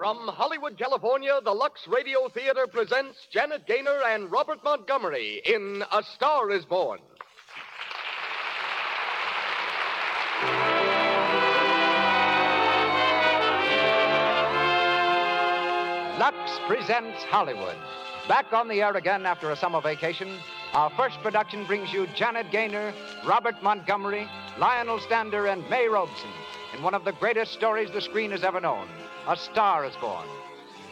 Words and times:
From 0.00 0.28
Hollywood, 0.28 0.78
California, 0.78 1.40
the 1.44 1.52
Lux 1.52 1.86
Radio 1.86 2.26
Theater 2.30 2.66
presents 2.66 3.26
Janet 3.30 3.66
Gaynor 3.66 4.00
and 4.08 4.32
Robert 4.32 4.64
Montgomery 4.64 5.42
in 5.44 5.84
A 5.92 6.02
Star 6.02 6.50
is 6.50 6.64
Born. 6.64 7.00
Lux 16.18 16.34
presents 16.66 17.22
Hollywood. 17.24 17.76
Back 18.26 18.54
on 18.54 18.68
the 18.68 18.80
air 18.80 18.96
again 18.96 19.26
after 19.26 19.50
a 19.50 19.56
summer 19.56 19.82
vacation, 19.82 20.38
our 20.72 20.88
first 20.96 21.20
production 21.20 21.66
brings 21.66 21.92
you 21.92 22.06
Janet 22.16 22.50
Gaynor, 22.50 22.94
Robert 23.26 23.62
Montgomery, 23.62 24.26
Lionel 24.58 24.98
Stander, 25.00 25.48
and 25.48 25.68
May 25.68 25.88
Robson 25.88 26.30
in 26.74 26.82
one 26.82 26.94
of 26.94 27.04
the 27.04 27.12
greatest 27.12 27.52
stories 27.52 27.90
the 27.90 28.00
screen 28.00 28.30
has 28.30 28.44
ever 28.44 28.62
known 28.62 28.88
A 29.28 29.36
Star 29.36 29.84
is 29.84 29.94
Born. 29.96 30.26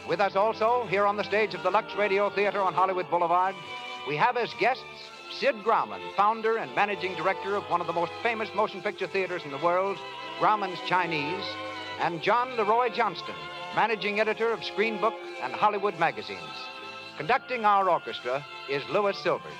With 0.07 0.19
us 0.19 0.35
also, 0.35 0.85
here 0.85 1.05
on 1.05 1.17
the 1.17 1.23
stage 1.23 1.55
of 1.55 1.63
the 1.63 1.71
Lux 1.71 1.95
Radio 1.95 2.29
Theater 2.29 2.61
on 2.61 2.73
Hollywood 2.73 3.09
Boulevard, 3.09 3.55
we 4.07 4.15
have 4.17 4.37
as 4.37 4.53
guests 4.59 4.83
Sid 5.31 5.55
Grauman, 5.63 6.01
founder 6.15 6.57
and 6.57 6.73
managing 6.75 7.15
director 7.15 7.55
of 7.55 7.63
one 7.63 7.81
of 7.81 7.87
the 7.87 7.93
most 7.93 8.11
famous 8.21 8.49
motion 8.53 8.81
picture 8.81 9.07
theaters 9.07 9.41
in 9.45 9.51
the 9.51 9.57
world, 9.57 9.97
Grauman's 10.39 10.79
Chinese, 10.87 11.43
and 11.99 12.21
John 12.21 12.55
Leroy 12.55 12.89
Johnston, 12.89 13.35
managing 13.75 14.19
editor 14.19 14.51
of 14.51 14.63
Screen 14.63 15.01
Book 15.01 15.15
and 15.41 15.51
Hollywood 15.51 15.97
magazines. 15.99 16.39
Conducting 17.17 17.65
our 17.65 17.89
orchestra 17.89 18.45
is 18.69 18.83
Louis 18.89 19.17
Silvers. 19.17 19.51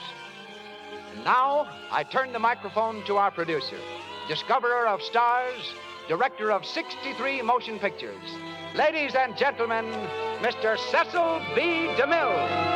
And 1.16 1.23
now, 1.23 1.67
I 1.92 2.04
turn 2.04 2.33
the 2.33 2.39
microphone 2.39 3.04
to 3.06 3.17
our 3.17 3.31
producer, 3.31 3.80
discoverer 4.28 4.88
of 4.88 5.02
stars, 5.02 5.73
director 6.08 6.52
of 6.52 6.66
63 6.66 7.42
motion 7.42 7.78
pictures. 7.78 8.23
Ladies 8.75 9.16
and 9.16 9.36
gentlemen, 9.36 9.86
Mr. 10.42 10.78
Cecil 10.78 11.42
B. 11.56 11.89
DeMille. 11.98 12.70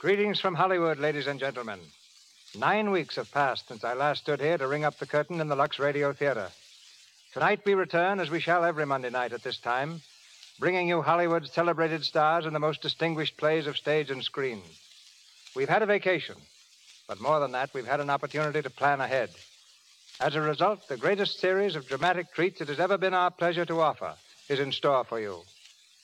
Greetings 0.00 0.40
from 0.40 0.54
Hollywood, 0.54 0.98
ladies 0.98 1.26
and 1.26 1.38
gentlemen. 1.38 1.78
Nine 2.58 2.90
weeks 2.90 3.16
have 3.16 3.30
passed 3.32 3.68
since 3.68 3.84
I 3.84 3.92
last 3.92 4.22
stood 4.22 4.40
here 4.40 4.56
to 4.56 4.66
ring 4.66 4.84
up 4.84 4.98
the 4.98 5.06
curtain 5.06 5.38
in 5.40 5.48
the 5.48 5.56
Lux 5.56 5.78
Radio 5.78 6.14
Theater. 6.14 6.48
Tonight 7.34 7.60
we 7.66 7.74
return, 7.74 8.18
as 8.18 8.30
we 8.30 8.40
shall 8.40 8.64
every 8.64 8.86
Monday 8.86 9.10
night 9.10 9.34
at 9.34 9.42
this 9.42 9.58
time, 9.58 10.00
bringing 10.58 10.88
you 10.88 11.02
Hollywood's 11.02 11.52
celebrated 11.52 12.02
stars 12.02 12.46
and 12.46 12.54
the 12.54 12.60
most 12.60 12.80
distinguished 12.80 13.36
plays 13.36 13.66
of 13.66 13.76
stage 13.76 14.10
and 14.10 14.24
screen. 14.24 14.62
We've 15.54 15.68
had 15.68 15.82
a 15.82 15.86
vacation, 15.86 16.36
but 17.06 17.20
more 17.20 17.40
than 17.40 17.52
that, 17.52 17.72
we've 17.72 17.86
had 17.86 18.00
an 18.00 18.10
opportunity 18.10 18.62
to 18.62 18.70
plan 18.70 19.00
ahead. 19.00 19.30
As 20.20 20.34
a 20.34 20.40
result, 20.40 20.88
the 20.88 20.96
greatest 20.96 21.38
series 21.38 21.76
of 21.76 21.86
dramatic 21.86 22.32
treats 22.32 22.60
it 22.60 22.68
has 22.68 22.80
ever 22.80 22.98
been 22.98 23.14
our 23.14 23.30
pleasure 23.30 23.64
to 23.66 23.80
offer 23.80 24.14
is 24.48 24.60
in 24.60 24.72
store 24.72 25.04
for 25.04 25.20
you. 25.20 25.40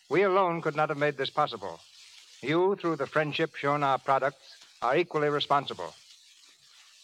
We 0.09 0.23
alone 0.23 0.61
could 0.61 0.77
not 0.77 0.91
have 0.91 0.99
made 0.99 1.17
this 1.17 1.31
possible. 1.31 1.81
You, 2.43 2.77
through 2.77 2.97
the 2.97 3.07
friendship 3.07 3.57
shown 3.57 3.83
our 3.83 3.99
products, 3.99 4.57
are 4.83 4.97
equally 4.97 5.29
responsible. 5.29 5.95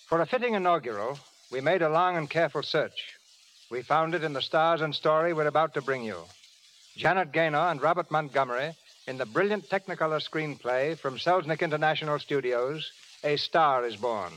For 0.07 0.21
a 0.21 0.27
fitting 0.27 0.55
inaugural, 0.55 1.19
we 1.51 1.61
made 1.61 1.83
a 1.83 1.89
long 1.89 2.17
and 2.17 2.29
careful 2.29 2.63
search. 2.63 3.15
We 3.71 3.83
found 3.83 4.15
it 4.15 4.25
in 4.25 4.33
the 4.33 4.43
stars 4.43 4.81
and 4.81 4.95
story 4.95 5.33
we're 5.33 5.47
about 5.47 5.75
to 5.75 5.83
bring 5.83 6.05
you. 6.05 6.19
Janet 6.97 7.33
Gaynor 7.33 7.71
and 7.71 7.81
Robert 7.81 8.11
Montgomery 8.11 8.75
in 9.07 9.17
the 9.17 9.27
brilliant 9.27 9.69
Technicolor 9.71 10.21
screenplay 10.21 10.99
from 10.99 11.17
Selznick 11.17 11.61
International 11.61 12.19
Studios, 12.19 12.91
A 13.25 13.37
Star 13.37 13.85
is 13.85 13.97
Born. 13.97 14.33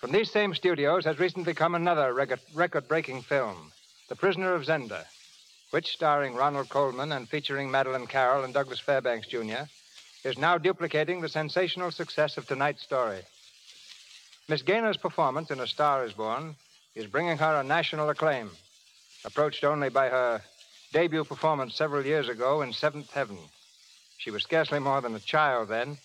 From 0.00 0.10
these 0.10 0.32
same 0.32 0.54
studios 0.54 1.04
has 1.04 1.18
recently 1.18 1.52
come 1.52 1.74
another 1.74 2.14
record 2.14 2.88
breaking 2.88 3.20
film, 3.22 3.72
The 4.08 4.16
Prisoner 4.16 4.54
of 4.54 4.64
Zenda, 4.64 5.04
which, 5.68 5.92
starring 5.92 6.34
Ronald 6.34 6.70
Colman 6.70 7.12
and 7.12 7.28
featuring 7.28 7.70
Madeleine 7.70 8.06
Carroll 8.06 8.42
and 8.44 8.54
Douglas 8.54 8.80
Fairbanks 8.80 9.26
Jr., 9.26 9.64
is 10.24 10.38
now 10.38 10.56
duplicating 10.56 11.20
the 11.20 11.28
sensational 11.28 11.90
success 11.90 12.38
of 12.38 12.46
tonight's 12.46 12.82
story. 12.82 13.20
Miss 14.48 14.62
Gaynor's 14.62 14.96
performance 14.96 15.50
in 15.50 15.60
A 15.60 15.66
Star 15.66 16.06
is 16.06 16.14
Born 16.14 16.56
is 16.94 17.06
bringing 17.06 17.36
her 17.36 17.60
a 17.60 17.64
national 17.64 18.08
acclaim, 18.08 18.50
approached 19.26 19.62
only 19.62 19.90
by 19.90 20.08
her 20.08 20.40
debut 20.94 21.24
performance 21.24 21.76
several 21.76 22.06
years 22.06 22.30
ago 22.30 22.62
in 22.62 22.72
Seventh 22.72 23.10
Heaven. 23.10 23.38
She 24.16 24.30
was 24.30 24.42
scarcely 24.42 24.78
more 24.78 25.02
than 25.02 25.14
a 25.14 25.20
child 25.20 25.68
then, 25.68 25.98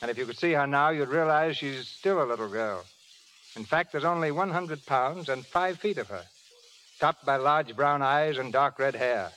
and 0.00 0.10
if 0.10 0.18
you 0.18 0.26
could 0.26 0.38
see 0.38 0.52
her 0.52 0.66
now, 0.66 0.90
you'd 0.90 1.08
realize 1.08 1.56
she's 1.56 1.88
still 1.88 2.22
a 2.22 2.26
little 2.26 2.48
girl. 2.48 2.84
In 3.56 3.64
fact, 3.64 3.92
there's 3.92 4.04
only 4.04 4.30
100 4.30 4.84
pounds 4.84 5.28
and 5.28 5.44
five 5.46 5.78
feet 5.78 5.98
of 5.98 6.08
her, 6.08 6.24
topped 7.00 7.24
by 7.24 7.36
large 7.36 7.74
brown 7.74 8.02
eyes 8.02 8.36
and 8.38 8.52
dark 8.52 8.78
red 8.78 8.94
hair. 8.94 9.32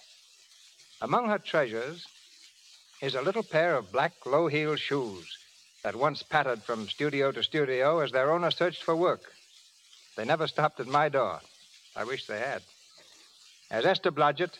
Among 1.02 1.30
her 1.30 1.40
treasures 1.40 2.06
is 3.02 3.16
a 3.16 3.22
little 3.22 3.44
pair 3.44 3.76
of 3.76 3.92
black 3.92 4.14
low 4.26 4.48
heeled 4.48 4.80
shoes 4.80 5.38
that 5.84 5.96
once 5.96 6.22
pattered 6.24 6.62
from 6.64 6.90
studio 6.90 7.32
to 7.32 7.42
studio 7.42 8.00
as 8.00 8.12
their 8.12 8.32
owner 8.32 8.52
searched 8.52 8.84
for 8.84 8.96
work. 8.96 9.22
They 10.18 10.26
never 10.26 10.48
stopped 10.48 10.82
at 10.82 10.88
my 10.88 11.08
door. 11.08 11.40
I 11.96 12.04
wish 12.04 12.26
they 12.26 12.40
had. 12.40 12.62
As 13.72 13.86
Esther 13.86 14.12
Blodgett, 14.12 14.58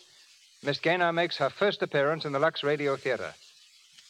Miss 0.64 0.80
Gaynor 0.80 1.12
makes 1.12 1.38
her 1.38 1.50
first 1.50 1.82
appearance 1.82 2.24
in 2.24 2.32
the 2.32 2.40
Lux 2.40 2.64
Radio 2.64 2.96
Theater. 2.96 3.34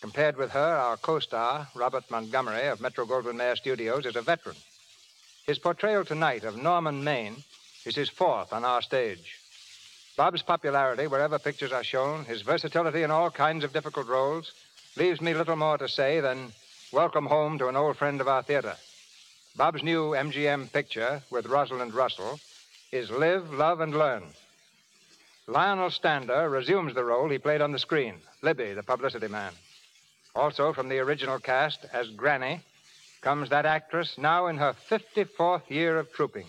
Compared 0.02 0.38
with 0.38 0.52
her, 0.52 0.60
our 0.60 0.96
co 0.96 1.20
star, 1.20 1.68
Robert 1.76 2.10
Montgomery 2.10 2.68
of 2.68 2.80
Metro 2.80 3.06
Goldwyn 3.06 3.36
Mayer 3.36 3.58
Studios, 3.58 4.06
is 4.06 4.16
a 4.16 4.22
veteran. 4.22 4.56
His 5.46 5.60
portrayal 5.60 6.06
tonight 6.06 6.46
of 6.46 6.56
Norman 6.56 7.04
Maine 7.04 7.44
is 7.86 7.96
his 7.96 8.10
fourth 8.10 8.54
on 8.54 8.64
our 8.64 8.82
stage. 8.82 9.40
Bob's 10.16 10.42
popularity 10.42 11.08
wherever 11.08 11.38
pictures 11.38 11.74
are 11.74 11.84
shown, 11.84 12.24
his 12.24 12.44
versatility 12.44 13.04
in 13.04 13.12
all 13.12 13.30
kinds 13.30 13.64
of 13.64 13.74
difficult 13.74 14.08
roles, 14.08 14.54
leaves 14.96 15.20
me 15.20 15.34
little 15.34 15.58
more 15.58 15.78
to 15.78 15.90
say 15.90 16.22
than 16.22 16.54
welcome 16.94 17.26
home 17.26 17.58
to 17.58 17.68
an 17.68 17.76
old 17.76 17.98
friend 17.98 18.22
of 18.22 18.28
our 18.28 18.44
theater. 18.44 18.76
Bob's 19.58 19.84
new 19.84 20.12
MGM 20.12 20.72
picture 20.72 21.24
with 21.30 21.46
Rosalind 21.46 21.94
Russell 21.94 22.40
is 22.94 23.12
Live, 23.12 23.52
Love, 23.52 23.82
and 23.82 23.94
Learn. 23.94 24.24
Lionel 25.48 25.90
Stander 25.90 26.48
resumes 26.50 26.94
the 26.94 27.04
role 27.04 27.30
he 27.30 27.38
played 27.38 27.62
on 27.62 27.72
the 27.74 27.80
screen, 27.80 28.16
Libby, 28.42 28.74
the 28.74 28.84
publicity 28.84 29.28
man. 29.28 29.52
Also 30.40 30.72
from 30.72 30.88
the 30.88 31.00
original 31.00 31.38
cast 31.38 31.86
as 31.92 32.08
Granny 32.12 32.62
comes 33.20 33.50
that 33.50 33.66
actress 33.66 34.18
now 34.18 34.48
in 34.48 34.56
her 34.56 34.74
54th 34.90 35.70
year 35.70 36.00
of 36.00 36.14
trooping, 36.14 36.46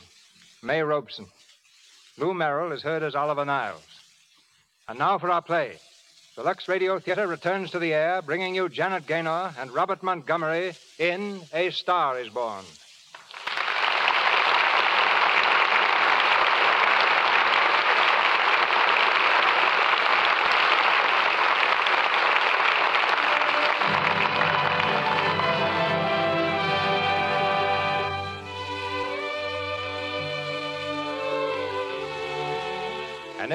May 0.63 0.81
Robson. 0.81 1.27
Lou 2.17 2.33
Merrill 2.33 2.71
is 2.71 2.85
heard 2.85 3.03
as 3.03 3.17
Oliver 3.17 3.45
Niles. 3.45 3.83
And 4.87 4.97
now 4.97 5.19
for 5.19 5.29
our 5.29 5.43
play. 5.43 5.73
The 6.37 6.45
Lux 6.45 6.69
Radio 6.69 7.01
Theater 7.01 7.27
returns 7.27 7.73
to 7.73 7.81
the 7.81 7.93
air, 7.93 8.23
bringing 8.23 8.55
you 8.55 8.69
Janet 8.69 9.09
Gaynor 9.09 9.55
and 9.59 9.73
Robert 9.73 10.05
Montgomery 10.05 10.75
in 11.01 11.41
A 11.53 11.71
Star 11.71 12.17
is 12.21 12.29
Born. 12.29 12.65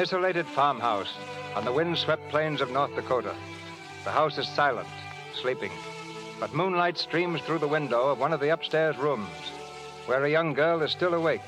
Isolated 0.05 0.45
farmhouse 0.45 1.11
on 1.55 1.65
the 1.65 1.71
wind-swept 1.71 2.29
plains 2.29 2.61
of 2.61 2.69
North 2.69 2.93
Dakota. 2.93 3.33
The 4.03 4.11
house 4.11 4.37
is 4.37 4.47
silent, 4.47 4.87
sleeping, 5.41 5.71
but 6.39 6.53
moonlight 6.53 6.99
streams 6.99 7.41
through 7.41 7.57
the 7.57 7.67
window 7.67 8.09
of 8.09 8.19
one 8.19 8.31
of 8.31 8.39
the 8.39 8.53
upstairs 8.53 8.95
rooms, 8.97 9.35
where 10.05 10.23
a 10.23 10.29
young 10.29 10.53
girl 10.53 10.83
is 10.83 10.91
still 10.91 11.15
awake. 11.15 11.41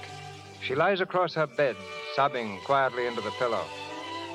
She 0.60 0.74
lies 0.74 1.02
across 1.02 1.36
her 1.36 1.46
bed, 1.46 1.76
sobbing 2.16 2.60
quietly 2.66 3.06
into 3.06 3.22
the 3.22 3.30
pillow. 3.38 3.64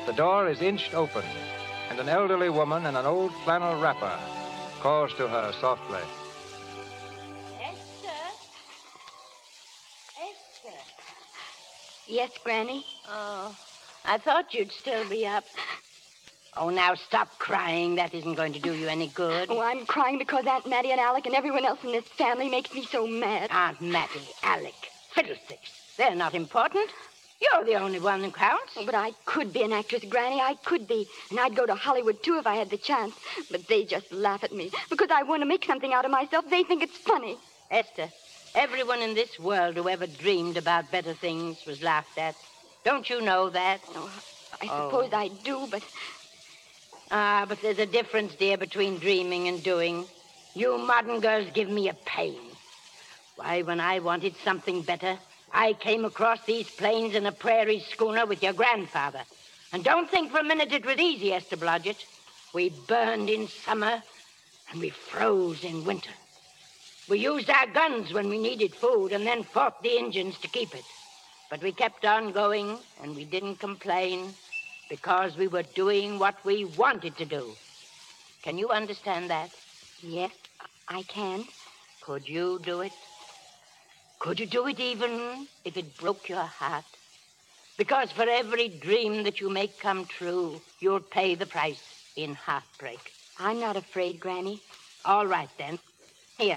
The 0.07 0.13
door 0.13 0.49
is 0.49 0.63
inched 0.63 0.95
open, 0.95 1.25
and 1.91 1.99
an 1.99 2.09
elderly 2.09 2.49
woman 2.49 2.87
in 2.87 2.95
an 2.95 3.07
old 3.07 3.33
flannel 3.43 3.83
wrapper 3.83 4.17
calls 4.79 5.13
to 5.15 5.27
her 5.27 5.53
softly. 5.61 5.99
Esther? 7.61 8.23
Esther? 10.17 10.79
Yes, 12.07 12.31
Granny. 12.45 12.87
Oh, 13.09 13.57
I 14.05 14.19
thought 14.19 14.53
you'd 14.53 14.73
still 14.73 15.09
be 15.09 15.27
up. 15.27 15.45
Oh, 16.57 16.69
now 16.69 16.95
stop 16.95 17.39
crying. 17.39 17.95
That 17.95 18.13
isn't 18.13 18.35
going 18.35 18.53
to 18.53 18.59
do 18.59 18.75
you 18.75 18.89
any 18.89 19.09
good. 19.09 19.49
Oh, 19.51 19.61
I'm 19.61 19.87
crying 19.87 20.19
because 20.19 20.45
Aunt 20.47 20.67
Mattie 20.67 20.91
and 20.91 21.01
Alec 21.01 21.27
and 21.27 21.35
everyone 21.35 21.65
else 21.65 21.79
in 21.83 21.93
this 21.93 22.07
family 22.09 22.49
makes 22.51 22.75
me 22.75 22.87
so 22.91 23.07
mad. 23.07 23.51
Aunt 23.51 23.81
Mattie, 23.81 24.29
Alec, 24.43 24.75
fiddlesticks. 25.15 25.71
They're 25.97 26.15
not 26.15 26.35
important. 26.35 26.91
You're 27.41 27.65
the 27.65 27.77
only 27.77 27.99
one 27.99 28.23
who 28.23 28.31
counts. 28.31 28.73
Oh, 28.77 28.85
but 28.85 28.95
I 28.95 29.13
could 29.25 29.53
be 29.53 29.63
an 29.63 29.73
actress, 29.73 30.05
Granny. 30.05 30.41
I 30.41 30.55
could 30.65 30.87
be. 30.87 31.09
And 31.31 31.41
I'd 31.41 31.57
go 31.57 31.67
to 31.67 31.75
Hollywood, 31.75 32.23
too, 32.23 32.39
if 32.39 32.47
I 32.47 32.55
had 32.55 32.71
the 32.71 32.77
chance. 32.77 33.15
But 33.51 33.67
they 33.67 33.85
just 33.85 34.13
laugh 34.13 34.45
at 34.45 34.53
me. 34.53 34.71
Because 34.91 35.11
I 35.11 35.23
want 35.23 35.43
to 35.43 35.47
make 35.47 35.65
something 35.65 35.93
out 35.93 36.05
of 36.05 36.11
myself. 36.11 36.45
They 36.49 36.63
think 36.63 36.83
it's 36.83 36.97
funny. 36.99 37.39
Esther, 37.71 38.11
everyone 38.55 39.01
in 39.01 39.15
this 39.15 39.39
world 39.41 39.77
who 39.77 39.89
ever 39.89 40.07
dreamed 40.07 40.57
about 40.57 40.93
better 40.93 41.15
things 41.15 41.65
was 41.67 41.83
laughed 41.83 42.19
at. 42.19 42.37
Don't 42.85 43.09
you 43.09 43.21
know 43.21 43.51
that? 43.51 43.81
Oh, 43.95 44.11
I 44.61 44.67
Oh. 44.67 44.77
suppose 44.77 45.11
I 45.13 45.29
do, 45.29 45.67
but 45.71 45.83
Ah, 47.11 47.45
but 47.47 47.61
there's 47.61 47.79
a 47.79 47.87
difference, 47.87 48.35
dear, 48.35 48.57
between 48.57 48.99
dreaming 48.99 49.47
and 49.47 49.63
doing. 49.63 50.09
You 50.55 50.79
modern 50.79 51.21
girls 51.21 51.49
give 51.53 51.69
me 51.69 51.89
a 51.89 51.95
pain. 52.07 52.57
Why, 53.37 53.63
when 53.63 53.81
I 53.81 53.99
wanted 53.99 54.35
something 54.39 54.83
better, 54.83 55.19
I 55.53 55.75
came 55.75 56.05
across 56.07 56.39
these 56.47 56.71
plains 56.71 57.15
in 57.15 57.27
a 57.27 57.33
prairie 57.33 57.81
schooner 57.81 58.25
with 58.25 58.43
your 58.43 58.55
grandfather. 58.55 59.25
And 59.73 59.85
don't 59.85 60.11
think 60.11 60.31
for 60.31 60.39
a 60.39 60.45
minute 60.45 60.73
it 60.73 60.87
was 60.87 60.99
easy, 60.99 61.33
Esther 61.33 61.57
Blodgett. 61.57 62.07
We 62.55 62.71
burned 62.71 63.29
in 63.29 63.47
summer 63.47 64.03
and 64.71 64.81
we 64.81 64.91
froze 64.91 65.65
in 65.65 65.85
winter. 65.85 66.13
We 67.09 67.19
used 67.19 67.51
our 67.51 67.67
guns 67.67 68.13
when 68.15 68.29
we 68.31 68.39
needed 68.39 68.75
food 68.75 69.13
and 69.13 69.27
then 69.27 69.45
fought 69.45 69.83
the 69.83 69.99
Indians 69.99 70.39
to 70.39 70.49
keep 70.49 70.75
it. 70.75 70.85
But 71.53 71.63
we 71.63 71.71
kept 71.71 72.07
on 72.07 72.33
going 72.33 72.79
and 73.03 73.15
we 73.15 73.27
didn't 73.27 73.61
complain 73.61 74.33
because 74.89 75.37
we 75.37 75.49
were 75.49 75.65
doing 75.75 76.19
what 76.19 76.35
we 76.47 76.65
wanted 76.65 77.15
to 77.19 77.27
do. 77.27 77.53
Can 78.43 78.57
you 78.57 78.71
understand 78.71 79.29
that? 79.29 79.51
yes, 80.03 80.31
I 80.89 81.03
can. 81.03 81.45
Could 82.01 82.27
you 82.27 82.59
do 82.65 82.81
it? 82.81 82.93
Could 84.19 84.41
you 84.41 84.47
do 84.47 84.67
it 84.67 84.81
even 84.81 85.47
if 85.67 85.77
it 85.77 85.99
broke 85.99 86.27
your 86.31 86.43
heart? 86.43 86.87
Because 87.77 88.11
for 88.13 88.27
every 88.27 88.69
dream 88.71 89.23
that 89.25 89.39
you 89.39 89.51
make 89.51 89.79
come 89.79 90.07
true, 90.07 90.59
you'll 90.81 91.01
pay 91.01 91.35
the 91.35 91.45
price 91.45 91.85
in 92.17 92.35
heartbreak. 92.35 93.13
I'm 93.39 93.61
not 93.61 93.77
afraid, 93.77 94.21
Granny. 94.21 94.63
All 95.05 95.27
right, 95.27 95.51
then. 95.59 95.79
Here, 96.39 96.57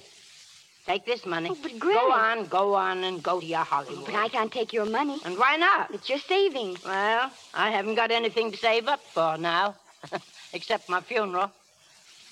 take 0.86 1.06
this 1.06 1.26
money. 1.26 1.50
Oh, 1.52 1.58
but 1.62 1.78
Granny- 1.80 2.00
Go 2.00 2.12
on, 2.12 2.46
go 2.46 2.74
on, 2.76 3.04
and 3.04 3.22
go 3.24 3.40
to 3.40 3.46
your 3.46 3.60
Hollywood. 3.64 4.06
But 4.06 4.16
I 4.16 4.28
can't 4.30 4.52
take 4.52 4.74
your 4.74 4.86
money. 4.86 5.20
And 5.26 5.38
why 5.38 5.56
not? 5.58 5.94
It's 5.94 6.10
your 6.10 6.20
savings. 6.20 6.84
Well, 6.84 7.32
I 7.54 7.72
haven't 7.72 7.96
got 7.96 8.12
anything 8.12 8.52
to 8.52 8.58
save 8.58 8.88
up 8.88 9.02
for 9.14 9.38
now, 9.38 9.76
except 10.54 10.90
my 10.90 11.02
funeral. 11.02 11.52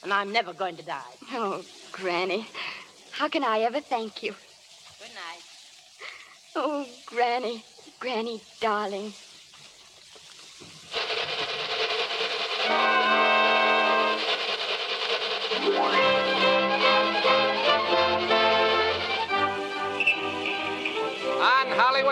And 0.03 0.11
I'm 0.13 0.31
never 0.31 0.53
going 0.53 0.75
to 0.77 0.83
die. 0.83 1.13
Oh, 1.31 1.63
Granny. 1.91 2.45
How 3.11 3.27
can 3.29 3.43
I 3.43 3.59
ever 3.59 3.79
thank 3.79 4.21
you? 4.23 4.31
Good 4.99 5.13
night. 5.15 5.43
Oh, 6.55 6.85
Granny. 7.05 7.63
Granny, 7.99 8.41
darling. 8.59 9.13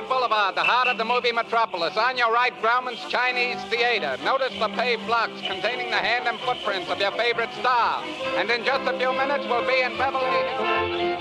Hollywood 0.02 0.30
Boulevard, 0.30 0.56
the 0.56 0.64
heart 0.64 0.88
of 0.88 0.98
the 0.98 1.06
movie 1.06 1.32
metropolis, 1.32 1.96
on 1.98 2.18
your 2.18 2.32
right, 2.32 2.54
Grauman's 2.62 3.00
Chinese 3.12 3.62
Theater. 3.66 4.18
Notice 4.24 4.54
the 4.60 4.70
paved 4.70 5.06
blocks 5.06 5.40
containing 5.42 5.92
the 5.92 5.98
hand 5.98 6.28
and 6.28 6.40
footprints 6.40 6.90
of 6.90 7.00
your 7.00 7.12
favorite 7.12 7.52
star. 7.60 8.04
And 8.36 8.50
in 8.50 8.66
just 8.66 8.90
a 8.90 8.98
few 8.98 9.14
minutes, 9.14 9.46
we'll 9.48 9.68
be 9.68 9.82
in 9.82 9.98
Beverly. 9.98 11.18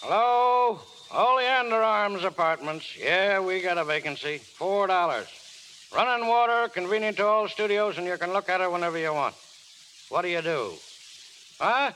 Hello? 0.00 0.80
Oleander 1.14 1.82
Arms 1.82 2.24
Apartments. 2.24 2.96
Yeah, 2.98 3.40
we 3.40 3.60
got 3.60 3.76
a 3.76 3.84
vacancy. 3.84 4.38
Four 4.38 4.86
dollars. 4.86 5.28
Running 5.94 6.26
water, 6.26 6.68
convenient 6.68 7.18
to 7.18 7.26
all 7.26 7.48
studios, 7.48 7.98
and 7.98 8.06
you 8.06 8.16
can 8.16 8.32
look 8.32 8.48
at 8.48 8.62
it 8.62 8.72
whenever 8.72 8.96
you 8.96 9.12
want. 9.12 9.34
What 10.08 10.22
do 10.22 10.28
you 10.28 10.40
do? 10.40 10.72
Huh? 11.60 11.92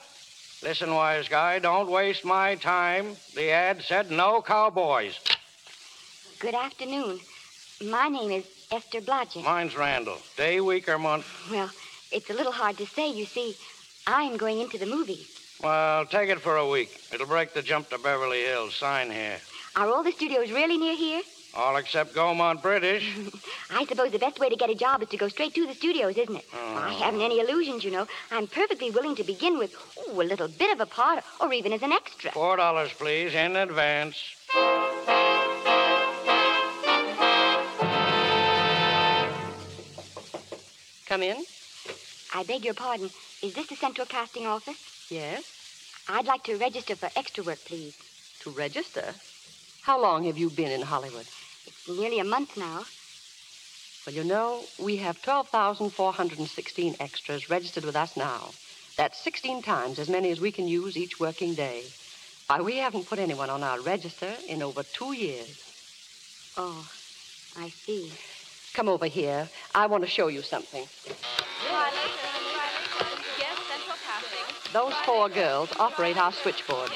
Listen, 0.62 0.94
wise 0.94 1.28
guy, 1.28 1.58
don't 1.58 1.90
waste 1.90 2.24
my 2.24 2.54
time. 2.54 3.16
The 3.34 3.50
ad 3.50 3.82
said 3.82 4.10
no 4.10 4.40
cowboys. 4.40 5.18
Good 6.38 6.54
afternoon. 6.54 7.20
My 7.84 8.08
name 8.08 8.30
is 8.30 8.46
Esther 8.72 9.02
Blodgett. 9.02 9.44
Mine's 9.44 9.76
Randall. 9.76 10.16
Day, 10.36 10.60
week, 10.60 10.88
or 10.88 10.98
month? 10.98 11.26
Well, 11.50 11.70
it's 12.10 12.30
a 12.30 12.32
little 12.32 12.52
hard 12.52 12.78
to 12.78 12.86
say. 12.86 13.10
You 13.10 13.26
see, 13.26 13.54
I'm 14.06 14.38
going 14.38 14.60
into 14.60 14.78
the 14.78 14.86
movies. 14.86 15.28
Well, 15.62 16.06
take 16.06 16.30
it 16.30 16.40
for 16.40 16.56
a 16.56 16.68
week. 16.68 17.00
It'll 17.12 17.26
break 17.26 17.52
the 17.52 17.62
jump 17.62 17.90
to 17.90 17.98
Beverly 17.98 18.42
Hills. 18.42 18.74
Sign 18.74 19.10
here. 19.10 19.36
Are 19.76 19.88
all 19.88 20.02
the 20.02 20.12
studios 20.12 20.50
really 20.50 20.78
near 20.78 20.96
here? 20.96 21.20
All 21.56 21.76
except 21.76 22.14
Gaumont 22.14 22.60
British. 22.60 23.16
I 23.70 23.86
suppose 23.86 24.12
the 24.12 24.18
best 24.18 24.38
way 24.38 24.50
to 24.50 24.56
get 24.56 24.68
a 24.68 24.74
job 24.74 25.02
is 25.02 25.08
to 25.08 25.16
go 25.16 25.28
straight 25.28 25.54
to 25.54 25.66
the 25.66 25.72
studios, 25.72 26.16
isn't 26.18 26.36
it? 26.36 26.44
Oh. 26.54 26.76
I 26.76 26.92
haven't 26.92 27.22
any 27.22 27.40
illusions, 27.40 27.82
you 27.82 27.90
know. 27.90 28.06
I'm 28.30 28.46
perfectly 28.46 28.90
willing 28.90 29.16
to 29.16 29.24
begin 29.24 29.58
with 29.58 29.74
ooh, 30.06 30.20
a 30.20 30.22
little 30.22 30.48
bit 30.48 30.70
of 30.70 30.80
a 30.80 30.86
part, 30.86 31.24
or 31.40 31.50
even 31.54 31.72
as 31.72 31.82
an 31.82 31.92
extra. 31.92 32.30
Four 32.32 32.58
dollars, 32.58 32.92
please, 32.92 33.34
in 33.34 33.56
advance. 33.56 34.16
Come 41.06 41.22
in. 41.22 41.42
I 42.34 42.42
beg 42.42 42.66
your 42.66 42.74
pardon. 42.74 43.08
Is 43.42 43.54
this 43.54 43.68
the 43.68 43.76
Central 43.76 44.06
Casting 44.06 44.46
Office? 44.46 45.06
Yes. 45.08 45.44
I'd 46.08 46.26
like 46.26 46.44
to 46.44 46.56
register 46.56 46.96
for 46.96 47.08
extra 47.16 47.44
work, 47.44 47.60
please. 47.64 47.96
To 48.40 48.50
register. 48.50 49.14
How 49.82 50.02
long 50.02 50.24
have 50.24 50.36
you 50.36 50.50
been 50.50 50.70
in 50.72 50.82
Hollywood? 50.82 51.26
It's 51.66 51.88
nearly 51.88 52.18
a 52.18 52.24
month 52.24 52.56
now. 52.56 52.84
Well, 54.06 54.14
you 54.14 54.24
know, 54.24 54.62
we 54.78 54.96
have 54.96 55.20
12,416 55.22 56.96
extras 57.00 57.50
registered 57.50 57.84
with 57.84 57.96
us 57.96 58.16
now. 58.16 58.50
That's 58.96 59.18
16 59.18 59.62
times 59.62 59.98
as 59.98 60.08
many 60.08 60.30
as 60.30 60.40
we 60.40 60.52
can 60.52 60.68
use 60.68 60.96
each 60.96 61.18
working 61.18 61.54
day. 61.54 61.82
Why, 62.46 62.60
we 62.60 62.76
haven't 62.76 63.08
put 63.08 63.18
anyone 63.18 63.50
on 63.50 63.64
our 63.64 63.80
register 63.80 64.32
in 64.48 64.62
over 64.62 64.84
two 64.84 65.12
years. 65.12 65.62
Oh, 66.56 66.88
I 67.58 67.68
see. 67.68 68.12
Come 68.74 68.88
over 68.88 69.06
here. 69.06 69.48
I 69.74 69.86
want 69.86 70.04
to 70.04 70.08
show 70.08 70.28
you 70.28 70.42
something. 70.42 70.86
Those 74.72 74.94
four 75.04 75.28
girls 75.28 75.70
operate 75.78 76.16
our 76.16 76.32
switchboard. 76.32 76.90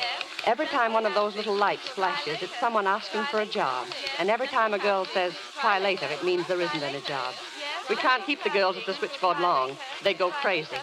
Every 0.47 0.67
time 0.67 0.93
one 0.93 1.07
of 1.07 1.15
those 1.15 1.37
little 1.37 1.55
lights 1.55 1.89
flashes, 1.89 2.43
it's 2.43 2.59
someone 2.59 2.87
asking 2.87 3.25
for 3.25 3.41
a 3.41 3.47
job. 3.47 3.87
And 4.19 4.31
every 4.31 4.47
time 4.47 4.75
a 4.75 4.79
girl 4.79 5.05
says, 5.05 5.35
try 5.61 5.79
later, 5.79 6.07
it 6.07 6.25
means 6.25 6.47
there 6.47 6.61
isn't 6.61 6.83
any 6.83 7.01
job. 7.03 7.35
We 7.89 7.97
can't 7.97 8.25
keep 8.25 8.43
the 8.43 8.51
girls 8.51 8.77
at 8.77 8.87
the 8.87 8.95
switchboard 8.95 9.39
long. 9.39 9.77
They 10.03 10.15
go 10.15 10.31
crazy. 10.31 10.77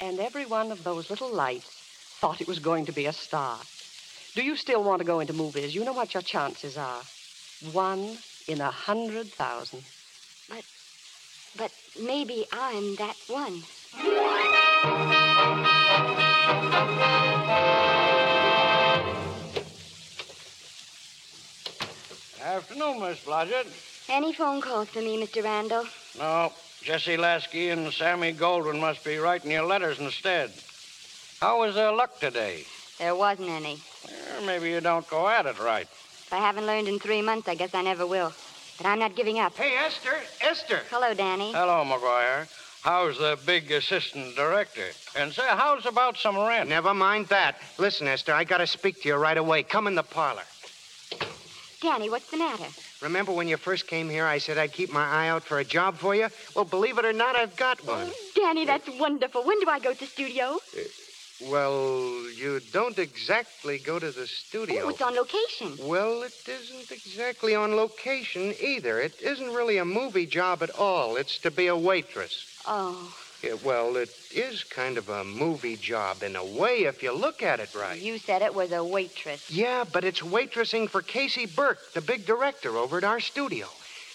And 0.00 0.20
every 0.20 0.46
one 0.46 0.70
of 0.72 0.84
those 0.84 1.08
little 1.10 1.32
lights 1.32 1.70
thought 2.20 2.40
it 2.40 2.48
was 2.48 2.58
going 2.58 2.86
to 2.86 2.92
be 2.92 3.06
a 3.06 3.12
star. 3.12 3.58
Do 4.34 4.42
you 4.42 4.56
still 4.56 4.82
want 4.82 5.00
to 5.00 5.04
go 5.04 5.20
into 5.20 5.32
movies? 5.32 5.74
You 5.74 5.84
know 5.84 5.92
what 5.92 6.14
your 6.14 6.22
chances 6.22 6.76
are. 6.76 7.02
One 7.72 8.18
in 8.48 8.60
a 8.60 8.70
hundred 8.70 9.32
thousand. 9.32 9.82
But 11.56 11.70
maybe 12.00 12.46
I'm 12.50 12.96
that 12.96 13.16
one. 13.28 13.62
Afternoon, 22.52 23.00
Miss 23.00 23.24
Blodgett. 23.24 23.66
Any 24.10 24.34
phone 24.34 24.60
calls 24.60 24.90
for 24.90 24.98
me, 24.98 25.16
Mr. 25.16 25.42
Randall? 25.42 25.86
No, 26.18 26.52
Jesse 26.82 27.16
Lasky 27.16 27.70
and 27.70 27.90
Sammy 27.90 28.34
Goldwyn 28.34 28.78
must 28.78 29.02
be 29.02 29.16
writing 29.16 29.52
you 29.52 29.62
letters 29.62 29.98
instead. 30.00 30.52
How 31.40 31.60
was 31.60 31.74
their 31.74 31.92
luck 31.92 32.20
today? 32.20 32.64
There 32.98 33.16
wasn't 33.16 33.48
any. 33.48 33.78
maybe 34.44 34.68
you 34.68 34.82
don't 34.82 35.08
go 35.08 35.26
at 35.26 35.46
it 35.46 35.58
right. 35.60 35.84
If 35.84 36.28
I 36.30 36.40
haven't 36.40 36.66
learned 36.66 36.88
in 36.88 36.98
three 36.98 37.22
months, 37.22 37.48
I 37.48 37.54
guess 37.54 37.74
I 37.74 37.80
never 37.80 38.06
will. 38.06 38.34
But 38.76 38.86
I'm 38.86 38.98
not 38.98 39.16
giving 39.16 39.38
up. 39.38 39.56
Hey, 39.56 39.74
Esther, 39.86 40.16
Esther. 40.42 40.80
Hello, 40.90 41.14
Danny. 41.14 41.52
Hello, 41.52 41.82
McGuire. 41.86 42.48
How's 42.82 43.16
the 43.16 43.38
big 43.46 43.72
assistant 43.72 44.36
director? 44.36 44.88
And 45.16 45.32
say, 45.32 45.46
how's 45.48 45.86
about 45.86 46.18
some 46.18 46.36
rent? 46.36 46.68
Never 46.68 46.92
mind 46.92 47.28
that. 47.28 47.56
Listen, 47.78 48.08
Esther, 48.08 48.34
I 48.34 48.44
gotta 48.44 48.66
speak 48.66 49.00
to 49.02 49.08
you 49.08 49.14
right 49.14 49.38
away. 49.38 49.62
Come 49.62 49.86
in 49.86 49.94
the 49.94 50.02
parlor. 50.02 50.42
Danny, 51.82 52.08
what's 52.08 52.30
the 52.30 52.36
matter? 52.36 52.66
Remember 53.00 53.32
when 53.32 53.48
you 53.48 53.56
first 53.56 53.88
came 53.88 54.08
here, 54.08 54.24
I 54.24 54.38
said 54.38 54.56
I'd 54.56 54.72
keep 54.72 54.92
my 54.92 55.04
eye 55.04 55.28
out 55.28 55.42
for 55.42 55.58
a 55.58 55.64
job 55.64 55.98
for 55.98 56.14
you? 56.14 56.28
Well, 56.54 56.64
believe 56.64 56.96
it 56.98 57.04
or 57.04 57.12
not, 57.12 57.34
I've 57.34 57.56
got 57.56 57.84
one. 57.84 58.08
Danny, 58.36 58.64
that's 58.64 58.88
wonderful. 59.00 59.42
When 59.42 59.58
do 59.58 59.68
I 59.68 59.80
go 59.80 59.92
to 59.92 59.98
the 59.98 60.06
studio? 60.06 60.60
Uh, 60.78 60.80
well, 61.50 62.30
you 62.36 62.60
don't 62.72 62.96
exactly 63.00 63.78
go 63.78 63.98
to 63.98 64.12
the 64.12 64.28
studio. 64.28 64.84
Oh, 64.84 64.88
it's 64.90 65.02
on 65.02 65.16
location. 65.16 65.76
Well, 65.80 66.22
it 66.22 66.32
isn't 66.46 66.92
exactly 66.92 67.56
on 67.56 67.74
location 67.74 68.54
either. 68.60 69.00
It 69.00 69.20
isn't 69.20 69.52
really 69.52 69.78
a 69.78 69.84
movie 69.84 70.26
job 70.26 70.62
at 70.62 70.70
all. 70.70 71.16
It's 71.16 71.38
to 71.38 71.50
be 71.50 71.66
a 71.66 71.76
waitress. 71.76 72.46
Oh, 72.64 73.12
Well, 73.64 73.96
it 73.96 74.10
is 74.30 74.62
kind 74.64 74.98
of 74.98 75.08
a 75.08 75.24
movie 75.24 75.76
job 75.76 76.22
in 76.22 76.36
a 76.36 76.44
way 76.44 76.84
if 76.84 77.02
you 77.02 77.12
look 77.12 77.42
at 77.42 77.58
it 77.58 77.74
right. 77.74 78.00
you 78.00 78.18
said 78.18 78.40
it 78.42 78.54
was 78.54 78.70
a 78.72 78.84
waitress. 78.84 79.50
Yeah, 79.50 79.84
but 79.90 80.04
it's 80.04 80.20
waitressing 80.20 80.88
for 80.88 81.02
Casey 81.02 81.46
Burke, 81.46 81.92
the 81.92 82.00
big 82.00 82.24
director 82.24 82.76
over 82.76 82.98
at 82.98 83.04
our 83.04 83.20
studio. 83.20 83.66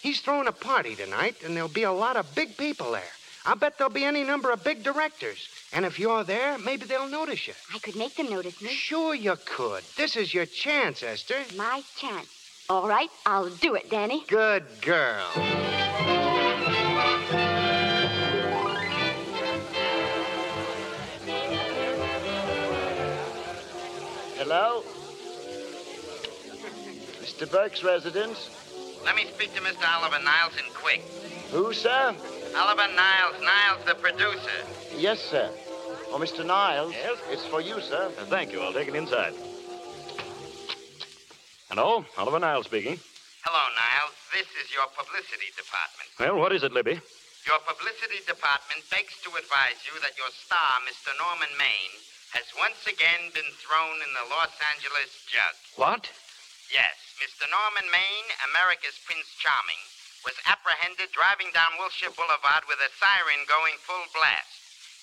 He's 0.02 0.22
throwing 0.22 0.48
a 0.48 0.52
party 0.54 0.96
tonight, 0.96 1.36
and 1.44 1.56
there'll 1.56 1.68
be 1.68 1.84
a 1.84 1.92
lot 1.92 2.16
of 2.16 2.34
big 2.36 2.56
people 2.56 2.92
there. 2.92 3.04
I'll 3.46 3.56
bet 3.56 3.78
there'll 3.78 3.94
be 3.94 4.06
any 4.06 4.24
number 4.24 4.52
of 4.52 4.64
big 4.64 4.84
directors. 4.84 5.48
And 5.74 5.86
if 5.86 6.00
you're 6.00 6.24
there, 6.24 6.58
maybe 6.58 6.86
they'll 6.86 7.10
notice 7.10 7.48
you. 7.48 7.54
I 7.74 7.80
could 7.80 7.96
make 7.96 8.16
them 8.16 8.30
notice 8.30 8.62
me. 8.62 8.70
Sure 8.70 9.16
you 9.16 9.36
could. 9.46 9.84
This 9.96 10.16
is 10.16 10.34
your 10.34 10.46
chance, 10.46 11.04
Esther. 11.04 11.44
My 11.56 11.82
chance. 11.98 12.28
All 12.70 12.88
right, 12.88 13.10
I'll 13.26 13.50
do 13.50 13.76
it, 13.76 13.90
Danny. 13.90 14.24
Good 14.28 14.66
girl. 14.82 16.27
Hello? 24.48 24.80
Mr. 27.20 27.52
Burke's 27.52 27.84
residence? 27.84 28.48
Let 29.04 29.18
me 29.20 29.28
speak 29.36 29.54
to 29.56 29.60
Mr. 29.60 29.84
Oliver 29.84 30.24
Niles 30.24 30.56
in 30.56 30.64
quick. 30.72 31.04
Who, 31.52 31.74
sir? 31.74 32.16
Oliver 32.56 32.88
Niles, 32.96 33.36
Niles 33.44 33.84
the 33.84 33.96
producer. 34.00 34.60
Yes, 34.96 35.20
sir. 35.20 35.52
Oh, 36.16 36.18
Mr. 36.18 36.48
Niles. 36.48 36.94
Yes? 36.96 37.20
It's 37.28 37.46
for 37.48 37.60
you, 37.60 37.82
sir. 37.82 38.08
Uh, 38.18 38.24
thank 38.32 38.54
you. 38.54 38.62
I'll 38.62 38.72
take 38.72 38.88
it 38.88 38.96
inside. 38.96 39.34
Hello, 41.68 42.06
Oliver 42.18 42.40
Niles 42.40 42.68
speaking. 42.68 42.96
Hello, 43.44 43.64
Niles. 43.76 44.16
This 44.32 44.48
is 44.64 44.72
your 44.72 44.88
publicity 44.96 45.52
department. 45.60 46.08
Well, 46.24 46.40
what 46.40 46.56
is 46.56 46.64
it, 46.64 46.72
Libby? 46.72 46.96
Your 47.44 47.60
publicity 47.68 48.24
department 48.24 48.80
begs 48.96 49.12
to 49.28 49.30
advise 49.36 49.84
you 49.84 50.00
that 50.00 50.16
your 50.16 50.32
star, 50.32 50.80
Mr. 50.88 51.12
Norman 51.20 51.52
Maine, 51.60 52.00
has 52.36 52.48
once 52.60 52.84
again 52.88 53.32
been 53.32 53.52
thrown 53.62 53.98
in 54.04 54.12
the 54.12 54.28
Los 54.32 54.52
Angeles 54.76 55.12
jug. 55.32 55.56
What? 55.80 56.12
Yes, 56.68 56.96
Mr. 57.24 57.48
Norman 57.48 57.88
Maine, 57.88 58.30
America's 58.52 59.00
Prince 59.08 59.32
Charming, 59.40 59.80
was 60.28 60.36
apprehended 60.44 61.08
driving 61.16 61.48
down 61.56 61.80
Wilshire 61.80 62.12
Boulevard 62.12 62.68
with 62.68 62.80
a 62.84 62.92
siren 63.00 63.48
going 63.48 63.80
full 63.88 64.04
blast. 64.12 64.58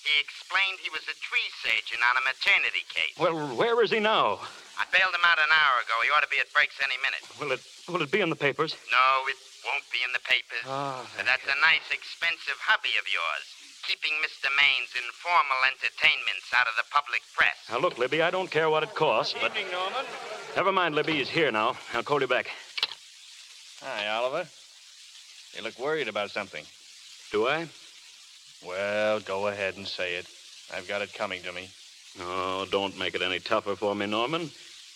He 0.05 0.13
explained 0.21 0.77
he 0.85 0.93
was 0.93 1.01
a 1.09 1.17
tree 1.17 1.49
surgeon 1.65 1.97
on 2.05 2.13
a 2.21 2.23
maternity 2.29 2.85
case. 2.93 3.17
Well, 3.17 3.57
where 3.57 3.81
is 3.81 3.89
he 3.89 3.97
now? 3.97 4.37
I 4.77 4.85
bailed 4.93 5.17
him 5.17 5.25
out 5.25 5.41
an 5.41 5.49
hour 5.49 5.81
ago. 5.81 5.97
He 6.05 6.13
ought 6.13 6.21
to 6.21 6.29
be 6.29 6.37
at 6.37 6.45
Breaks 6.53 6.77
any 6.77 6.99
minute. 7.01 7.25
Will 7.41 7.49
it 7.57 7.63
will 7.89 8.05
it 8.05 8.13
be 8.13 8.21
in 8.21 8.29
the 8.29 8.37
papers? 8.37 8.77
No, 8.93 9.25
it 9.25 9.39
won't 9.65 9.87
be 9.89 10.05
in 10.05 10.13
the 10.13 10.21
papers. 10.21 10.61
Oh, 10.69 11.01
but 11.17 11.25
that's 11.25 11.49
a 11.49 11.57
nice, 11.57 11.89
expensive 11.89 12.61
hobby 12.61 12.93
of 13.01 13.09
yours. 13.09 13.45
Keeping 13.87 14.13
Mr. 14.23 14.49
Maine's 14.57 14.89
informal 14.95 15.57
entertainments 15.67 16.51
out 16.57 16.65
of 16.67 16.73
the 16.75 16.83
public 16.91 17.21
press. 17.35 17.55
Now 17.69 17.77
look, 17.79 17.97
Libby, 17.99 18.21
I 18.23 18.31
don't 18.31 18.49
care 18.49 18.69
what 18.69 18.81
it 18.81 18.95
costs, 18.95 19.35
but 19.39 19.51
Evening, 19.51 19.71
Norman. 19.71 20.05
never 20.55 20.71
mind, 20.71 20.95
Libby. 20.95 21.13
He's 21.13 21.29
here 21.29 21.51
now. 21.51 21.75
I'll 21.93 22.01
call 22.03 22.19
you 22.19 22.27
back. 22.27 22.47
Hi, 23.83 24.07
Oliver. 24.07 24.47
You 25.55 25.63
look 25.63 25.77
worried 25.79 26.07
about 26.07 26.31
something. 26.31 26.63
Do 27.31 27.47
I? 27.47 27.67
Well, 28.65 29.19
go 29.19 29.47
ahead 29.47 29.75
and 29.77 29.87
say 29.87 30.15
it. 30.15 30.25
I've 30.75 30.87
got 30.87 31.03
it 31.03 31.13
coming 31.13 31.43
to 31.43 31.51
me. 31.51 31.69
Oh, 32.21 32.65
don't 32.71 32.97
make 32.97 33.13
it 33.13 33.21
any 33.21 33.39
tougher 33.39 33.75
for 33.75 33.93
me, 33.93 34.07
Norman. 34.07 34.49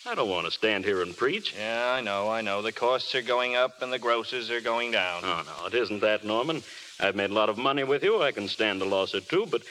I 0.06 0.16
don't 0.16 0.30
want 0.30 0.46
to 0.46 0.52
stand 0.52 0.86
here 0.86 1.02
and 1.04 1.16
preach. 1.16 1.54
Yeah, 1.56 1.94
I 1.96 2.02
know, 2.02 2.30
I 2.30 2.42
know. 2.42 2.62
The 2.64 2.72
costs 2.72 3.14
are 3.14 3.22
going 3.22 3.56
up 3.56 3.82
and 3.82 3.94
the 3.94 4.00
grosses 4.00 4.50
are 4.50 4.62
going 4.62 4.92
down. 4.92 5.22
Oh, 5.24 5.44
no, 5.46 5.68
it 5.68 5.74
isn't 5.76 6.00
that, 6.00 6.24
Norman. 6.24 6.64
I've 7.00 7.16
made 7.16 7.30
a 7.30 7.34
lot 7.34 7.50
of 7.50 7.58
money 7.58 7.84
with 7.84 8.04
you. 8.04 8.22
I 8.22 8.32
can 8.32 8.48
stand 8.48 8.82
a 8.82 8.86
loss 8.86 9.16
or 9.16 9.22
two, 9.22 9.46
but, 9.46 9.62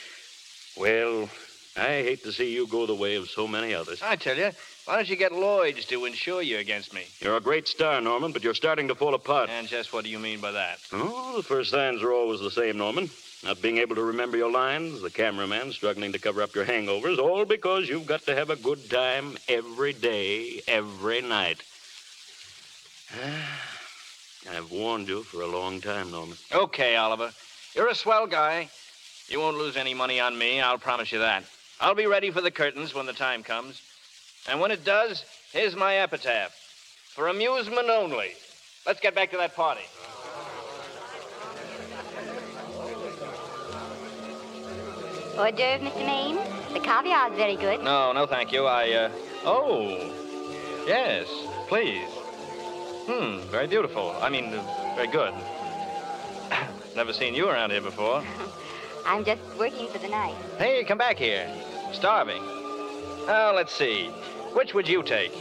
well, 0.76 1.28
I 1.76 2.02
hate 2.02 2.22
to 2.24 2.32
see 2.32 2.52
you 2.52 2.66
go 2.66 2.86
the 2.86 2.94
way 2.94 3.16
of 3.16 3.28
so 3.28 3.46
many 3.46 3.74
others. 3.74 4.00
I 4.02 4.16
tell 4.16 4.36
you, 4.36 4.50
why 4.86 4.96
don't 4.96 5.08
you 5.08 5.16
get 5.16 5.32
Lloyd's 5.32 5.84
to 5.86 6.06
insure 6.06 6.42
you 6.42 6.58
against 6.58 6.94
me? 6.94 7.02
You're 7.20 7.36
a 7.36 7.40
great 7.40 7.68
star, 7.68 8.00
Norman, 8.00 8.32
but 8.32 8.42
you're 8.42 8.54
starting 8.54 8.88
to 8.88 8.94
fall 8.94 9.14
apart. 9.14 9.50
And 9.50 9.68
just 9.68 9.92
what 9.92 10.04
do 10.04 10.10
you 10.10 10.18
mean 10.18 10.40
by 10.40 10.52
that? 10.52 10.78
Oh, 10.92 11.36
the 11.36 11.42
first 11.42 11.70
signs 11.70 12.02
are 12.02 12.12
always 12.12 12.40
the 12.40 12.50
same, 12.50 12.78
Norman. 12.78 13.10
Not 13.44 13.62
being 13.62 13.78
able 13.78 13.94
to 13.94 14.02
remember 14.02 14.36
your 14.36 14.50
lines, 14.50 15.00
the 15.00 15.10
cameraman 15.10 15.70
struggling 15.72 16.12
to 16.12 16.18
cover 16.18 16.42
up 16.42 16.54
your 16.54 16.64
hangovers, 16.64 17.18
all 17.18 17.44
because 17.44 17.88
you've 17.88 18.06
got 18.06 18.22
to 18.22 18.34
have 18.34 18.50
a 18.50 18.56
good 18.56 18.90
time 18.90 19.36
every 19.48 19.92
day, 19.92 20.62
every 20.66 21.20
night. 21.20 21.62
Ah. 23.10 23.77
I've 24.54 24.70
warned 24.70 25.08
you 25.08 25.22
for 25.22 25.42
a 25.42 25.46
long 25.46 25.80
time, 25.80 26.10
Norman. 26.10 26.36
Okay, 26.52 26.96
Oliver. 26.96 27.32
You're 27.74 27.88
a 27.88 27.94
swell 27.94 28.26
guy. 28.26 28.68
You 29.28 29.40
won't 29.40 29.58
lose 29.58 29.76
any 29.76 29.94
money 29.94 30.20
on 30.20 30.38
me, 30.38 30.60
I'll 30.60 30.78
promise 30.78 31.12
you 31.12 31.18
that. 31.18 31.44
I'll 31.80 31.94
be 31.94 32.06
ready 32.06 32.30
for 32.30 32.40
the 32.40 32.50
curtains 32.50 32.94
when 32.94 33.06
the 33.06 33.12
time 33.12 33.42
comes. 33.42 33.82
And 34.48 34.60
when 34.60 34.70
it 34.70 34.84
does, 34.84 35.24
here's 35.52 35.76
my 35.76 35.96
epitaph. 35.96 36.52
For 37.14 37.28
amusement 37.28 37.88
only. 37.88 38.32
Let's 38.86 39.00
get 39.00 39.14
back 39.14 39.30
to 39.32 39.36
that 39.36 39.54
party. 39.54 39.82
Hors 45.36 45.52
d'oeuvre, 45.52 45.84
Mr. 45.84 46.04
Maine. 46.04 46.38
The 46.72 46.80
caviar's 46.80 47.36
very 47.36 47.54
good. 47.54 47.82
No, 47.84 48.12
no, 48.12 48.26
thank 48.26 48.50
you. 48.50 48.66
I, 48.66 48.90
uh. 48.92 49.10
Oh. 49.44 50.12
Yes, 50.86 51.28
please. 51.68 52.08
Hmm, 53.08 53.38
very 53.50 53.66
beautiful. 53.66 54.14
I 54.20 54.28
mean, 54.28 54.50
very 54.94 55.06
good. 55.06 55.32
Never 56.94 57.14
seen 57.14 57.34
you 57.34 57.48
around 57.48 57.70
here 57.70 57.80
before. 57.80 58.22
I'm 59.06 59.24
just 59.24 59.40
working 59.58 59.88
for 59.88 59.96
the 59.96 60.08
night. 60.08 60.34
Hey, 60.58 60.84
come 60.84 60.98
back 60.98 61.16
here. 61.16 61.50
Starving. 61.92 62.42
Oh, 62.42 63.52
let's 63.56 63.72
see. 63.72 64.08
Which 64.52 64.74
would 64.74 64.86
you 64.86 65.02
take? 65.02 65.32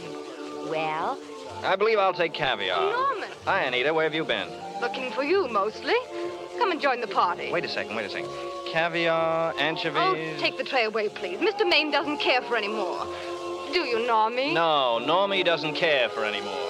Well, 0.70 1.18
I 1.62 1.76
believe 1.76 1.98
I'll 1.98 2.14
take 2.14 2.32
caviar. 2.32 2.90
Norman. 2.90 3.28
Hi, 3.44 3.64
Anita. 3.64 3.92
Where 3.92 4.04
have 4.04 4.14
you 4.14 4.24
been? 4.24 4.48
Looking 4.80 5.10
for 5.12 5.22
you, 5.22 5.46
mostly. 5.48 5.96
Come 6.56 6.72
and 6.72 6.80
join 6.80 7.02
the 7.02 7.06
party. 7.06 7.52
Wait 7.52 7.66
a 7.66 7.68
second, 7.68 7.96
wait 7.96 8.06
a 8.06 8.10
second. 8.10 8.30
Caviar, 8.72 9.52
anchovies. 9.58 10.00
Oh, 10.00 10.40
take 10.40 10.56
the 10.56 10.64
tray 10.64 10.84
away, 10.84 11.10
please. 11.10 11.38
Mr. 11.38 11.68
Maine 11.68 11.90
doesn't 11.90 12.18
care 12.18 12.40
for 12.40 12.56
any 12.56 12.68
more. 12.68 13.06
Do 13.74 13.80
you, 13.80 13.98
Normie? 13.98 14.54
No, 14.54 15.00
Normie 15.02 15.44
doesn't 15.44 15.74
care 15.74 16.08
for 16.08 16.24
any 16.24 16.40
more. 16.40 16.67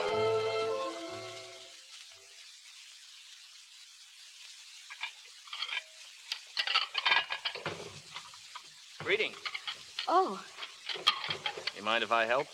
Oh, 10.09 10.41
You 11.77 11.83
mind 11.85 12.03
if 12.05 12.13
I 12.13 12.25
help? 12.25 12.47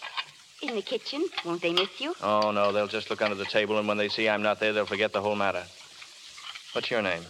in 0.63 0.75
the 0.77 0.83
kitchen. 0.83 1.27
Won't 1.45 1.61
they 1.63 1.73
miss 1.73 2.01
you? 2.01 2.15
Oh, 2.23 2.51
no, 2.51 2.73
they'll 2.73 2.87
just 2.87 3.11
look 3.11 3.21
under 3.21 3.35
the 3.35 3.45
table, 3.45 3.79
and 3.79 3.87
when 3.87 3.99
they 3.99 4.09
see 4.09 4.29
I'm 4.29 4.43
not 4.43 4.61
there, 4.61 4.73
they'll 4.73 4.87
forget 4.87 5.13
the 5.13 5.21
whole 5.21 5.37
matter. 5.37 5.65
What's 6.73 6.91
your 6.91 7.03
name? 7.03 7.23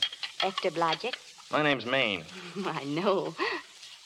Esther 0.43 0.71
Blodgett. 0.71 1.15
My 1.51 1.63
name's 1.63 1.85
Maine. 1.87 2.25
I 2.65 2.85
know. 2.85 3.35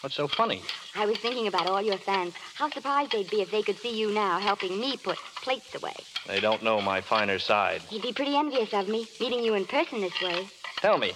What's 0.00 0.14
so 0.16 0.28
funny? 0.28 0.62
I 0.94 1.06
was 1.06 1.18
thinking 1.18 1.46
about 1.48 1.66
all 1.66 1.82
your 1.82 1.98
fans. 1.98 2.34
How 2.54 2.70
surprised 2.70 3.12
they'd 3.12 3.28
be 3.30 3.42
if 3.42 3.50
they 3.50 3.62
could 3.62 3.78
see 3.78 3.98
you 3.98 4.12
now 4.12 4.38
helping 4.38 4.80
me 4.80 4.96
put 4.96 5.18
plates 5.42 5.74
away. 5.74 5.94
They 6.26 6.40
don't 6.40 6.62
know 6.62 6.80
my 6.80 7.00
finer 7.00 7.38
side. 7.38 7.82
He'd 7.90 8.02
be 8.02 8.12
pretty 8.12 8.36
envious 8.36 8.72
of 8.72 8.88
me, 8.88 9.06
meeting 9.20 9.42
you 9.42 9.54
in 9.54 9.66
person 9.66 10.00
this 10.00 10.20
way. 10.22 10.48
Tell 10.80 10.98
me, 10.98 11.12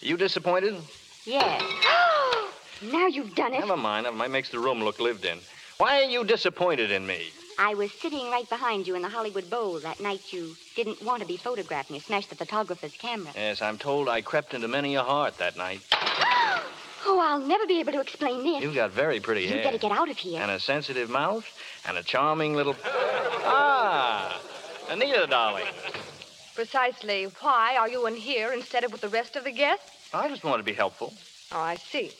you 0.00 0.16
disappointed? 0.16 0.76
Yes. 1.24 1.62
Now 2.92 3.06
you've 3.06 3.34
done 3.34 3.54
it. 3.54 3.60
Never 3.60 3.76
mind. 3.76 4.04
Never 4.04 4.16
mind. 4.16 4.32
Makes 4.32 4.50
the 4.50 4.58
room 4.58 4.82
look 4.82 5.00
lived 5.00 5.24
in. 5.24 5.38
Why 5.78 6.02
are 6.02 6.08
you 6.08 6.24
disappointed 6.24 6.90
in 6.90 7.06
me? 7.06 7.28
I 7.58 7.74
was 7.74 7.90
sitting 7.92 8.30
right 8.30 8.48
behind 8.48 8.86
you 8.86 8.94
in 8.96 9.02
the 9.02 9.08
Hollywood 9.08 9.48
Bowl 9.48 9.78
that 9.80 10.00
night 10.00 10.32
you 10.32 10.56
didn't 10.74 11.02
want 11.02 11.22
to 11.22 11.28
be 11.28 11.36
photographed 11.36 11.88
and 11.88 11.96
you 11.96 12.02
smashed 12.02 12.28
the 12.28 12.36
photographer's 12.36 12.92
camera. 12.92 13.32
Yes, 13.34 13.62
I'm 13.62 13.78
told 13.78 14.08
I 14.08 14.20
crept 14.20 14.52
into 14.52 14.68
many 14.68 14.94
a 14.94 15.02
heart 15.02 15.38
that 15.38 15.56
night. 15.56 15.80
Oh, 17.08 17.20
I'll 17.20 17.38
never 17.38 17.68
be 17.68 17.78
able 17.78 17.92
to 17.92 18.00
explain 18.00 18.42
this. 18.42 18.60
You've 18.60 18.74
got 18.74 18.90
very 18.90 19.20
pretty 19.20 19.46
hair. 19.46 19.58
You 19.58 19.62
hair. 19.62 19.70
better 19.70 19.78
get 19.78 19.92
out 19.92 20.10
of 20.10 20.16
here. 20.16 20.42
And 20.42 20.50
a 20.50 20.58
sensitive 20.58 21.08
mouth, 21.08 21.46
and 21.86 21.96
a 21.96 22.02
charming 22.02 22.54
little. 22.54 22.74
Ah! 23.48 24.40
Anita, 24.90 25.24
darling. 25.30 25.66
Precisely 26.56 27.28
why 27.40 27.76
are 27.76 27.88
you 27.88 28.08
in 28.08 28.16
here 28.16 28.52
instead 28.52 28.82
of 28.82 28.90
with 28.90 29.02
the 29.02 29.08
rest 29.08 29.36
of 29.36 29.44
the 29.44 29.52
guests? 29.52 29.88
I 30.12 30.28
just 30.28 30.42
want 30.42 30.58
to 30.58 30.64
be 30.64 30.72
helpful. 30.72 31.14
Oh, 31.52 31.60
I 31.60 31.76
see. 31.76 32.10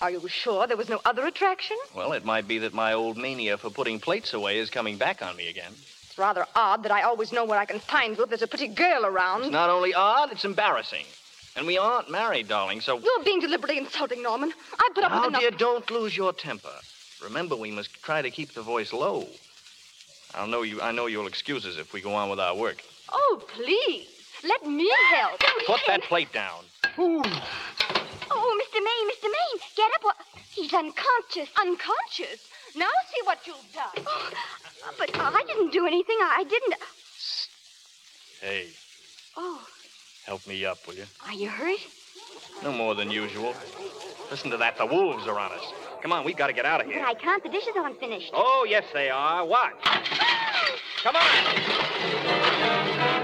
Are 0.00 0.10
you 0.10 0.26
sure 0.28 0.66
there 0.66 0.76
was 0.76 0.88
no 0.88 1.00
other 1.04 1.26
attraction? 1.26 1.76
Well, 1.94 2.12
it 2.12 2.24
might 2.24 2.46
be 2.46 2.58
that 2.58 2.72
my 2.72 2.92
old 2.92 3.16
mania 3.16 3.58
for 3.58 3.68
putting 3.70 3.98
plates 3.98 4.32
away 4.32 4.58
is 4.58 4.70
coming 4.70 4.96
back 4.96 5.22
on 5.22 5.36
me 5.36 5.48
again. 5.48 5.72
It's 5.72 6.16
rather 6.16 6.46
odd 6.54 6.84
that 6.84 6.92
I 6.92 7.02
always 7.02 7.32
know 7.32 7.44
where 7.44 7.58
I 7.58 7.64
can 7.64 7.80
find 7.80 8.16
you 8.16 8.22
if 8.22 8.28
there's 8.28 8.42
a 8.42 8.46
pretty 8.46 8.68
girl 8.68 9.04
around. 9.04 9.42
It's 9.42 9.50
not 9.50 9.70
only 9.70 9.94
odd, 9.94 10.30
it's 10.30 10.44
embarrassing. 10.44 11.04
And 11.56 11.66
we 11.66 11.76
aren't 11.78 12.08
married, 12.10 12.46
darling, 12.46 12.80
so. 12.80 12.98
You're 12.98 13.24
being 13.24 13.40
deliberately 13.40 13.78
insulting, 13.78 14.22
Norman. 14.22 14.52
I 14.78 14.88
put 14.94 15.02
up 15.02 15.10
Now, 15.10 15.20
with 15.22 15.28
enough. 15.30 15.42
Oh 15.44 15.50
dear, 15.50 15.58
don't 15.58 15.90
lose 15.90 16.16
your 16.16 16.32
temper. 16.32 16.74
Remember, 17.24 17.56
we 17.56 17.72
must 17.72 17.92
try 18.04 18.22
to 18.22 18.30
keep 18.30 18.54
the 18.54 18.62
voice 18.62 18.92
low. 18.92 19.26
I'll 20.34 20.46
know 20.46 20.62
you. 20.62 20.80
I 20.80 20.92
know 20.92 21.06
you'll 21.06 21.26
excuse 21.26 21.66
us 21.66 21.76
if 21.76 21.92
we 21.92 22.00
go 22.00 22.14
on 22.14 22.30
with 22.30 22.38
our 22.38 22.54
work. 22.54 22.82
Oh, 23.10 23.42
please. 23.48 24.06
Let 24.44 24.64
me 24.64 24.88
help. 25.10 25.40
Put 25.66 25.80
that 25.88 26.02
plate 26.02 26.32
down. 26.32 26.62
Oh, 26.96 27.22
Mr. 27.24 27.42
Maine, 29.28 29.60
get 29.76 29.90
up. 29.94 30.04
What? 30.04 30.16
He's 30.50 30.72
unconscious. 30.72 31.48
Unconscious? 31.60 32.48
Now 32.76 32.88
see 33.12 33.20
what 33.24 33.46
you've 33.46 33.56
done. 33.74 34.04
Oh, 34.06 34.30
but 34.98 35.10
oh, 35.14 35.32
I 35.34 35.42
didn't 35.46 35.72
do 35.72 35.86
anything. 35.86 36.16
I 36.20 36.44
didn't. 36.44 36.74
Hey, 38.40 38.68
Oh, 39.36 39.60
help 40.26 40.46
me 40.46 40.64
up, 40.64 40.78
will 40.86 40.94
you? 40.94 41.04
are 41.26 41.32
you 41.34 41.48
hurt? 41.48 41.78
No 42.62 42.72
more 42.72 42.94
than 42.96 43.10
usual. 43.10 43.54
Listen 44.30 44.50
to 44.50 44.56
that. 44.56 44.76
The 44.76 44.86
wolves 44.86 45.26
are 45.28 45.38
on 45.38 45.52
us. 45.52 45.72
Come 46.02 46.12
on, 46.12 46.24
we've 46.24 46.36
got 46.36 46.48
to 46.48 46.52
get 46.52 46.64
out 46.66 46.80
of 46.80 46.86
here. 46.86 46.98
But. 47.00 47.08
I 47.08 47.14
can't. 47.14 47.42
The 47.42 47.48
dishes 47.48 47.74
aren't 47.76 47.98
finished. 48.00 48.30
Oh, 48.34 48.66
yes, 48.68 48.84
they 48.92 49.10
are. 49.10 49.44
Watch. 49.44 49.74
Come 51.02 51.16
on. 51.16 53.17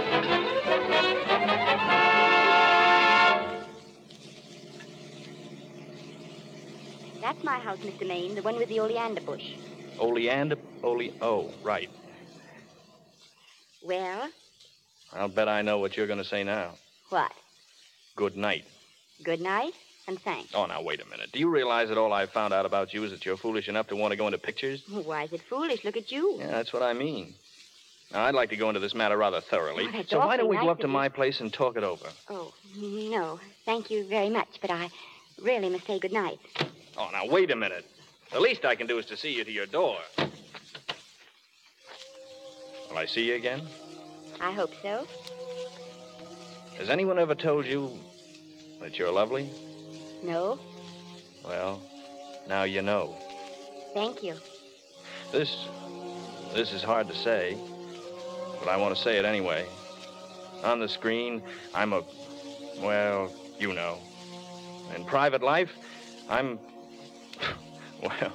That's 7.24 7.42
my 7.42 7.58
house, 7.58 7.78
Mr. 7.78 8.06
Maine, 8.06 8.34
the 8.34 8.42
one 8.42 8.56
with 8.56 8.68
the 8.68 8.80
oleander 8.80 9.22
bush. 9.22 9.54
Oleander. 9.98 10.56
Ole. 10.82 11.10
Oh, 11.22 11.50
right. 11.62 11.88
Well, 13.82 14.28
I'll 15.10 15.28
bet 15.28 15.48
I 15.48 15.62
know 15.62 15.78
what 15.78 15.96
you're 15.96 16.06
going 16.06 16.18
to 16.18 16.24
say 16.24 16.44
now. 16.44 16.74
what? 17.08 17.32
Good 18.14 18.36
night. 18.36 18.66
Good 19.22 19.40
night 19.40 19.72
and 20.06 20.20
thanks. 20.20 20.50
Oh, 20.54 20.66
now, 20.66 20.82
wait 20.82 21.00
a 21.00 21.06
minute. 21.06 21.30
Do 21.32 21.38
you 21.38 21.48
realize 21.48 21.88
that 21.88 21.96
all 21.96 22.12
I've 22.12 22.28
found 22.30 22.52
out 22.52 22.66
about 22.66 22.92
you 22.92 23.02
is 23.04 23.10
that 23.10 23.24
you're 23.24 23.38
foolish 23.38 23.70
enough 23.70 23.86
to 23.86 23.96
want 23.96 24.12
to 24.12 24.18
go 24.18 24.26
into 24.26 24.36
pictures? 24.36 24.82
Why 24.90 25.22
is 25.22 25.32
it 25.32 25.40
foolish? 25.48 25.82
Look 25.82 25.96
at 25.96 26.12
you. 26.12 26.36
Yeah, 26.38 26.48
that's 26.48 26.74
what 26.74 26.82
I 26.82 26.92
mean. 26.92 27.32
Now, 28.12 28.24
I'd 28.24 28.34
like 28.34 28.50
to 28.50 28.56
go 28.56 28.68
into 28.68 28.80
this 28.80 28.94
matter 28.94 29.16
rather 29.16 29.40
thoroughly. 29.40 29.88
Oh, 29.94 30.02
so 30.06 30.18
why 30.18 30.36
don't 30.36 30.48
we 30.48 30.56
awfully 30.56 30.66
go 30.66 30.72
up 30.72 30.80
to 30.80 30.86
you. 30.88 30.92
my 30.92 31.08
place 31.08 31.40
and 31.40 31.50
talk 31.50 31.78
it 31.78 31.84
over? 31.84 32.04
Oh, 32.28 32.52
no. 32.76 33.40
Thank 33.64 33.90
you 33.90 34.06
very 34.06 34.28
much, 34.28 34.58
but 34.60 34.70
I 34.70 34.90
really 35.40 35.70
must 35.70 35.86
say 35.86 35.98
good 35.98 36.12
night. 36.12 36.38
Oh, 36.96 37.08
now, 37.12 37.26
wait 37.26 37.50
a 37.50 37.56
minute. 37.56 37.84
The 38.32 38.40
least 38.40 38.64
I 38.64 38.74
can 38.74 38.86
do 38.86 38.98
is 38.98 39.06
to 39.06 39.16
see 39.16 39.32
you 39.32 39.44
to 39.44 39.50
your 39.50 39.66
door. 39.66 39.98
Will 42.90 42.98
I 42.98 43.06
see 43.06 43.26
you 43.26 43.34
again? 43.34 43.62
I 44.40 44.52
hope 44.52 44.72
so. 44.82 45.06
Has 46.78 46.90
anyone 46.90 47.18
ever 47.18 47.34
told 47.34 47.66
you 47.66 47.90
that 48.80 48.98
you're 48.98 49.10
lovely? 49.10 49.50
No? 50.22 50.58
Well, 51.44 51.82
now 52.48 52.64
you 52.64 52.82
know. 52.82 53.16
Thank 53.94 54.22
you. 54.22 54.34
This. 55.32 55.66
This 56.54 56.72
is 56.72 56.84
hard 56.84 57.08
to 57.08 57.16
say, 57.16 57.56
but 58.60 58.68
I 58.68 58.76
want 58.76 58.94
to 58.96 59.02
say 59.02 59.18
it 59.18 59.24
anyway. 59.24 59.66
On 60.62 60.78
the 60.78 60.88
screen, 60.88 61.42
I'm 61.74 61.92
a. 61.92 62.04
Well, 62.78 63.32
you 63.58 63.72
know. 63.74 63.98
In 64.94 65.04
private 65.04 65.42
life, 65.42 65.72
I'm. 66.28 66.60
Well, 68.04 68.32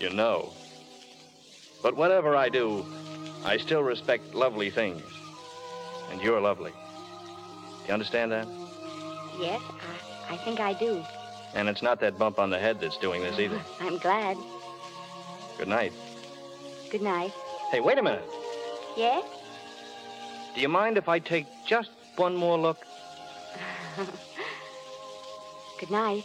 you 0.00 0.10
know. 0.10 0.52
But 1.82 1.96
whatever 1.96 2.34
I 2.34 2.48
do, 2.48 2.84
I 3.44 3.58
still 3.58 3.82
respect 3.82 4.34
lovely 4.34 4.70
things. 4.70 5.02
And 6.10 6.20
you're 6.22 6.40
lovely. 6.40 6.70
Do 6.70 7.88
you 7.88 7.92
understand 7.92 8.32
that? 8.32 8.48
Yes, 9.38 9.60
I, 10.30 10.34
I 10.34 10.36
think 10.38 10.60
I 10.60 10.72
do. 10.72 11.04
And 11.54 11.68
it's 11.68 11.82
not 11.82 12.00
that 12.00 12.18
bump 12.18 12.38
on 12.38 12.48
the 12.50 12.58
head 12.58 12.80
that's 12.80 12.96
doing 12.96 13.22
this 13.22 13.38
either. 13.38 13.60
I'm 13.80 13.98
glad. 13.98 14.38
Good 15.58 15.68
night. 15.68 15.92
Good 16.90 17.02
night. 17.02 17.32
Hey, 17.70 17.80
wait 17.80 17.98
a 17.98 18.02
minute. 18.02 18.24
Yes? 18.96 19.24
Do 20.54 20.60
you 20.60 20.68
mind 20.68 20.96
if 20.96 21.08
I 21.08 21.18
take 21.18 21.46
just 21.66 21.90
one 22.16 22.34
more 22.36 22.58
look? 22.58 22.78
Good 25.78 25.90
night. 25.90 26.24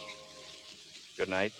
Good 1.18 1.28
night. 1.28 1.52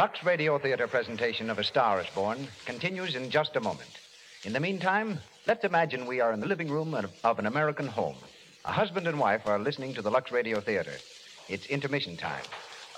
Lux 0.00 0.24
Radio 0.24 0.58
Theater 0.58 0.88
presentation 0.88 1.50
of 1.50 1.58
A 1.58 1.62
Star 1.62 2.00
is 2.00 2.06
Born 2.14 2.48
continues 2.64 3.14
in 3.16 3.28
just 3.28 3.54
a 3.56 3.60
moment. 3.60 3.98
In 4.44 4.54
the 4.54 4.58
meantime, 4.58 5.18
let's 5.46 5.62
imagine 5.62 6.06
we 6.06 6.22
are 6.22 6.32
in 6.32 6.40
the 6.40 6.46
living 6.46 6.70
room 6.70 6.94
of 6.94 7.12
of 7.22 7.38
an 7.38 7.44
American 7.44 7.86
home. 7.86 8.16
A 8.64 8.72
husband 8.72 9.06
and 9.06 9.20
wife 9.20 9.46
are 9.46 9.58
listening 9.58 9.92
to 9.92 10.00
the 10.00 10.10
Lux 10.10 10.32
Radio 10.32 10.58
Theater. 10.58 10.94
It's 11.50 11.66
intermission 11.66 12.16
time. 12.16 12.42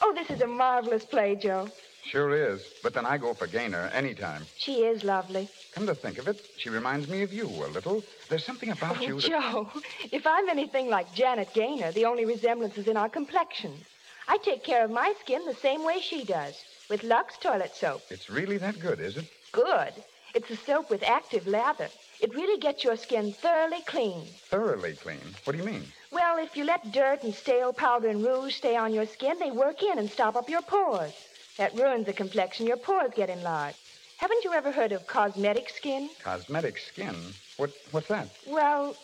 Oh, 0.00 0.14
this 0.14 0.30
is 0.30 0.42
a 0.42 0.46
marvelous 0.46 1.04
play, 1.04 1.34
Joe. 1.34 1.68
Sure 2.04 2.36
is. 2.36 2.62
But 2.84 2.94
then 2.94 3.04
I 3.04 3.18
go 3.18 3.34
for 3.34 3.48
Gaynor 3.48 3.90
anytime. 3.92 4.46
She 4.56 4.84
is 4.84 5.02
lovely. 5.02 5.48
Come 5.74 5.88
to 5.88 5.96
think 5.96 6.18
of 6.18 6.28
it, 6.28 6.40
she 6.56 6.70
reminds 6.70 7.08
me 7.08 7.24
of 7.24 7.32
you 7.32 7.48
a 7.48 7.66
little. 7.66 8.04
There's 8.28 8.44
something 8.44 8.70
about 8.70 8.98
Oh, 8.98 9.06
you 9.08 9.20
that. 9.20 9.28
Joe, 9.28 9.68
if 10.12 10.24
I'm 10.24 10.48
anything 10.48 10.88
like 10.88 11.12
Janet 11.16 11.52
Gaynor, 11.52 11.90
the 11.90 12.04
only 12.04 12.26
resemblance 12.26 12.78
is 12.78 12.86
in 12.86 12.96
our 12.96 13.08
complexions. 13.08 13.82
I 14.28 14.38
take 14.38 14.62
care 14.62 14.84
of 14.84 14.92
my 14.92 15.14
skin 15.20 15.44
the 15.46 15.54
same 15.54 15.84
way 15.84 16.00
she 16.00 16.22
does, 16.22 16.54
with 16.92 17.04
Lux 17.04 17.38
toilet 17.38 17.74
soap. 17.74 18.02
It's 18.10 18.28
really 18.28 18.58
that 18.58 18.78
good, 18.78 19.00
is 19.00 19.16
it? 19.16 19.24
Good. 19.50 19.94
It's 20.34 20.50
a 20.50 20.56
soap 20.56 20.90
with 20.90 21.02
active 21.02 21.46
lather. 21.46 21.88
It 22.20 22.34
really 22.34 22.60
gets 22.60 22.84
your 22.84 22.98
skin 22.98 23.32
thoroughly 23.32 23.80
clean. 23.86 24.26
Thoroughly 24.50 24.92
clean. 24.96 25.22
What 25.44 25.54
do 25.54 25.58
you 25.58 25.64
mean? 25.64 25.84
Well, 26.10 26.36
if 26.36 26.54
you 26.54 26.64
let 26.64 26.92
dirt 26.92 27.22
and 27.22 27.34
stale 27.34 27.72
powder 27.72 28.08
and 28.08 28.22
rouge 28.22 28.56
stay 28.56 28.76
on 28.76 28.92
your 28.92 29.06
skin, 29.06 29.38
they 29.38 29.50
work 29.50 29.82
in 29.82 29.98
and 29.98 30.10
stop 30.10 30.36
up 30.36 30.50
your 30.50 30.60
pores. 30.60 31.14
That 31.56 31.74
ruins 31.74 32.04
the 32.04 32.12
complexion. 32.12 32.66
Your 32.66 32.76
pores 32.76 33.12
get 33.16 33.30
enlarged. 33.30 33.78
Haven't 34.18 34.44
you 34.44 34.52
ever 34.52 34.70
heard 34.70 34.92
of 34.92 35.06
cosmetic 35.06 35.70
skin? 35.70 36.10
Cosmetic 36.22 36.76
skin. 36.76 37.16
What? 37.56 37.70
What's 37.92 38.08
that? 38.08 38.28
Well, 38.46 38.96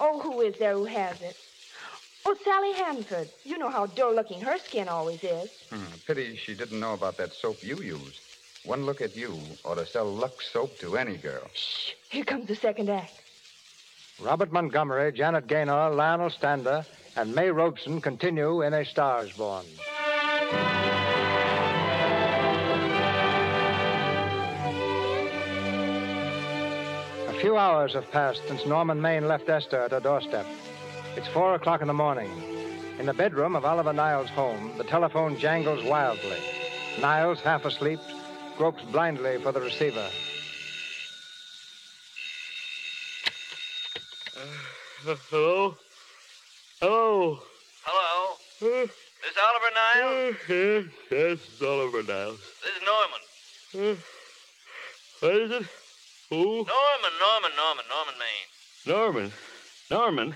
oh, 0.00 0.18
who 0.18 0.40
is 0.40 0.56
there 0.58 0.72
who 0.72 0.86
has 0.86 1.20
it? 1.20 1.36
Oh, 2.26 2.34
Sally 2.42 2.72
Hanford. 2.72 3.28
You 3.44 3.58
know 3.58 3.68
how 3.68 3.86
dull-looking 3.86 4.40
her 4.40 4.58
skin 4.58 4.88
always 4.88 5.22
is. 5.22 5.50
Hmm, 5.70 5.84
pity 6.06 6.36
she 6.36 6.54
didn't 6.54 6.80
know 6.80 6.94
about 6.94 7.16
that 7.18 7.32
soap 7.34 7.62
you 7.62 7.76
use. 7.76 8.20
One 8.64 8.86
look 8.86 9.02
at 9.02 9.14
you 9.14 9.38
ought 9.64 9.74
to 9.74 9.86
sell 9.86 10.10
Lux 10.10 10.50
soap 10.50 10.78
to 10.78 10.96
any 10.96 11.18
girl. 11.18 11.42
Shh. 11.52 11.92
Here 12.08 12.24
comes 12.24 12.48
the 12.48 12.56
second 12.56 12.88
act. 12.88 13.12
Robert 14.20 14.52
Montgomery, 14.52 15.12
Janet 15.12 15.46
Gaynor, 15.48 15.90
Lionel 15.90 16.30
Stander, 16.30 16.86
and 17.16 17.34
May 17.34 17.50
Robson 17.50 18.00
continue 18.00 18.62
in 18.62 18.72
A 18.72 18.84
Star 18.84 19.24
is 19.24 19.32
Born. 19.32 19.66
A 27.28 27.40
few 27.40 27.58
hours 27.58 27.92
have 27.92 28.10
passed 28.10 28.40
since 28.48 28.64
Norman 28.64 29.02
Maine 29.02 29.28
left 29.28 29.48
Esther 29.50 29.82
at 29.82 29.90
her 29.90 30.00
doorstep. 30.00 30.46
It's 31.16 31.28
four 31.28 31.54
o'clock 31.54 31.80
in 31.80 31.86
the 31.86 31.94
morning. 31.94 32.30
In 32.98 33.06
the 33.06 33.14
bedroom 33.14 33.54
of 33.54 33.64
Oliver 33.64 33.92
Niles' 33.92 34.30
home, 34.30 34.76
the 34.78 34.82
telephone 34.84 35.38
jangles 35.38 35.84
wildly. 35.84 36.38
Niles, 37.00 37.40
half 37.40 37.64
asleep, 37.64 38.00
gropes 38.58 38.82
blindly 38.90 39.40
for 39.40 39.52
the 39.52 39.60
receiver. 39.60 40.08
Uh, 44.36 45.14
hello? 45.30 45.76
Hello? 46.80 47.38
Hello? 47.84 48.34
Uh, 48.60 48.86
this 48.86 49.36
Oliver 49.46 49.72
Niles? 49.74 50.34
Uh, 50.34 50.52
yes, 50.52 50.84
yes, 51.12 51.38
it's 51.52 51.62
Oliver 51.62 52.02
Niles. 52.02 52.40
This 52.62 52.74
is 52.74 52.82
Norman. 53.82 53.98
What 55.20 55.36
is 55.36 55.50
it? 55.52 55.66
Who? 56.30 56.44
Norman, 56.44 57.14
Norman, 57.20 57.50
Norman, 57.56 57.84
Norman 57.88 58.14
Maine. 58.18 58.94
Norman. 58.96 59.32
Norman? 59.90 60.34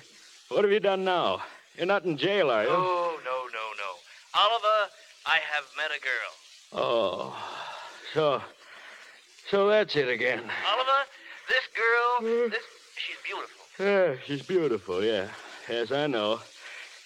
What 0.49 0.65
have 0.65 0.73
you 0.73 0.81
done 0.81 1.05
now? 1.05 1.43
You're 1.77 1.87
not 1.87 2.05
in 2.05 2.17
jail, 2.17 2.51
are 2.51 2.63
you? 2.63 2.71
No, 2.71 3.19
no, 3.25 3.37
no, 3.53 3.65
no. 3.77 3.91
Oliver, 4.35 4.91
I 5.27 5.39
have 5.53 5.65
met 5.77 5.91
a 5.95 6.01
girl. 6.01 6.83
Oh, 6.83 7.37
so, 8.15 8.43
so 9.51 9.69
that's 9.69 9.95
it 9.95 10.09
again. 10.09 10.43
Oliver, 10.73 11.05
this 11.49 11.69
girl, 11.75 12.31
hmm. 12.31 12.51
this 12.51 12.63
she's 12.97 13.17
beautiful. 13.25 13.65
Yeah, 13.79 14.15
she's 14.27 14.43
beautiful, 14.43 15.05
yeah. 15.05 15.29
Yes, 15.69 15.93
I 15.93 16.07
know. 16.07 16.41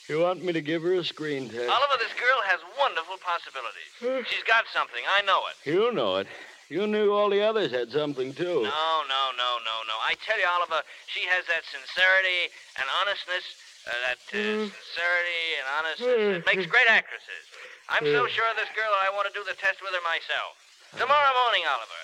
You 0.08 0.20
want 0.20 0.44
me 0.44 0.52
to 0.52 0.60
give 0.60 0.82
her 0.82 0.94
a 0.94 1.04
screen 1.04 1.48
test? 1.48 1.68
Oliver, 1.68 1.98
this 1.98 2.12
girl 2.14 2.40
has 2.46 2.60
wonderful 2.78 3.16
possibilities. 3.24 3.90
Hmm. 3.98 4.22
She's 4.30 4.44
got 4.44 4.64
something. 4.72 5.02
I 5.18 5.22
know 5.22 5.40
it. 5.50 5.68
You 5.68 5.92
know 5.92 6.16
it. 6.16 6.28
You 6.72 6.88
knew 6.88 7.12
all 7.12 7.28
the 7.28 7.44
others 7.44 7.68
had 7.68 7.92
something, 7.92 8.32
too. 8.32 8.64
No, 8.64 8.88
no, 9.04 9.22
no, 9.36 9.50
no, 9.60 9.76
no. 9.84 9.96
I 10.08 10.16
tell 10.24 10.40
you, 10.40 10.48
Oliver, 10.56 10.80
she 11.04 11.20
has 11.28 11.44
that 11.52 11.68
sincerity 11.68 12.48
and 12.80 12.88
honestness, 13.04 13.44
uh, 13.84 13.92
that 14.08 14.16
uh, 14.32 14.72
sincerity 14.72 15.44
and 15.60 15.66
honestness. 15.68 16.40
It 16.40 16.48
makes 16.48 16.64
great 16.64 16.88
actresses. 16.88 17.44
I'm 17.92 18.08
so 18.08 18.24
sure 18.24 18.48
of 18.48 18.56
this 18.56 18.72
girl 18.72 18.88
that 18.88 19.04
I 19.04 19.12
want 19.12 19.28
to 19.28 19.36
do 19.36 19.44
the 19.44 19.52
test 19.60 19.84
with 19.84 19.92
her 19.92 20.00
myself. 20.00 20.56
Tomorrow 20.96 21.32
morning, 21.44 21.64
Oliver. 21.68 22.00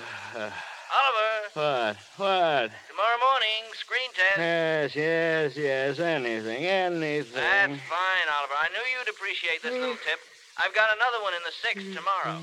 Uh, 0.28 0.48
Oliver, 0.88 1.32
what? 1.52 1.96
What? 2.16 2.68
tomorrow 2.88 3.20
morning, 3.20 3.60
screen 3.76 4.08
test. 4.16 4.40
Yes, 4.40 4.96
yes, 4.96 5.56
yes. 5.56 5.98
Anything, 6.00 6.64
anything. 6.64 7.32
That's 7.36 7.80
fine, 7.88 8.28
Oliver. 8.40 8.56
I 8.56 8.68
knew 8.72 8.84
you'd 8.96 9.12
appreciate 9.12 9.60
this 9.62 9.72
little 9.72 10.00
tip. 10.00 10.20
I've 10.56 10.74
got 10.74 10.96
another 10.96 11.20
one 11.20 11.34
in 11.34 11.44
the 11.44 11.52
sixth 11.60 11.92
tomorrow. 11.92 12.40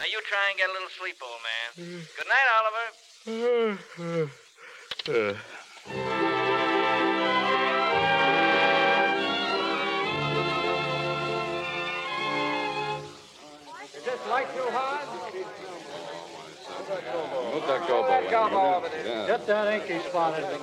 Now 0.00 0.06
you 0.06 0.18
try 0.22 0.48
and 0.48 0.56
get 0.56 0.70
a 0.70 0.72
little 0.72 0.88
sleep, 0.98 1.20
old 1.20 1.42
man. 1.44 2.00
Good 2.16 2.26
night, 2.26 2.48
Oliver. 2.56 2.88
Uh, 5.10 5.34
Is 13.94 14.04
this 14.06 14.26
light 14.30 14.48
too 14.56 14.70
hard? 14.72 15.09
Move 17.60 17.68
that 17.68 17.88
gobo. 17.88 18.28
Gobo 18.30 18.76
over 18.76 18.88
there. 18.88 19.06
Yeah. 19.06 19.26
Get 19.26 19.46
that 19.46 19.72
inky 19.72 19.98
spot 20.08 20.38
in. 20.38 20.60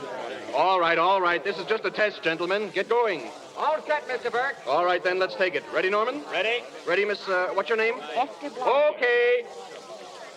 All 0.55 0.79
right, 0.79 0.97
all 0.97 1.21
right. 1.21 1.43
This 1.43 1.57
is 1.57 1.65
just 1.65 1.85
a 1.85 1.91
test, 1.91 2.23
gentlemen. 2.23 2.71
Get 2.73 2.89
going. 2.89 3.29
All 3.57 3.77
set, 3.85 4.07
Mr. 4.07 4.31
Burke. 4.31 4.55
All 4.67 4.85
right, 4.85 5.03
then, 5.03 5.19
let's 5.19 5.35
take 5.35 5.55
it. 5.55 5.63
Ready, 5.73 5.89
Norman? 5.89 6.21
Ready? 6.31 6.63
Ready, 6.87 7.05
Miss, 7.05 7.27
uh, 7.27 7.49
what's 7.53 7.69
your 7.69 7.77
name? 7.77 7.95
Esther 8.15 8.49
Blanchard. 8.49 8.95
Okay. 8.95 9.45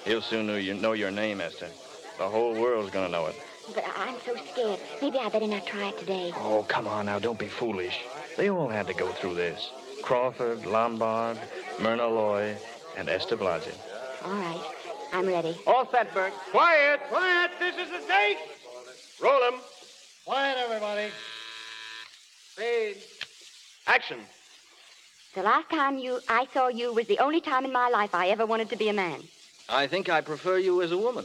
He'll 0.05 0.23
soon 0.23 0.47
know, 0.47 0.57
you, 0.57 0.75
know 0.75 0.93
your 0.93 1.11
name, 1.11 1.41
Esther. 1.41 1.69
The 2.19 2.29
whole 2.29 2.55
world's 2.55 2.91
gonna 2.91 3.09
know 3.09 3.27
it. 3.27 3.37
But 3.75 3.85
I'm 3.97 4.17
so 4.27 4.35
scared. 4.53 4.81
Maybe 5.01 5.19
I 5.19 5.29
better 5.29 5.47
not 5.47 5.67
try 5.67 5.89
it 5.89 5.99
today. 5.99 6.33
Oh, 6.37 6.65
come 6.69 6.87
on 6.87 7.07
now, 7.07 7.19
don't 7.19 7.39
be 7.39 7.49
foolish. 7.49 7.99
They 8.37 8.51
all 8.51 8.69
had 8.69 8.87
to 8.89 8.95
go 8.95 9.09
through 9.13 9.35
this. 9.35 9.71
Crawford, 10.03 10.67
Lombard, 10.67 11.39
Myrna 11.81 12.07
Loy, 12.07 12.57
and 12.97 13.09
Esther 13.09 13.37
Blodgett. 13.37 13.77
All 14.25 14.33
right. 14.33 14.61
I'm 15.13 15.27
ready. 15.27 15.57
All 15.67 15.89
set, 15.91 16.13
Burke. 16.15 16.33
Quiet. 16.51 17.01
Quiet. 17.09 17.51
This 17.59 17.77
is 17.77 17.91
the 17.91 18.07
take. 18.07 18.39
Roll 19.21 19.43
'em. 19.45 19.55
Quiet, 20.25 20.57
everybody. 20.59 21.11
Speed. 22.53 22.97
Action. 23.87 24.21
The 25.35 25.43
last 25.43 25.69
time 25.71 25.99
you 25.99 26.21
I 26.29 26.47
saw 26.53 26.69
you 26.69 26.93
was 26.93 27.07
the 27.07 27.19
only 27.19 27.41
time 27.41 27.65
in 27.65 27.73
my 27.73 27.89
life 27.89 28.15
I 28.15 28.29
ever 28.29 28.47
wanted 28.47 28.69
to 28.71 28.77
be 28.77 28.89
a 28.89 28.93
man. 28.93 29.23
I 29.69 29.87
think 29.87 30.09
I 30.09 30.21
prefer 30.21 30.59
you 30.59 30.83
as 30.83 30.93
a 30.93 30.99
woman. 30.99 31.25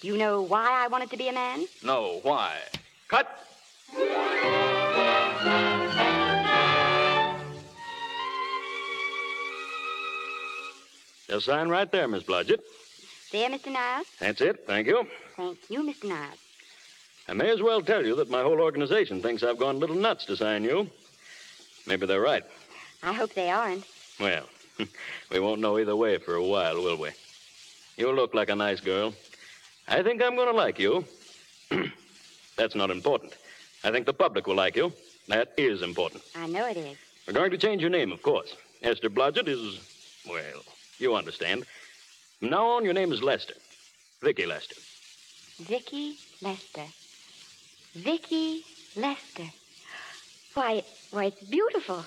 Do 0.00 0.08
you 0.08 0.16
know 0.16 0.42
why 0.42 0.68
I 0.70 0.88
wanted 0.88 1.10
to 1.10 1.16
be 1.16 1.28
a 1.28 1.32
man? 1.32 1.66
No, 1.82 2.20
why? 2.22 2.58
Cut. 3.08 3.28
Just 11.28 11.46
sign 11.46 11.68
right 11.68 11.90
there, 11.90 12.08
Miss 12.08 12.24
Blodgett. 12.24 12.60
There, 13.32 13.48
Mr. 13.48 13.72
Niles. 13.72 14.06
That's 14.20 14.42
it. 14.42 14.64
Thank 14.66 14.86
you. 14.86 15.06
Thank 15.36 15.58
you, 15.70 15.82
Mr. 15.82 16.04
Niles. 16.04 16.38
I 17.28 17.32
may 17.32 17.50
as 17.50 17.62
well 17.62 17.80
tell 17.80 18.04
you 18.04 18.14
that 18.16 18.28
my 18.28 18.42
whole 18.42 18.60
organization 18.60 19.22
thinks 19.22 19.42
I've 19.42 19.58
gone 19.58 19.76
a 19.76 19.78
little 19.78 19.96
nuts 19.96 20.26
to 20.26 20.36
sign 20.36 20.64
you. 20.64 20.90
Maybe 21.86 22.04
they're 22.04 22.20
right. 22.20 22.44
I 23.02 23.14
hope 23.14 23.32
they 23.32 23.50
aren't. 23.50 23.84
Well, 24.20 24.44
we 25.30 25.40
won't 25.40 25.62
know 25.62 25.78
either 25.78 25.96
way 25.96 26.18
for 26.18 26.34
a 26.34 26.44
while, 26.44 26.82
will 26.82 26.98
we? 26.98 27.10
You 27.96 28.12
look 28.12 28.34
like 28.34 28.50
a 28.50 28.54
nice 28.54 28.80
girl. 28.80 29.14
I 29.88 30.02
think 30.02 30.22
I'm 30.22 30.36
going 30.36 30.48
to 30.50 30.56
like 30.56 30.78
you. 30.78 31.04
That's 32.56 32.74
not 32.74 32.90
important. 32.90 33.32
I 33.82 33.90
think 33.90 34.04
the 34.04 34.12
public 34.12 34.46
will 34.46 34.56
like 34.56 34.76
you. 34.76 34.92
That 35.28 35.52
is 35.56 35.80
important. 35.80 36.22
I 36.36 36.46
know 36.48 36.66
it 36.68 36.76
is. 36.76 36.98
We're 37.26 37.32
going 37.32 37.50
to 37.52 37.58
change 37.58 37.80
your 37.80 37.90
name, 37.90 38.12
of 38.12 38.22
course. 38.22 38.56
Esther 38.82 39.08
Blodgett 39.08 39.48
is, 39.48 39.80
well, 40.28 40.62
you 40.98 41.14
understand. 41.14 41.64
From 42.42 42.50
now 42.50 42.66
on, 42.70 42.84
your 42.84 42.92
name 42.92 43.12
is 43.12 43.22
Lester. 43.22 43.54
Vicky 44.20 44.46
Lester. 44.46 44.74
Vicky 45.60 46.16
Lester. 46.40 46.82
Vicky 47.94 48.64
Lester. 48.96 49.46
Why, 50.54 50.82
why, 51.12 51.26
it's 51.26 51.40
beautiful. 51.44 52.04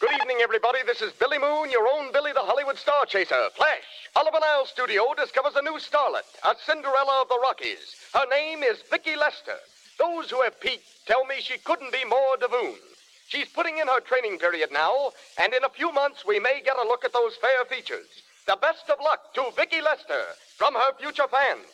Good 0.00 0.12
evening, 0.14 0.38
everybody. 0.42 0.78
This 0.86 1.02
is 1.02 1.12
Billy 1.20 1.38
Moon, 1.38 1.70
your 1.70 1.86
own 1.86 2.10
Billy 2.10 2.32
the 2.32 2.40
Hollywood 2.40 2.78
Star 2.78 3.04
Chaser. 3.04 3.50
Flash. 3.54 4.08
Oliver 4.16 4.38
Niles 4.40 4.70
Studio 4.70 5.12
discovers 5.14 5.56
a 5.56 5.62
new 5.62 5.78
starlet, 5.78 6.24
a 6.42 6.54
Cinderella 6.64 7.20
of 7.20 7.28
the 7.28 7.38
Rockies. 7.42 7.96
Her 8.14 8.24
name 8.30 8.62
is 8.62 8.80
Vicky 8.90 9.14
Lester. 9.14 9.58
Those 9.98 10.30
who 10.30 10.40
have 10.40 10.58
peeked 10.58 11.04
tell 11.06 11.26
me 11.26 11.34
she 11.40 11.58
couldn't 11.58 11.92
be 11.92 12.06
more 12.06 12.38
Davoon. 12.40 12.91
She's 13.32 13.48
putting 13.48 13.78
in 13.78 13.88
her 13.88 14.00
training 14.00 14.38
period 14.38 14.68
now, 14.72 15.12
and 15.38 15.54
in 15.54 15.64
a 15.64 15.70
few 15.70 15.90
months 15.90 16.22
we 16.28 16.38
may 16.38 16.60
get 16.62 16.76
a 16.76 16.82
look 16.86 17.02
at 17.02 17.14
those 17.14 17.34
fair 17.36 17.64
features. 17.64 18.04
The 18.46 18.58
best 18.60 18.90
of 18.90 18.98
luck 19.02 19.32
to 19.32 19.44
Vicky 19.56 19.80
Lester 19.80 20.22
from 20.58 20.74
her 20.74 20.92
future 21.00 21.24
fans. 21.32 21.64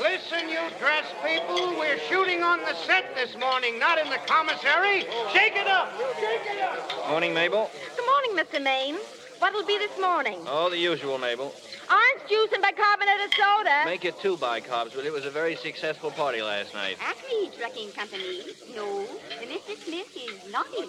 Listen, 0.00 0.48
you 0.48 0.60
dress 0.80 1.04
people. 1.22 1.76
We're 1.78 1.98
shooting 2.08 2.42
on 2.42 2.60
the 2.60 2.74
set 2.86 3.14
this 3.14 3.36
morning, 3.36 3.78
not 3.78 3.98
in 3.98 4.08
the 4.08 4.20
commissary. 4.26 5.00
Shake 5.34 5.56
it 5.56 5.66
up. 5.66 5.92
Shake 6.18 6.46
it 6.50 6.62
up. 6.62 7.08
Morning, 7.10 7.34
Mabel. 7.34 7.70
Good 7.94 8.06
morning, 8.06 8.42
Mr. 8.42 8.62
Maine. 8.62 8.96
What'll 9.38 9.66
be 9.66 9.76
this 9.76 10.00
morning? 10.00 10.38
Oh, 10.46 10.70
the 10.70 10.78
usual, 10.78 11.18
Mabel. 11.18 11.52
Orange 11.92 12.28
juice 12.28 12.50
and 12.54 12.64
bicarbonated 12.64 13.34
soda. 13.36 13.82
Make 13.84 14.06
it 14.06 14.18
two 14.20 14.38
bicarbs, 14.38 14.94
but 14.94 15.04
it 15.04 15.12
was 15.12 15.26
a 15.26 15.30
very 15.30 15.56
successful 15.56 16.10
party 16.10 16.40
last 16.40 16.72
night. 16.72 16.96
Acme 17.00 17.50
Trucking 17.58 17.90
Company. 17.92 18.40
No, 18.74 19.04
the 19.04 19.46
Mr. 19.46 19.76
Smith 19.84 20.08
is 20.16 20.50
not 20.50 20.66
in. 20.78 20.88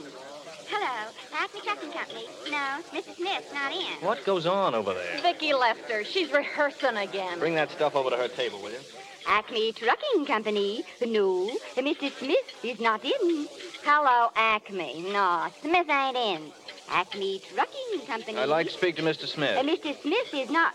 Hello, 0.70 1.12
Acme 1.34 1.60
Trucking 1.62 1.92
Company. 1.92 2.26
No, 2.50 2.80
Mr. 2.94 3.16
Smith's 3.18 3.54
not 3.54 3.74
in. 3.74 4.06
What 4.08 4.24
goes 4.24 4.46
on 4.46 4.74
over 4.76 4.94
there? 4.94 5.20
Vicky 5.22 5.54
Lester. 5.54 6.06
She's 6.06 6.32
rehearsing 6.32 6.96
again. 6.96 7.38
Bring 7.38 7.56
that 7.56 7.72
stuff 7.72 7.98
over 7.98 8.10
to 8.10 8.16
her 8.16 8.30
table, 8.30 8.60
will 8.62 8.72
you? 8.72 8.80
Acme 9.28 9.74
Trucking 9.74 10.26
Company. 10.26 10.86
No, 11.02 11.50
Mr. 11.76 12.18
Smith 12.18 12.64
is 12.64 12.80
not 12.80 13.04
in. 13.04 13.48
Hello, 13.84 14.32
Acme. 14.38 15.02
No, 15.12 15.48
Smith 15.62 15.90
ain't 15.90 16.16
in. 16.16 16.52
Acme 16.90 17.42
Trucking 17.54 18.06
Company. 18.06 18.38
I'd 18.38 18.50
like 18.50 18.68
to 18.68 18.74
speak 18.74 18.96
to 18.98 19.02
Mr. 19.02 19.28
Smith. 19.28 19.58
Uh, 19.58 19.64
Mr. 19.64 20.00
Smith 20.02 20.34
is 20.34 20.50
not. 20.50 20.74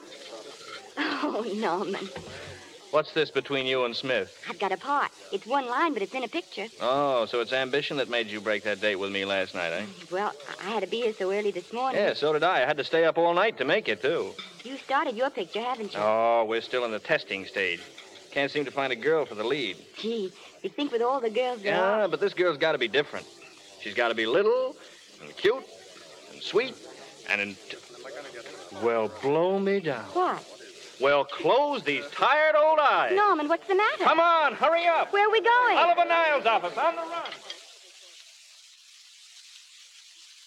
Oh, 1.21 1.45
Norman. 1.57 2.09
What's 2.91 3.13
this 3.13 3.31
between 3.31 3.67
you 3.67 3.85
and 3.85 3.95
Smith? 3.95 4.35
I've 4.49 4.59
got 4.59 4.73
a 4.73 4.77
part. 4.77 5.11
It's 5.31 5.47
one 5.47 5.67
line, 5.67 5.93
but 5.93 6.01
it's 6.01 6.15
in 6.15 6.25
a 6.25 6.29
picture. 6.29 6.67
Oh, 6.81 7.27
so 7.27 7.41
it's 7.41 7.53
ambition 7.53 7.99
that 7.99 8.09
made 8.09 8.29
you 8.29 8.41
break 8.41 8.63
that 8.65 8.81
date 8.81 8.97
with 8.97 9.13
me 9.13 9.27
last 9.27 9.55
night, 9.55 9.73
eh? 9.73 9.85
Well, 10.11 10.33
I 10.65 10.71
had 10.71 10.83
to 10.83 10.89
be 10.89 11.03
here 11.03 11.13
so 11.13 11.31
early 11.31 11.51
this 11.51 11.71
morning. 11.73 12.01
Yeah, 12.01 12.15
so 12.15 12.33
did 12.33 12.43
I. 12.43 12.63
I 12.63 12.67
had 12.67 12.79
to 12.79 12.85
stay 12.85 13.05
up 13.05 13.19
all 13.19 13.35
night 13.35 13.59
to 13.59 13.65
make 13.67 13.89
it, 13.89 14.01
too. 14.01 14.33
You 14.65 14.79
started 14.79 15.17
your 15.17 15.29
picture, 15.29 15.61
haven't 15.61 15.93
you? 15.93 16.01
Oh, 16.01 16.47
we're 16.49 16.63
still 16.63 16.85
in 16.87 16.91
the 16.91 16.99
testing 16.99 17.45
stage. 17.45 17.81
Can't 18.31 18.51
seem 18.51 18.65
to 18.65 18.71
find 18.71 18.93
a 18.93 18.97
girl 18.97 19.27
for 19.27 19.35
the 19.35 19.45
lead. 19.45 19.77
Gee, 19.99 20.33
you 20.63 20.71
think 20.71 20.91
with 20.91 21.03
all 21.03 21.21
the 21.21 21.31
girls 21.31 21.63
there 21.63 21.79
are... 21.79 22.01
Yeah, 22.01 22.07
but 22.07 22.21
this 22.21 22.33
girl's 22.33 22.59
got 22.59 22.73
to 22.73 22.79
be 22.79 22.89
different. 22.89 23.27
She's 23.81 23.95
got 23.95 24.09
to 24.09 24.15
be 24.15 24.27
little 24.27 24.77
and 25.23 25.37
cute 25.37 25.65
and 26.39 26.45
sweet 26.45 26.75
and. 27.29 27.41
In... 27.41 27.57
Well, 28.83 29.11
blow 29.23 29.59
me 29.59 29.81
down. 29.81 30.05
What? 30.13 30.45
Well, 31.01 31.25
close 31.25 31.83
these 31.83 32.05
tired 32.13 32.55
old 32.57 32.79
eyes. 32.79 33.13
Norman, 33.15 33.49
what's 33.49 33.67
the 33.67 33.75
matter? 33.75 34.05
Come 34.05 34.21
on, 34.21 34.55
hurry 34.55 34.87
up. 34.87 35.13
Where 35.13 35.29
are 35.29 35.33
we 35.33 35.41
going? 35.41 35.77
Oliver 35.77 36.05
Niles' 36.09 36.47
office, 36.47 36.77
on 36.77 36.95
the 36.97 37.03
run. 37.03 37.31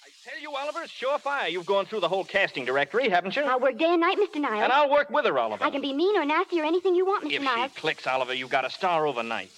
I 0.04 0.30
tell 0.30 0.41
you, 0.41 0.54
Oliver, 0.56 0.84
it's 0.84 0.93
surefire. 0.93 1.49
You've 1.49 1.65
gone 1.65 1.86
through 1.86 2.01
the 2.01 2.10
whole 2.10 2.25
casting 2.25 2.65
directory, 2.65 3.10
haven't 3.10 3.36
you? 3.36 3.43
Uh, 3.43 3.47
I'll 3.51 3.60
work 3.62 3.77
day 3.77 3.91
and 3.91 4.01
night, 4.01 4.17
Mr. 4.17 4.41
Niles. 4.41 4.63
And 4.63 4.73
I'll 4.73 4.91
work 4.91 5.10
with 5.10 5.25
her, 5.25 5.38
Oliver. 5.39 5.63
I 5.63 5.71
can 5.71 5.82
be 5.82 5.93
mean 5.93 6.17
or 6.17 6.25
nasty 6.25 6.60
or 6.60 6.65
anything 6.65 6.95
you 6.95 7.06
want, 7.06 7.25
Mr. 7.25 7.34
If 7.34 7.43
Niles. 7.43 7.65
If 7.67 7.75
she 7.75 7.82
clicks, 7.82 8.08
Oliver, 8.08 8.34
you've 8.34 8.49
got 8.49 8.65
a 8.65 8.69
star 8.69 9.08
overnight. 9.08 9.51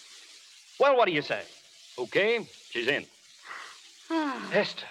Well, 0.79 0.95
what 0.95 1.05
do 1.05 1.11
you 1.11 1.23
say? 1.23 1.41
Okay, 1.97 2.47
she's 2.69 2.87
in. 2.87 3.05
Esther, 4.53 4.85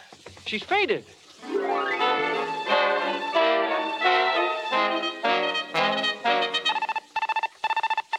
she's 0.46 0.62
fainted. 0.64 1.04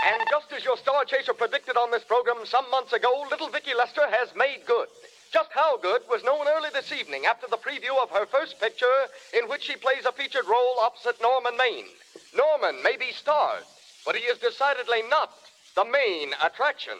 And 0.05 0.21
just 0.29 0.51
as 0.51 0.65
your 0.65 0.77
star 0.77 1.05
chaser 1.05 1.33
predicted 1.33 1.77
on 1.77 1.91
this 1.91 2.03
program 2.03 2.45
some 2.45 2.69
months 2.69 2.93
ago, 2.93 3.25
little 3.29 3.49
Vicky 3.49 3.73
Lester 3.73 4.05
has 4.09 4.35
made 4.35 4.65
good. 4.67 4.87
Just 5.31 5.49
how 5.51 5.77
good 5.77 6.01
was 6.09 6.23
known 6.23 6.47
early 6.47 6.69
this 6.73 6.91
evening 6.91 7.25
after 7.25 7.47
the 7.49 7.57
preview 7.57 7.97
of 8.01 8.09
her 8.11 8.25
first 8.25 8.59
picture, 8.59 9.07
in 9.37 9.49
which 9.49 9.63
she 9.63 9.75
plays 9.75 10.05
a 10.05 10.11
featured 10.11 10.45
role 10.45 10.79
opposite 10.81 11.19
Norman 11.21 11.57
Maine. 11.57 11.87
Norman 12.35 12.83
may 12.83 12.97
be 12.97 13.11
starred, 13.11 13.63
but 14.05 14.15
he 14.15 14.23
is 14.23 14.37
decidedly 14.37 15.01
not 15.09 15.31
the 15.75 15.85
main 15.85 16.33
attraction. 16.43 16.99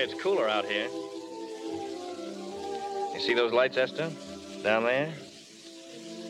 It's 0.00 0.14
cooler 0.14 0.48
out 0.48 0.64
here. 0.64 0.86
You 3.12 3.18
see 3.18 3.34
those 3.34 3.52
lights, 3.52 3.76
Esther? 3.76 4.12
Down 4.62 4.84
there? 4.84 5.12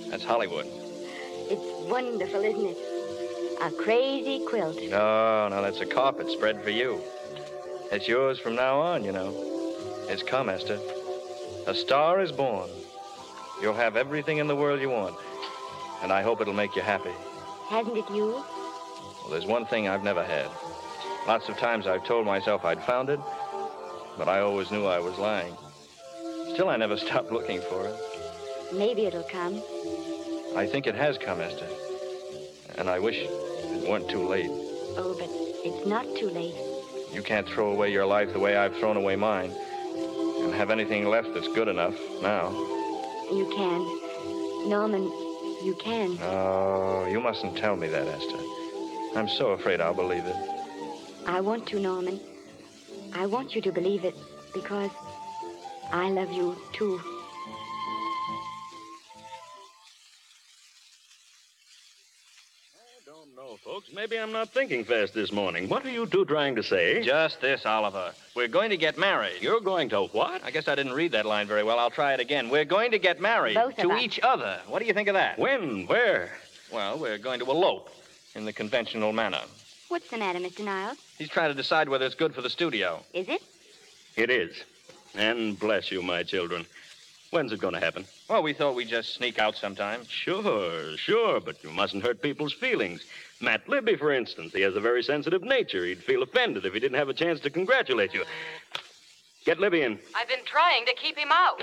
That's 0.08 0.24
Hollywood. 0.24 0.64
It's 1.50 1.90
wonderful, 1.90 2.40
isn't 2.40 2.64
it? 2.64 2.78
A 3.60 3.70
crazy 3.70 4.42
quilt. 4.46 4.80
No, 4.88 5.48
no, 5.48 5.60
that's 5.60 5.80
a 5.80 5.86
carpet 5.86 6.30
spread 6.30 6.64
for 6.64 6.70
you. 6.70 6.98
It's 7.92 8.08
yours 8.08 8.38
from 8.38 8.54
now 8.54 8.80
on, 8.80 9.04
you 9.04 9.12
know. 9.12 9.34
It's 10.08 10.22
come, 10.22 10.48
Esther. 10.48 10.80
A 11.66 11.74
star 11.74 12.22
is 12.22 12.32
born. 12.32 12.70
You'll 13.60 13.74
have 13.74 13.98
everything 13.98 14.38
in 14.38 14.46
the 14.46 14.56
world 14.56 14.80
you 14.80 14.88
want. 14.88 15.14
And 16.02 16.10
I 16.10 16.22
hope 16.22 16.40
it'll 16.40 16.54
make 16.54 16.74
you 16.74 16.80
happy. 16.80 17.12
Hasn't 17.68 17.98
it 17.98 18.08
you? 18.14 18.30
Well, 18.32 19.28
there's 19.30 19.44
one 19.44 19.66
thing 19.66 19.88
I've 19.88 20.04
never 20.04 20.24
had. 20.24 20.48
Lots 21.26 21.50
of 21.50 21.58
times 21.58 21.86
I've 21.86 22.06
told 22.06 22.24
myself 22.24 22.64
I'd 22.64 22.82
found 22.82 23.10
it, 23.10 23.20
but 24.18 24.28
I 24.28 24.40
always 24.40 24.70
knew 24.70 24.84
I 24.84 24.98
was 24.98 25.16
lying. 25.16 25.54
Still, 26.52 26.68
I 26.68 26.76
never 26.76 26.96
stopped 26.96 27.30
looking 27.30 27.60
for 27.60 27.86
it. 27.86 27.94
Maybe 28.72 29.06
it'll 29.06 29.22
come. 29.22 29.62
I 30.56 30.66
think 30.66 30.86
it 30.86 30.94
has 30.96 31.16
come, 31.16 31.40
Esther. 31.40 31.68
And 32.76 32.90
I 32.90 32.98
wish 32.98 33.16
it 33.18 33.88
weren't 33.88 34.10
too 34.10 34.26
late. 34.26 34.50
Oh, 34.50 35.14
but 35.18 35.28
it's 35.30 35.86
not 35.86 36.04
too 36.16 36.28
late. 36.30 36.54
You 37.12 37.22
can't 37.22 37.48
throw 37.48 37.70
away 37.70 37.92
your 37.92 38.06
life 38.06 38.32
the 38.32 38.40
way 38.40 38.56
I've 38.56 38.76
thrown 38.76 38.96
away 38.96 39.16
mine 39.16 39.52
and 39.52 40.52
have 40.54 40.70
anything 40.70 41.06
left 41.06 41.32
that's 41.32 41.48
good 41.54 41.68
enough 41.68 41.94
now. 42.20 42.50
You 43.30 43.50
can. 43.54 44.68
Norman, 44.68 45.04
you 45.64 45.76
can. 45.80 46.18
Oh, 46.22 47.06
you 47.10 47.20
mustn't 47.20 47.56
tell 47.56 47.76
me 47.76 47.88
that, 47.88 48.06
Esther. 48.06 48.38
I'm 49.16 49.28
so 49.28 49.50
afraid 49.50 49.80
I'll 49.80 49.94
believe 49.94 50.24
it. 50.24 50.36
I 51.26 51.40
want 51.40 51.66
to, 51.68 51.80
Norman. 51.80 52.20
I 53.14 53.26
want 53.26 53.54
you 53.54 53.60
to 53.62 53.72
believe 53.72 54.04
it 54.04 54.14
because 54.54 54.90
I 55.92 56.08
love 56.10 56.32
you 56.32 56.56
too. 56.72 57.00
No, 63.36 63.56
folks, 63.64 63.88
maybe 63.94 64.18
I'm 64.18 64.32
not 64.32 64.50
thinking 64.50 64.84
fast 64.84 65.14
this 65.14 65.32
morning. 65.32 65.68
What 65.68 65.84
are 65.86 65.90
you 65.90 66.06
two 66.06 66.24
trying 66.24 66.56
to 66.56 66.62
say? 66.62 67.02
Just 67.02 67.40
this, 67.40 67.64
Oliver. 67.64 68.12
We're 68.34 68.48
going 68.48 68.70
to 68.70 68.76
get 68.76 68.98
married. 68.98 69.40
You're 69.40 69.60
going 69.60 69.88
to 69.90 70.02
what? 70.06 70.42
I 70.44 70.50
guess 70.50 70.68
I 70.68 70.74
didn't 70.74 70.92
read 70.92 71.12
that 71.12 71.24
line 71.24 71.46
very 71.46 71.62
well. 71.62 71.78
I'll 71.78 71.90
try 71.90 72.12
it 72.14 72.20
again. 72.20 72.50
We're 72.50 72.64
going 72.64 72.90
to 72.90 72.98
get 72.98 73.20
married 73.20 73.54
Both 73.54 73.78
of 73.78 73.84
to 73.84 73.92
us. 73.92 74.02
each 74.02 74.20
other. 74.22 74.60
What 74.66 74.80
do 74.80 74.86
you 74.86 74.92
think 74.92 75.08
of 75.08 75.14
that? 75.14 75.38
When? 75.38 75.86
Where? 75.86 76.30
Well, 76.72 76.98
we're 76.98 77.18
going 77.18 77.40
to 77.40 77.46
elope 77.50 77.88
in 78.34 78.44
the 78.44 78.52
conventional 78.52 79.12
manner. 79.12 79.40
What's 79.88 80.10
the 80.10 80.18
matter, 80.18 80.40
Mr. 80.40 80.64
Niles? 80.64 80.98
He's 81.18 81.28
trying 81.28 81.50
to 81.50 81.54
decide 81.54 81.88
whether 81.88 82.06
it's 82.06 82.14
good 82.14 82.34
for 82.34 82.42
the 82.42 82.50
studio. 82.50 83.02
Is 83.12 83.28
it? 83.28 83.42
It 84.16 84.30
is. 84.30 84.62
And 85.14 85.58
bless 85.58 85.90
you, 85.90 86.00
my 86.00 86.22
children. 86.22 86.64
When's 87.30 87.52
it 87.52 87.60
going 87.60 87.74
to 87.74 87.80
happen? 87.80 88.06
Well, 88.30 88.42
we 88.42 88.52
thought 88.52 88.74
we'd 88.74 88.88
just 88.88 89.14
sneak 89.14 89.38
out 89.38 89.56
sometime. 89.56 90.06
Sure, 90.08 90.96
sure, 90.96 91.40
but 91.40 91.62
you 91.62 91.70
mustn't 91.70 92.02
hurt 92.02 92.22
people's 92.22 92.52
feelings. 92.52 93.04
Matt 93.40 93.68
Libby, 93.68 93.96
for 93.96 94.12
instance, 94.12 94.52
he 94.52 94.62
has 94.62 94.76
a 94.76 94.80
very 94.80 95.02
sensitive 95.02 95.42
nature. 95.42 95.84
He'd 95.84 96.02
feel 96.02 96.22
offended 96.22 96.64
if 96.64 96.72
he 96.72 96.80
didn't 96.80 96.98
have 96.98 97.08
a 97.08 97.14
chance 97.14 97.40
to 97.40 97.50
congratulate 97.50 98.14
you. 98.14 98.24
Get 99.44 99.60
Libby 99.60 99.82
in. 99.82 99.98
I've 100.16 100.28
been 100.28 100.44
trying 100.46 100.86
to 100.86 100.94
keep 100.94 101.18
him 101.18 101.32
out. 101.32 101.62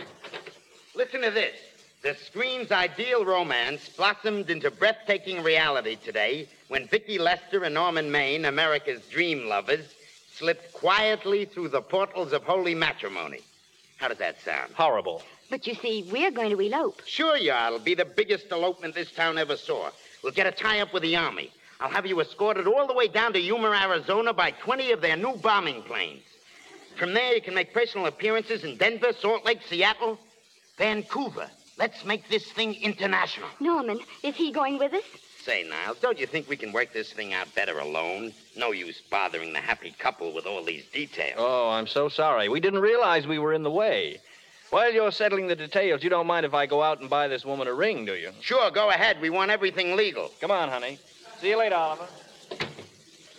Listen 0.96 1.22
to 1.22 1.32
this. 1.32 1.56
The 2.04 2.16
screen's 2.16 2.72
ideal 2.72 3.26
romance 3.26 3.90
blossomed 3.90 4.50
into 4.50 4.70
breathtaking 4.70 5.42
reality 5.42 5.96
today 5.96 6.48
when 6.68 6.88
Vicky 6.88 7.18
Lester 7.18 7.64
and 7.64 7.74
Norman 7.74 8.12
Maine, 8.12 8.46
America's 8.46 9.02
dream 9.08 9.48
lovers, 9.48 9.94
slipped 10.34 10.74
quietly 10.74 11.46
through 11.46 11.70
the 11.70 11.82
portals 11.82 12.34
of 12.34 12.44
holy 12.44 12.76
matrimony. 12.76 13.42
How 13.98 14.08
does 14.08 14.18
that 14.18 14.42
sound? 14.42 14.74
Horrible. 14.74 15.22
But 15.50 15.68
you 15.68 15.76
see, 15.76 16.08
we're 16.12 16.32
going 16.32 16.50
to 16.50 16.60
elope. 16.60 17.02
Sure 17.06 17.38
you 17.38 17.52
are. 17.52 17.68
It'll 17.68 17.80
be 17.80 17.96
the 17.96 18.06
biggest 18.06 18.52
elopement 18.52 18.96
this 18.96 19.12
town 19.12 19.38
ever 19.38 19.56
saw. 19.56 19.92
We'll 20.24 20.34
get 20.34 20.48
a 20.48 20.52
tie-up 20.52 20.94
with 20.94 21.04
the 21.04 21.16
Army. 21.16 21.52
I'll 21.80 21.90
have 21.90 22.06
you 22.06 22.20
escorted 22.20 22.68
all 22.68 22.88
the 22.88 22.94
way 22.94 23.08
down 23.08 23.34
to 23.34 23.40
Yuma, 23.40 23.70
Arizona 23.70 24.34
by 24.34 24.52
20 24.52 24.92
of 24.92 25.02
their 25.02 25.16
new 25.16 25.36
bombing 25.38 25.84
planes. 25.84 26.24
From 26.98 27.14
there, 27.14 27.36
you 27.36 27.42
can 27.42 27.54
make 27.54 27.74
personal 27.74 28.08
appearances 28.08 28.64
in 28.64 28.78
Denver, 28.78 29.12
Salt 29.14 29.46
Lake, 29.46 29.60
Seattle, 29.70 30.18
Vancouver. 30.78 31.50
Let's 31.78 32.06
make 32.06 32.28
this 32.30 32.50
thing 32.52 32.74
international. 32.76 33.50
Norman, 33.60 34.00
is 34.24 34.36
he 34.36 34.52
going 34.52 34.78
with 34.78 34.94
us? 34.94 35.04
Say, 35.46 35.64
Niles, 35.64 36.00
don't 36.00 36.18
you 36.18 36.26
think 36.26 36.50
we 36.50 36.58
can 36.58 36.72
work 36.72 36.92
this 36.92 37.14
thing 37.14 37.32
out 37.32 37.54
better 37.54 37.78
alone? 37.78 38.34
No 38.58 38.72
use 38.72 39.00
bothering 39.12 39.54
the 39.54 39.60
happy 39.60 39.94
couple 40.00 40.34
with 40.34 40.48
all 40.48 40.64
these 40.64 40.86
details. 40.88 41.36
Oh, 41.38 41.70
I'm 41.70 41.86
so 41.86 42.10
sorry. 42.10 42.50
We 42.50 42.60
didn't 42.60 42.80
realize 42.80 43.28
we 43.28 43.38
were 43.38 43.54
in 43.54 43.62
the 43.62 43.70
way. 43.70 44.18
While 44.72 44.92
you're 44.92 45.12
settling 45.12 45.46
the 45.46 45.56
details, 45.56 46.04
you 46.04 46.10
don't 46.10 46.26
mind 46.26 46.48
if 46.48 46.56
I 46.56 46.66
go 46.66 46.82
out 46.82 47.00
and 47.00 47.12
buy 47.12 47.28
this 47.28 47.46
woman 47.46 47.68
a 47.68 47.74
ring, 47.76 48.06
do 48.06 48.16
you? 48.16 48.32
Sure, 48.42 48.72
go 48.72 48.90
ahead. 48.90 49.22
We 49.22 49.30
want 49.30 49.52
everything 49.52 49.96
legal. 49.96 50.32
Come 50.42 50.50
on, 50.50 50.68
honey. 50.68 50.98
See 51.40 51.50
you 51.50 51.60
later, 51.60 51.76
Oliver. 51.76 52.08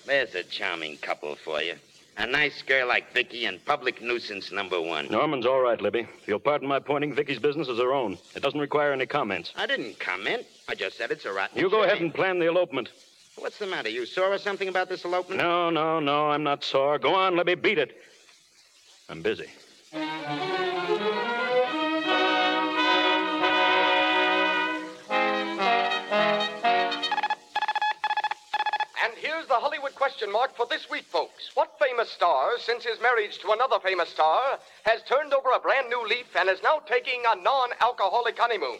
There's 0.06 0.32
a 0.36 0.44
charming 0.44 0.98
couple 0.98 1.34
for 1.34 1.60
you. 1.60 1.74
A 2.18 2.26
nice 2.26 2.62
girl 2.62 2.88
like 2.88 3.12
Vicky 3.12 3.44
and 3.44 3.62
public 3.66 4.00
nuisance 4.00 4.50
number 4.50 4.80
one. 4.80 5.06
Norman's 5.10 5.44
all 5.44 5.60
right, 5.60 5.78
Libby. 5.80 6.00
If 6.00 6.26
you'll 6.28 6.38
pardon 6.38 6.66
my 6.66 6.78
pointing 6.78 7.12
Vicky's 7.14 7.38
business 7.38 7.68
is 7.68 7.78
her 7.78 7.92
own. 7.92 8.16
It 8.34 8.42
doesn't 8.42 8.58
require 8.58 8.92
any 8.92 9.04
comments. 9.04 9.52
I 9.54 9.66
didn't 9.66 9.98
comment. 9.98 10.46
I 10.68 10.74
just 10.74 10.96
said 10.96 11.10
it's 11.10 11.26
a 11.26 11.32
rotten 11.32 11.58
You 11.58 11.68
go 11.68 11.82
shame. 11.82 11.90
ahead 11.90 12.00
and 12.00 12.14
plan 12.14 12.38
the 12.38 12.46
elopement. 12.46 12.88
What's 13.36 13.58
the 13.58 13.66
matter? 13.66 13.90
You 13.90 14.06
sore 14.06 14.32
or 14.32 14.38
something 14.38 14.68
about 14.68 14.88
this 14.88 15.04
elopement? 15.04 15.42
No, 15.42 15.68
no, 15.68 16.00
no, 16.00 16.30
I'm 16.30 16.42
not 16.42 16.64
sore. 16.64 16.98
Go 16.98 17.14
on, 17.14 17.36
Libby, 17.36 17.54
beat 17.54 17.78
it. 17.78 17.94
I'm 19.10 19.20
busy. 19.20 19.48
Question 30.06 30.30
mark 30.30 30.54
for 30.54 30.66
this 30.66 30.88
week, 30.88 31.02
folks. 31.06 31.50
What 31.54 31.80
famous 31.80 32.08
star, 32.08 32.60
since 32.60 32.84
his 32.84 33.00
marriage 33.00 33.38
to 33.38 33.50
another 33.50 33.80
famous 33.82 34.08
star, 34.08 34.56
has 34.84 35.02
turned 35.02 35.34
over 35.34 35.50
a 35.50 35.58
brand 35.58 35.88
new 35.88 36.06
leaf 36.06 36.26
and 36.36 36.48
is 36.48 36.62
now 36.62 36.78
taking 36.86 37.20
a 37.26 37.34
non 37.42 37.70
alcoholic 37.80 38.38
honeymoon? 38.38 38.78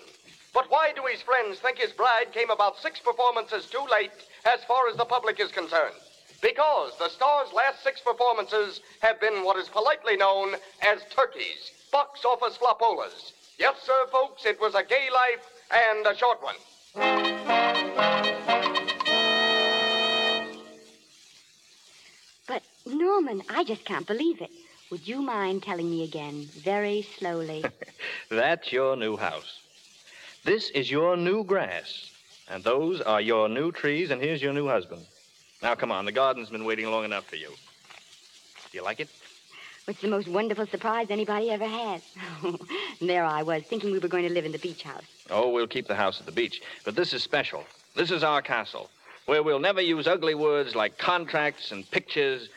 But 0.54 0.70
why 0.70 0.92
do 0.94 1.02
his 1.02 1.22
friends 1.22 1.58
think 1.58 1.78
his 1.78 1.90
bride 1.90 2.32
came 2.32 2.50
about 2.50 2.78
six 2.78 3.00
performances 3.00 3.66
too 3.66 3.84
late 3.90 4.12
as 4.44 4.62
far 4.68 4.88
as 4.88 4.96
the 4.96 5.04
public 5.04 5.40
is 5.40 5.50
concerned? 5.50 5.96
Because 6.40 6.96
the 6.96 7.08
star's 7.08 7.52
last 7.52 7.82
six 7.82 8.00
performances 8.00 8.80
have 9.00 9.20
been 9.20 9.42
what 9.42 9.58
is 9.58 9.68
politely 9.68 10.16
known 10.16 10.54
as 10.80 11.00
turkeys, 11.10 11.72
box 11.90 12.24
office 12.24 12.56
flopolas. 12.56 13.32
Yes, 13.58 13.74
sir, 13.82 14.06
folks, 14.12 14.46
it 14.46 14.60
was 14.60 14.76
a 14.76 14.84
gay 14.84 15.08
life 15.12 15.44
and 15.72 16.06
a 16.06 16.16
short 16.16 16.38
one. 16.40 18.35
Norman, 22.86 23.42
I 23.48 23.64
just 23.64 23.84
can't 23.84 24.06
believe 24.06 24.40
it. 24.40 24.50
Would 24.90 25.06
you 25.06 25.20
mind 25.20 25.64
telling 25.64 25.90
me 25.90 26.04
again, 26.04 26.48
very 26.62 27.02
slowly? 27.18 27.64
That's 28.30 28.72
your 28.72 28.96
new 28.96 29.16
house. 29.16 29.60
This 30.44 30.70
is 30.70 30.90
your 30.90 31.16
new 31.16 31.42
grass. 31.42 32.10
And 32.48 32.62
those 32.62 33.00
are 33.00 33.20
your 33.20 33.48
new 33.48 33.72
trees, 33.72 34.12
and 34.12 34.22
here's 34.22 34.40
your 34.40 34.52
new 34.52 34.68
husband. 34.68 35.04
Now, 35.62 35.74
come 35.74 35.90
on. 35.90 36.04
The 36.04 36.12
garden's 36.12 36.50
been 36.50 36.64
waiting 36.64 36.88
long 36.88 37.04
enough 37.04 37.26
for 37.26 37.34
you. 37.34 37.48
Do 37.48 38.78
you 38.78 38.84
like 38.84 39.00
it? 39.00 39.08
It's 39.88 40.00
the 40.00 40.08
most 40.08 40.28
wonderful 40.28 40.66
surprise 40.66 41.08
anybody 41.10 41.50
ever 41.50 41.66
had. 41.66 42.02
and 42.44 42.58
there 43.00 43.24
I 43.24 43.42
was, 43.42 43.64
thinking 43.64 43.90
we 43.90 43.98
were 43.98 44.08
going 44.08 44.26
to 44.28 44.32
live 44.32 44.44
in 44.44 44.52
the 44.52 44.58
beach 44.58 44.84
house. 44.84 45.04
Oh, 45.30 45.50
we'll 45.50 45.66
keep 45.66 45.88
the 45.88 45.94
house 45.96 46.20
at 46.20 46.26
the 46.26 46.32
beach. 46.32 46.62
But 46.84 46.94
this 46.94 47.12
is 47.12 47.24
special. 47.24 47.64
This 47.96 48.12
is 48.12 48.22
our 48.22 48.42
castle, 48.42 48.90
where 49.26 49.42
we'll 49.42 49.58
never 49.58 49.80
use 49.80 50.06
ugly 50.06 50.34
words 50.36 50.76
like 50.76 50.98
contracts 50.98 51.72
and 51.72 51.88
pictures 51.90 52.48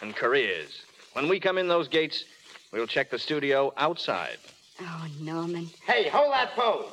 and 0.00 0.14
careers. 0.14 0.82
When 1.12 1.28
we 1.28 1.40
come 1.40 1.58
in 1.58 1.68
those 1.68 1.88
gates, 1.88 2.24
we'll 2.72 2.86
check 2.86 3.10
the 3.10 3.18
studio 3.18 3.72
outside. 3.76 4.38
Oh, 4.80 5.06
Norman. 5.20 5.70
Hey, 5.86 6.08
hold 6.08 6.32
that 6.32 6.54
pose. 6.56 6.90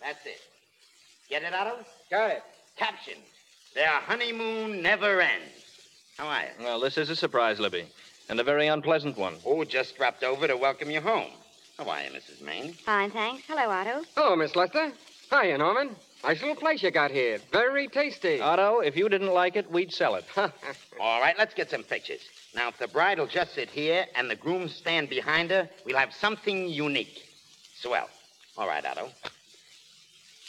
That's 0.00 0.24
it. 0.24 0.40
Get 1.28 1.42
it, 1.42 1.52
Otto? 1.52 1.78
Got 2.10 2.30
it. 2.30 2.42
Caption. 2.76 3.14
Their 3.74 3.88
honeymoon 3.88 4.80
never 4.82 5.20
ends. 5.20 5.52
How 6.16 6.28
are 6.28 6.42
you? 6.42 6.64
Well, 6.64 6.80
this 6.80 6.96
is 6.96 7.10
a 7.10 7.16
surprise, 7.16 7.58
Libby, 7.58 7.84
and 8.28 8.38
a 8.40 8.44
very 8.44 8.68
unpleasant 8.68 9.18
one. 9.18 9.34
Oh, 9.44 9.64
just 9.64 9.96
dropped 9.96 10.22
over 10.22 10.46
to 10.46 10.56
welcome 10.56 10.90
you 10.90 11.00
home. 11.00 11.30
How 11.76 11.88
are 11.90 12.02
you, 12.02 12.10
Mrs. 12.10 12.40
Maine? 12.40 12.72
Fine, 12.72 13.10
thanks. 13.10 13.42
Hello, 13.46 13.68
Otto. 13.68 14.02
Hello, 14.14 14.36
Miss 14.36 14.56
Lester. 14.56 14.92
Hiya, 15.30 15.58
Norman. 15.58 15.90
Nice 16.24 16.40
little 16.40 16.56
place 16.56 16.82
you 16.82 16.90
got 16.90 17.10
here. 17.10 17.38
Very 17.52 17.88
tasty. 17.88 18.40
Otto, 18.40 18.80
if 18.80 18.96
you 18.96 19.08
didn't 19.08 19.32
like 19.32 19.54
it, 19.56 19.70
we'd 19.70 19.92
sell 19.92 20.16
it. 20.16 20.24
All 20.36 21.20
right, 21.20 21.36
let's 21.38 21.54
get 21.54 21.70
some 21.70 21.82
pictures. 21.82 22.20
Now, 22.54 22.68
if 22.68 22.78
the 22.78 22.88
bride 22.88 23.18
will 23.18 23.26
just 23.26 23.54
sit 23.54 23.68
here 23.68 24.06
and 24.16 24.28
the 24.28 24.34
groom 24.34 24.68
stand 24.68 25.08
behind 25.08 25.50
her, 25.50 25.68
we'll 25.84 25.96
have 25.98 26.12
something 26.12 26.68
unique. 26.68 27.22
Swell. 27.78 28.08
All 28.58 28.66
right, 28.66 28.84
Otto. 28.84 29.10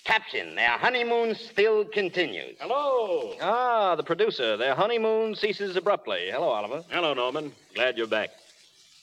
Caption, 0.06 0.56
their 0.56 0.78
honeymoon 0.78 1.36
still 1.36 1.84
continues. 1.84 2.56
Hello. 2.62 3.36
Ah, 3.42 3.96
the 3.96 4.04
producer. 4.04 4.56
Their 4.56 4.74
honeymoon 4.74 5.36
ceases 5.36 5.76
abruptly. 5.76 6.30
Hello, 6.32 6.48
Oliver. 6.48 6.86
Hello, 6.90 7.14
Norman. 7.14 7.52
Glad 7.76 7.98
you're 7.98 8.08
back. 8.08 8.30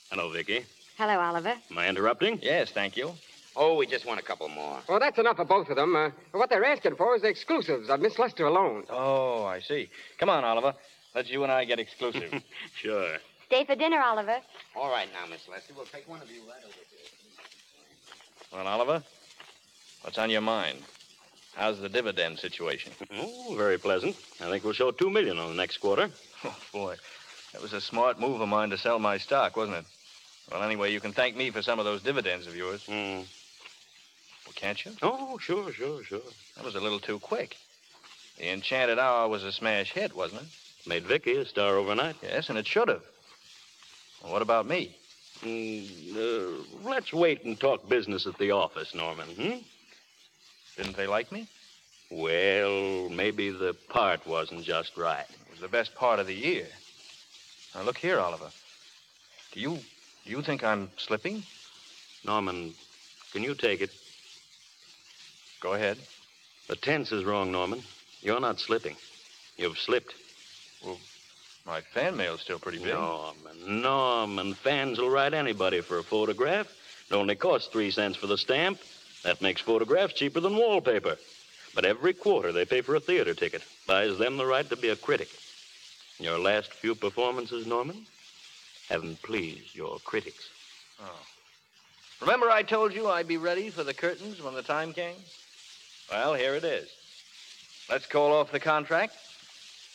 Hello, 0.09 0.29
Vicki. 0.29 0.65
Hello, 0.97 1.19
Oliver. 1.19 1.53
Am 1.69 1.77
I 1.77 1.87
interrupting? 1.87 2.39
Yes, 2.41 2.71
thank 2.71 2.97
you. 2.97 3.11
Oh, 3.57 3.75
we 3.75 3.87
just 3.87 4.05
want 4.05 4.19
a 4.19 4.23
couple 4.23 4.49
more. 4.49 4.79
Well, 4.89 4.99
that's 4.99 5.17
enough 5.17 5.39
of 5.39 5.47
both 5.47 5.69
of 5.69 5.77
them. 5.77 5.95
Uh, 5.95 6.09
what 6.31 6.49
they're 6.49 6.65
asking 6.65 6.95
for 6.97 7.15
is 7.15 7.21
the 7.21 7.29
exclusives 7.29 7.89
of 7.89 8.01
Miss 8.01 8.19
Lester 8.19 8.45
alone. 8.45 8.83
Oh, 8.89 9.45
I 9.45 9.61
see. 9.61 9.89
Come 10.19 10.29
on, 10.29 10.43
Oliver. 10.43 10.73
Let 11.13 11.29
you 11.29 11.43
and 11.43 11.51
I 11.51 11.63
get 11.63 11.79
exclusive. 11.79 12.33
sure. 12.75 13.17
Stay 13.47 13.63
for 13.63 13.75
dinner, 13.75 14.01
Oliver. 14.01 14.39
All 14.75 14.89
right 14.89 15.07
now, 15.13 15.25
Miss 15.29 15.47
Lester. 15.47 15.73
We'll 15.75 15.85
take 15.85 16.09
one 16.09 16.21
of 16.21 16.29
you 16.29 16.41
right 16.41 16.57
over 16.63 16.73
here. 16.73 16.95
Well, 18.51 18.67
Oliver, 18.67 19.03
what's 20.01 20.17
on 20.17 20.29
your 20.29 20.41
mind? 20.41 20.79
How's 21.55 21.79
the 21.79 21.89
dividend 21.89 22.39
situation? 22.39 22.91
Oh, 23.17 23.55
very 23.55 23.77
pleasant. 23.77 24.17
I 24.41 24.49
think 24.49 24.63
we'll 24.65 24.73
show 24.73 24.91
two 24.91 25.09
million 25.09 25.37
on 25.39 25.49
the 25.49 25.55
next 25.55 25.77
quarter. 25.77 26.09
Oh, 26.43 26.55
boy. 26.73 26.95
That 27.53 27.61
was 27.61 27.71
a 27.71 27.79
smart 27.79 28.19
move 28.19 28.41
of 28.41 28.49
mine 28.49 28.71
to 28.71 28.77
sell 28.77 28.99
my 28.99 29.17
stock, 29.17 29.55
wasn't 29.55 29.77
it? 29.77 29.85
Well, 30.51 30.61
anyway, 30.63 30.91
you 30.91 30.99
can 30.99 31.13
thank 31.13 31.37
me 31.37 31.51
for 31.51 31.61
some 31.61 31.79
of 31.79 31.85
those 31.85 32.01
dividends 32.01 32.47
of 32.47 32.55
yours. 32.55 32.83
Mm. 32.87 33.25
Well, 34.45 34.53
can't 34.55 34.83
you? 34.85 34.91
Oh, 35.01 35.37
sure, 35.37 35.71
sure, 35.73 36.03
sure. 36.03 36.21
That 36.55 36.65
was 36.65 36.75
a 36.75 36.79
little 36.79 36.99
too 36.99 37.19
quick. 37.19 37.55
The 38.37 38.51
Enchanted 38.51 38.99
Hour 38.99 39.27
was 39.29 39.43
a 39.43 39.51
smash 39.51 39.91
hit, 39.93 40.15
wasn't 40.15 40.41
it? 40.41 40.47
Made 40.87 41.05
Vicki 41.05 41.35
a 41.35 41.45
star 41.45 41.77
overnight. 41.77 42.15
Yes, 42.21 42.49
and 42.49 42.57
it 42.57 42.67
should 42.67 42.89
have. 42.89 43.03
Well, 44.21 44.33
what 44.33 44.41
about 44.41 44.67
me? 44.67 44.95
Mm, 45.41 46.15
uh, 46.15 46.63
let's 46.83 47.11
wait 47.11 47.43
and 47.43 47.59
talk 47.59 47.87
business 47.89 48.27
at 48.27 48.37
the 48.37 48.51
office, 48.51 48.93
Norman. 48.93 49.27
Hmm? 49.29 49.57
Didn't 50.77 50.97
they 50.97 51.07
like 51.07 51.31
me? 51.31 51.47
Well, 52.11 53.09
maybe 53.09 53.49
the 53.49 53.75
part 53.89 54.27
wasn't 54.27 54.63
just 54.63 54.95
right. 54.95 55.25
It 55.29 55.51
was 55.51 55.59
the 55.59 55.67
best 55.67 55.95
part 55.95 56.19
of 56.19 56.27
the 56.27 56.35
year. 56.35 56.67
Now, 57.73 57.81
look 57.81 57.97
here, 57.97 58.19
Oliver. 58.19 58.51
Do 59.51 59.59
you 59.59 59.79
do 60.25 60.31
you 60.31 60.41
think 60.41 60.63
I'm 60.63 60.89
slipping? 60.97 61.43
Norman, 62.23 62.73
can 63.31 63.43
you 63.43 63.53
take 63.53 63.81
it? 63.81 63.91
Go 65.61 65.73
ahead. 65.73 65.97
The 66.67 66.75
tense 66.75 67.11
is 67.11 67.23
wrong, 67.23 67.51
Norman. 67.51 67.83
You're 68.21 68.39
not 68.39 68.59
slipping. 68.59 68.95
You've 69.57 69.77
slipped. 69.77 70.13
Well, 70.83 70.97
my 71.65 71.81
fan 71.81 72.15
mail's 72.15 72.41
still 72.41 72.59
pretty 72.59 72.79
big. 72.79 72.93
Norman, 72.93 73.81
Norman, 73.81 74.53
fans 74.53 74.99
will 74.99 75.09
write 75.09 75.33
anybody 75.33 75.81
for 75.81 75.97
a 75.97 76.03
photograph. 76.03 76.67
It 77.09 77.13
only 77.13 77.35
costs 77.35 77.67
three 77.67 77.91
cents 77.91 78.17
for 78.17 78.27
the 78.27 78.37
stamp. 78.37 78.79
That 79.23 79.41
makes 79.41 79.61
photographs 79.61 80.13
cheaper 80.13 80.39
than 80.39 80.55
wallpaper. 80.55 81.17
But 81.73 81.85
every 81.85 82.13
quarter 82.13 82.51
they 82.51 82.65
pay 82.65 82.81
for 82.81 82.95
a 82.95 82.99
theater 82.99 83.33
ticket. 83.33 83.63
Buys 83.87 84.17
them 84.17 84.37
the 84.37 84.45
right 84.45 84.67
to 84.69 84.75
be 84.75 84.89
a 84.89 84.95
critic. 84.95 85.29
Your 86.19 86.39
last 86.39 86.73
few 86.73 86.95
performances, 86.95 87.65
Norman, 87.65 88.05
haven't 88.87 89.21
pleased 89.21 89.75
your 89.75 89.99
critics. 89.99 90.49
Oh. 91.01 91.19
Remember 92.21 92.49
I 92.49 92.63
told 92.63 92.93
you 92.93 93.07
I'd 93.09 93.27
be 93.27 93.37
ready 93.37 93.69
for 93.69 93.83
the 93.83 93.93
curtains 93.93 94.41
when 94.41 94.53
the 94.53 94.61
time 94.61 94.93
came? 94.93 95.15
Well, 96.11 96.33
here 96.33 96.55
it 96.55 96.63
is. 96.63 96.89
Let's 97.89 98.05
call 98.05 98.33
off 98.33 98.51
the 98.51 98.59
contract 98.59 99.13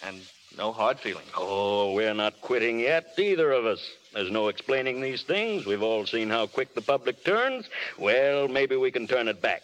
and 0.05 0.21
no 0.57 0.73
hard 0.73 0.99
feelings. 0.99 1.29
Oh, 1.37 1.93
we're 1.93 2.15
not 2.15 2.41
quitting 2.41 2.81
yet, 2.81 3.15
either 3.19 3.53
of 3.53 3.67
us. 3.67 3.81
There's 4.13 4.31
no 4.31 4.49
explaining 4.49 5.01
these 5.01 5.23
things. 5.23 5.67
We've 5.67 5.83
all 5.83 6.07
seen 6.07 6.31
how 6.31 6.47
quick 6.47 6.75
the 6.75 6.81
public 6.81 7.25
turns. 7.25 7.69
Well, 7.99 8.49
maybe 8.49 8.77
we 8.77 8.91
can 8.91 9.07
turn 9.07 9.29
it 9.29 9.41
back. 9.41 9.63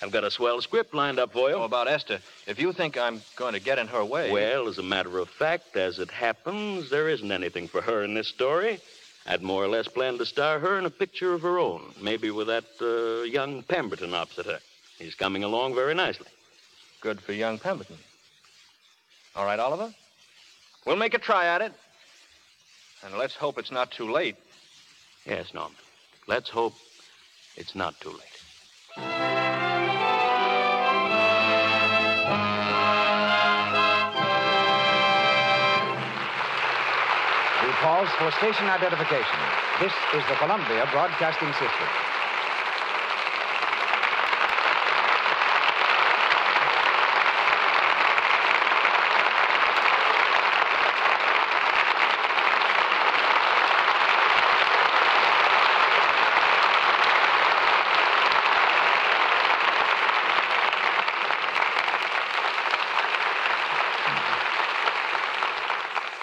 I've 0.00 0.12
got 0.12 0.24
a 0.24 0.30
swell 0.30 0.60
script 0.60 0.94
lined 0.94 1.18
up 1.18 1.32
for 1.32 1.50
you. 1.50 1.56
Oh, 1.56 1.64
about 1.64 1.88
Esther. 1.88 2.20
If 2.46 2.60
you 2.60 2.72
think 2.72 2.96
I'm 2.96 3.20
going 3.36 3.54
to 3.54 3.60
get 3.60 3.78
in 3.78 3.88
her 3.88 4.04
way. 4.04 4.30
Well, 4.30 4.68
as 4.68 4.78
a 4.78 4.82
matter 4.82 5.18
of 5.18 5.28
fact, 5.28 5.76
as 5.76 5.98
it 5.98 6.10
happens, 6.10 6.88
there 6.88 7.08
isn't 7.08 7.32
anything 7.32 7.66
for 7.66 7.80
her 7.82 8.04
in 8.04 8.14
this 8.14 8.28
story. 8.28 8.80
I'd 9.26 9.42
more 9.42 9.64
or 9.64 9.68
less 9.68 9.88
planned 9.88 10.20
to 10.20 10.26
star 10.26 10.58
her 10.60 10.78
in 10.78 10.86
a 10.86 10.90
picture 10.90 11.34
of 11.34 11.42
her 11.42 11.58
own, 11.58 11.92
maybe 12.00 12.30
with 12.30 12.46
that 12.46 12.64
uh, 12.80 13.24
young 13.24 13.62
Pemberton 13.62 14.14
opposite 14.14 14.46
her. 14.46 14.60
He's 14.98 15.14
coming 15.14 15.44
along 15.44 15.74
very 15.74 15.94
nicely. 15.94 16.26
Good 17.00 17.20
for 17.20 17.32
young 17.32 17.58
Pemberton. 17.58 17.96
All 19.36 19.44
right, 19.44 19.58
Oliver? 19.58 19.94
We'll 20.84 20.96
make 20.96 21.14
a 21.14 21.18
try 21.18 21.46
at 21.46 21.62
it. 21.62 21.72
And 23.04 23.16
let's 23.16 23.36
hope 23.36 23.58
it's 23.58 23.70
not 23.70 23.92
too 23.92 24.10
late. 24.10 24.36
Yes, 25.24 25.54
Norman. 25.54 25.76
Let's 26.26 26.50
hope 26.50 26.74
it's 27.56 27.74
not 27.74 28.00
too 28.00 28.10
late. 28.10 28.18
We 37.62 37.74
pause 37.84 38.08
for 38.18 38.32
station 38.32 38.66
identification. 38.66 39.38
This 39.80 39.92
is 40.14 40.22
the 40.28 40.34
Columbia 40.34 40.88
Broadcasting 40.90 41.52
System. 41.52 41.88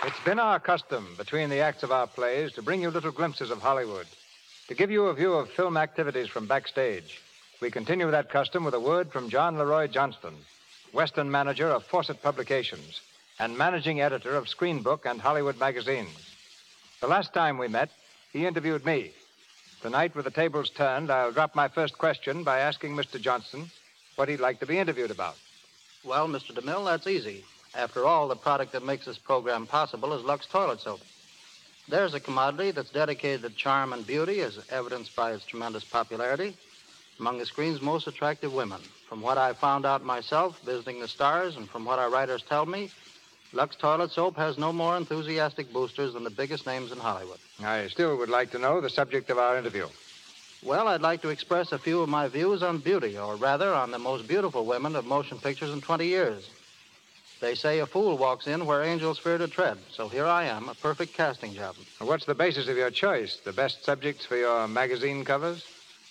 It's 0.07 0.19
been 0.19 0.37
our 0.55 0.59
custom 0.61 1.05
between 1.17 1.49
the 1.49 1.59
acts 1.59 1.83
of 1.83 1.91
our 1.91 2.07
plays 2.07 2.53
to 2.53 2.61
bring 2.61 2.81
you 2.81 2.89
little 2.89 3.11
glimpses 3.11 3.51
of 3.51 3.61
Hollywood, 3.61 4.07
to 4.69 4.73
give 4.73 4.89
you 4.89 5.07
a 5.07 5.13
view 5.13 5.33
of 5.33 5.49
film 5.49 5.75
activities 5.75 6.29
from 6.29 6.47
backstage. 6.47 7.19
We 7.59 7.69
continue 7.69 8.09
that 8.09 8.29
custom 8.29 8.63
with 8.63 8.73
a 8.73 8.79
word 8.79 9.11
from 9.11 9.29
John 9.29 9.57
Leroy 9.57 9.87
Johnston, 9.87 10.33
Western 10.93 11.29
manager 11.29 11.67
of 11.67 11.83
Fawcett 11.83 12.23
Publications 12.23 13.01
and 13.37 13.57
managing 13.57 13.99
editor 13.99 14.33
of 14.37 14.45
Screenbook 14.45 15.01
and 15.03 15.19
Hollywood 15.19 15.59
magazines. 15.59 16.15
The 17.01 17.07
last 17.07 17.33
time 17.33 17.57
we 17.57 17.67
met, 17.67 17.89
he 18.31 18.45
interviewed 18.45 18.85
me. 18.85 19.11
Tonight, 19.81 20.15
with 20.15 20.23
the 20.23 20.31
tables 20.31 20.69
turned, 20.69 21.11
I'll 21.11 21.33
drop 21.33 21.53
my 21.53 21.67
first 21.67 21.97
question 21.97 22.45
by 22.45 22.59
asking 22.59 22.95
Mr. 22.95 23.19
Johnston 23.19 23.69
what 24.15 24.29
he'd 24.29 24.39
like 24.39 24.61
to 24.61 24.65
be 24.65 24.79
interviewed 24.79 25.11
about. 25.11 25.35
Well, 26.05 26.29
Mr. 26.29 26.51
DeMille, 26.53 26.85
that's 26.85 27.07
easy. 27.07 27.43
After 27.75 28.05
all, 28.05 28.29
the 28.29 28.35
product 28.37 28.71
that 28.71 28.85
makes 28.85 29.05
this 29.05 29.17
program 29.17 29.67
possible 29.67 30.13
is 30.13 30.23
Lux 30.23 30.45
Toilet 30.45 30.79
Soap. 30.79 31.01
There's 31.89 32.13
a 32.13 32.19
commodity 32.19 32.71
that's 32.71 32.89
dedicated 32.89 33.41
to 33.43 33.49
charm 33.49 33.91
and 33.91 34.07
beauty, 34.07 34.39
as 34.39 34.57
evidenced 34.69 35.15
by 35.15 35.33
its 35.33 35.45
tremendous 35.45 35.83
popularity 35.83 36.55
among 37.19 37.37
the 37.37 37.45
screen's 37.45 37.81
most 37.81 38.07
attractive 38.07 38.53
women. 38.53 38.81
From 39.07 39.21
what 39.21 39.37
I 39.37 39.53
found 39.53 39.85
out 39.85 40.03
myself 40.03 40.57
visiting 40.65 40.99
the 40.99 41.07
stars, 41.07 41.55
and 41.55 41.69
from 41.69 41.85
what 41.85 41.99
our 41.99 42.09
writers 42.09 42.43
tell 42.47 42.65
me, 42.65 42.91
Lux 43.53 43.75
Toilet 43.75 44.11
Soap 44.11 44.35
has 44.37 44.57
no 44.57 44.73
more 44.73 44.97
enthusiastic 44.97 45.71
boosters 45.71 46.13
than 46.13 46.23
the 46.23 46.29
biggest 46.29 46.65
names 46.65 46.91
in 46.91 46.97
Hollywood. 46.97 47.39
I 47.61 47.87
still 47.87 48.17
would 48.17 48.29
like 48.29 48.51
to 48.51 48.59
know 48.59 48.81
the 48.81 48.89
subject 48.89 49.29
of 49.29 49.37
our 49.37 49.57
interview. 49.57 49.87
Well, 50.63 50.87
I'd 50.87 51.01
like 51.01 51.21
to 51.21 51.29
express 51.29 51.71
a 51.71 51.77
few 51.77 52.01
of 52.01 52.09
my 52.09 52.27
views 52.27 52.63
on 52.63 52.79
beauty, 52.79 53.17
or 53.17 53.35
rather, 53.35 53.73
on 53.73 53.91
the 53.91 53.99
most 53.99 54.27
beautiful 54.27 54.65
women 54.65 54.95
of 54.95 55.05
motion 55.05 55.37
pictures 55.37 55.71
in 55.71 55.81
20 55.81 56.07
years. 56.07 56.49
They 57.45 57.53
say 57.53 57.77
a 57.77 57.85
fool 57.85 58.17
walks 58.17 58.47
in 58.47 58.65
where 58.65 58.81
angels 58.81 59.19
fear 59.19 59.37
to 59.37 59.47
tread, 59.47 59.77
so 59.91 60.09
here 60.09 60.25
I 60.25 60.45
am, 60.45 60.67
a 60.67 60.73
perfect 60.73 61.13
casting 61.13 61.53
job. 61.53 61.75
What's 61.99 62.25
the 62.25 62.33
basis 62.33 62.67
of 62.67 62.75
your 62.75 62.89
choice? 62.89 63.39
The 63.45 63.53
best 63.53 63.85
subjects 63.85 64.25
for 64.25 64.35
your 64.35 64.67
magazine 64.67 65.23
covers? 65.23 65.63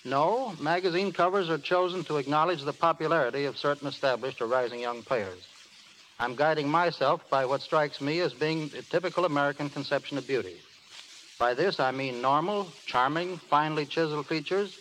No, 0.05 0.55
magazine 0.61 1.11
covers 1.11 1.49
are 1.49 1.57
chosen 1.57 2.05
to 2.05 2.15
acknowledge 2.15 2.63
the 2.63 2.71
popularity 2.71 3.43
of 3.43 3.57
certain 3.57 3.85
established 3.85 4.41
or 4.41 4.47
rising 4.47 4.79
young 4.79 5.03
players. 5.03 5.43
I'm 6.19 6.35
guiding 6.35 6.69
myself 6.69 7.29
by 7.29 7.45
what 7.45 7.61
strikes 7.61 7.99
me 7.99 8.21
as 8.21 8.33
being 8.33 8.71
a 8.73 8.81
typical 8.83 9.25
American 9.25 9.69
conception 9.69 10.17
of 10.17 10.25
beauty. 10.25 10.61
By 11.37 11.53
this, 11.53 11.81
I 11.81 11.91
mean 11.91 12.21
normal, 12.21 12.71
charming, 12.85 13.41
finely 13.49 13.85
chiseled 13.85 14.27
features, 14.27 14.79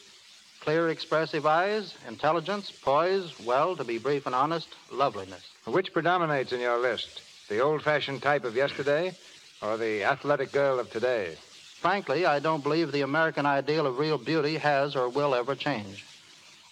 clear, 0.61 0.91
expressive 0.91 1.47
eyes, 1.47 1.97
intelligence, 2.07 2.73
poise, 2.81 3.35
well, 3.41 3.75
to 3.75 3.83
be 3.83 3.99
brief 3.99 4.27
and 4.27 4.37
honest, 4.37 4.69
loveliness. 4.93 5.54
Which 5.65 5.93
predominates 5.93 6.53
in 6.53 6.61
your 6.61 6.79
list? 6.79 7.23
The 7.49 7.61
old 7.61 7.83
fashioned 7.83 8.23
type 8.23 8.45
of 8.45 8.57
yesterday 8.57 9.17
or 9.63 9.77
the 9.77 10.05
athletic 10.05 10.53
girl 10.53 10.79
of 10.79 10.91
today? 10.91 11.37
frankly, 11.85 12.25
I 12.25 12.39
don't 12.39 12.63
believe 12.63 12.93
the 12.93 13.03
American 13.03 13.45
ideal 13.45 13.87
of 13.87 13.99
real 13.99 14.17
beauty 14.17 14.57
has 14.57 14.97
or 14.97 15.11
will 15.11 15.35
ever 15.35 15.55
change. 15.55 16.03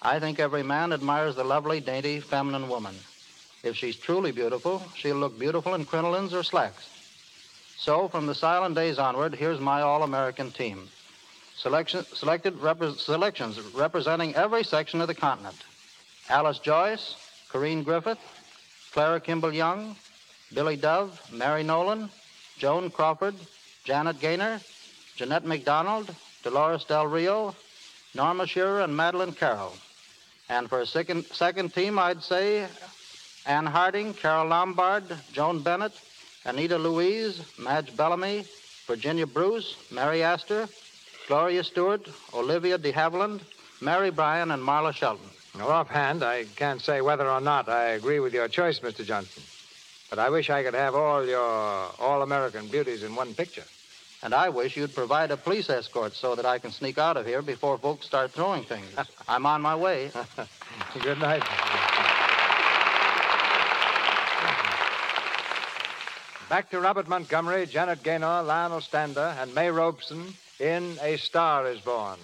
I 0.01 0.19
think 0.19 0.41
every 0.41 0.63
man 0.63 0.91
admires 0.91 1.37
the 1.37 1.45
lovely, 1.45 1.81
dainty, 1.81 2.21
feminine 2.21 2.71
woman. 2.71 2.99
If 3.63 3.77
she's 3.77 3.95
truly 3.95 4.33
beautiful, 4.33 4.83
she'll 4.95 5.17
look 5.17 5.39
beautiful 5.39 5.75
in 5.75 5.85
crinolines 5.85 6.33
or 6.33 6.43
slacks. 6.43 6.89
So, 7.77 8.09
from 8.09 8.27
the 8.27 8.35
silent 8.35 8.75
days 8.75 8.99
onward, 8.99 9.35
here's 9.35 9.61
my 9.61 9.83
all 9.83 10.03
American 10.03 10.51
team. 10.51 10.89
Selection, 11.59 12.07
selected 12.15 12.55
repre- 12.55 12.99
selections 12.99 13.61
representing 13.75 14.35
every 14.35 14.65
section 14.65 15.03
of 15.03 15.09
the 15.09 15.15
continent 15.15 15.63
Alice 16.31 16.59
Joyce, 16.59 17.17
Corinne 17.51 17.83
Griffith, 17.83 18.19
Clara 18.93 19.21
Kimball 19.21 19.55
Young, 19.55 19.97
Billie 20.53 20.77
Dove, 20.77 21.19
Mary 21.33 21.63
Nolan, 21.63 22.11
Joan 22.59 22.91
Crawford, 22.91 23.35
Janet 23.85 24.21
Gaynor, 24.21 24.61
Jeanette 25.17 25.47
MacDonald, 25.47 26.15
Dolores 26.43 26.85
Del 26.85 27.07
Rio, 27.07 27.55
Norma 28.15 28.47
Shearer, 28.47 28.83
and 28.83 28.95
Madeleine 28.95 29.33
Carroll. 29.33 29.73
And 30.51 30.69
for 30.69 30.81
a 30.81 30.87
second, 30.87 31.25
second 31.33 31.73
team, 31.73 31.99
I'd 31.99 32.23
say 32.23 32.67
Ann 33.47 33.65
Harding, 33.65 34.13
Carole 34.13 34.49
Lombard, 34.49 35.05
Joan 35.33 35.63
Bennett, 35.63 35.93
Anita 36.45 36.77
Louise, 36.77 37.41
Madge 37.59 37.97
Bellamy, 37.97 38.45
Virginia 38.87 39.27
Bruce, 39.27 39.75
Mary 39.91 40.23
Astor, 40.23 40.69
Gloria 41.29 41.65
Stuart, 41.65 42.07
Olivia 42.35 42.77
de 42.77 42.93
Havilland, 42.93 43.41
Mary 43.81 44.11
Brian, 44.11 44.51
and 44.51 44.63
Marla 44.63 44.93
Shelton. 44.93 45.31
Now, 45.57 45.69
offhand, 45.69 46.25
I 46.25 46.45
can't 46.45 46.81
say 46.81 47.01
whether 47.01 47.29
or 47.29 47.41
not 47.41 47.69
I 47.69 47.91
agree 47.91 48.21
with 48.21 48.33
your 48.33 48.49
choice, 48.49 48.81
Mr. 48.81 49.05
Johnson. 49.05 49.43
But 50.09 50.19
I 50.19 50.31
wish 50.31 50.51
I 50.51 50.63
could 50.63 50.75
have 50.75 50.95
all 50.95 51.27
your 51.27 51.41
all 51.41 52.23
American 52.23 52.69
beauties 52.69 53.03
in 53.03 53.15
one 53.15 53.35
picture. 53.35 53.65
And 54.23 54.35
I 54.35 54.51
wish 54.51 54.77
you'd 54.77 54.95
provide 54.95 55.31
a 55.31 55.37
police 55.37 55.69
escort 55.69 56.15
so 56.15 56.35
that 56.37 56.47
I 56.47 56.59
can 56.59 56.71
sneak 56.71 56.97
out 56.97 57.17
of 57.17 57.27
here 57.27 57.43
before 57.43 57.77
folks 57.77 58.07
start 58.07 58.31
throwing 58.31 58.63
things. 58.63 58.95
I'm 59.29 59.47
on 59.47 59.61
my 59.63 59.75
way. 59.75 60.11
Good 61.03 61.19
night. 61.19 61.43
Back 66.49 66.71
to 66.71 66.81
Robert 66.81 67.09
Montgomery, 67.09 67.67
Janet 67.67 68.03
Gaynor, 68.03 68.43
Lionel 68.43 68.83
Stander, 68.83 69.35
and 69.41 69.55
May 69.55 69.71
Robson 69.71 70.35
in 70.61 70.99
A 71.01 71.17
Star 71.17 71.67
is 71.67 71.81
Born. 71.81 72.19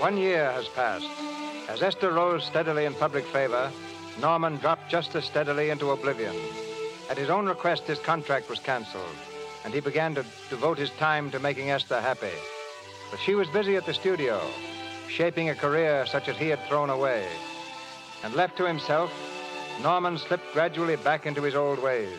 One 0.00 0.16
year 0.16 0.50
has 0.52 0.66
passed. 0.68 1.06
As 1.68 1.82
Esther 1.82 2.10
rose 2.10 2.42
steadily 2.42 2.86
in 2.86 2.94
public 2.94 3.26
favor, 3.26 3.70
Norman 4.18 4.56
dropped 4.56 4.90
just 4.90 5.14
as 5.14 5.26
steadily 5.26 5.68
into 5.68 5.90
oblivion. 5.90 6.34
At 7.10 7.18
his 7.18 7.28
own 7.28 7.44
request, 7.44 7.82
his 7.82 7.98
contract 7.98 8.48
was 8.48 8.60
canceled, 8.60 9.14
and 9.62 9.74
he 9.74 9.80
began 9.80 10.14
to 10.14 10.24
devote 10.48 10.78
his 10.78 10.88
time 10.98 11.30
to 11.32 11.38
making 11.38 11.70
Esther 11.70 12.00
happy. 12.00 12.32
But 13.10 13.20
she 13.20 13.34
was 13.34 13.46
busy 13.48 13.76
at 13.76 13.84
the 13.84 13.92
studio, 13.92 14.40
shaping 15.06 15.50
a 15.50 15.54
career 15.54 16.06
such 16.06 16.28
as 16.28 16.36
he 16.38 16.48
had 16.48 16.64
thrown 16.66 16.88
away. 16.88 17.26
And 18.24 18.32
left 18.32 18.56
to 18.56 18.66
himself, 18.66 19.12
Norman 19.82 20.16
slipped 20.16 20.54
gradually 20.54 20.96
back 20.96 21.26
into 21.26 21.42
his 21.42 21.54
old 21.54 21.78
ways. 21.78 22.18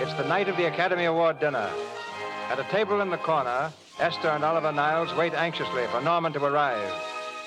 It's 0.00 0.14
the 0.14 0.28
night 0.28 0.48
of 0.48 0.56
the 0.56 0.66
Academy 0.66 1.04
Award 1.04 1.40
dinner. 1.40 1.70
At 2.48 2.58
a 2.58 2.64
table 2.70 3.02
in 3.02 3.10
the 3.10 3.18
corner, 3.18 3.70
Esther 4.02 4.30
and 4.30 4.42
Oliver 4.42 4.72
Niles 4.72 5.14
wait 5.14 5.32
anxiously 5.32 5.86
for 5.86 6.00
Norman 6.00 6.32
to 6.32 6.44
arrive. 6.44 6.92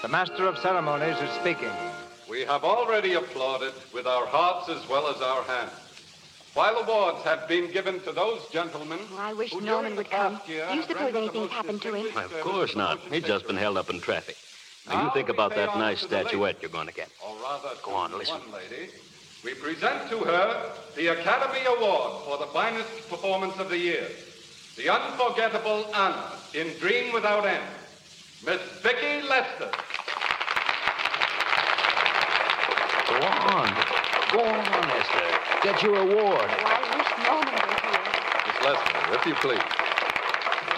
The 0.02 0.08
master 0.08 0.48
of 0.48 0.58
ceremonies 0.58 1.18
is 1.22 1.30
speaking. 1.32 1.70
We 2.30 2.46
have 2.46 2.64
already 2.64 3.16
applauded 3.16 3.74
with 3.94 4.08
our 4.08 4.26
hearts 4.26 4.70
as 4.70 4.88
well 4.88 5.14
as 5.14 5.22
our 5.22 5.44
hands. 5.44 5.74
While 6.54 6.78
awards 6.78 7.22
have 7.24 7.46
been 7.50 7.70
given 7.74 8.00
to 8.04 8.14
those 8.14 8.48
gentlemen. 8.54 9.00
Oh, 9.12 9.18
I 9.20 9.34
wish 9.34 9.54
Norman 9.54 9.98
would 9.98 10.10
come. 10.10 10.40
Do 10.48 10.54
you 10.54 10.82
suppose 10.84 11.14
anything's 11.14 11.52
happened 11.52 11.82
to 11.82 11.94
him? 11.94 12.18
Of 12.18 12.32
course 12.40 12.74
not. 12.74 13.00
He's 13.12 13.24
just 13.24 13.48
been 13.48 13.58
held 13.58 13.76
up 13.76 13.90
in 13.90 14.00
traffic. 14.00 14.38
Now, 14.88 15.04
you 15.04 15.12
think 15.12 15.28
ah, 15.28 15.34
about 15.34 15.56
that 15.56 15.78
nice 15.78 16.00
statuette 16.00 16.62
you're 16.62 16.72
going 16.72 16.88
to 16.88 16.94
get. 16.94 17.10
Or 17.22 17.36
rather, 17.44 17.72
Go 17.84 17.96
on, 17.96 18.18
listen. 18.18 18.40
One 18.40 18.54
lady, 18.54 18.92
we 19.44 19.56
present 19.56 20.10
to 20.10 20.20
her 20.20 20.72
the 20.96 21.08
Academy 21.08 21.66
Award 21.66 22.24
for 22.24 22.38
the 22.38 22.48
finest 22.54 23.10
performance 23.10 23.58
of 23.58 23.68
the 23.68 23.78
year. 23.78 24.08
The 24.78 24.88
unforgettable 24.90 25.94
Anna 25.94 26.32
in 26.56 26.72
Dream 26.80 27.12
Without 27.14 27.46
End. 27.46 27.64
Miss 28.46 28.62
Vicki 28.82 29.28
Lester. 29.28 29.70
Go 33.10 33.16
on. 33.28 33.68
Go 34.32 34.40
on, 34.40 34.90
Esther. 34.92 35.30
Get 35.64 35.84
your 35.84 35.98
award. 35.98 36.50
I 36.50 36.80
wish 36.96 37.12
Norman 37.28 37.54
were 37.54 37.80
here. 37.84 38.04
Miss 38.48 38.58
Lester, 38.64 39.00
if 39.16 39.26
you 39.26 39.36
please. 39.36 39.68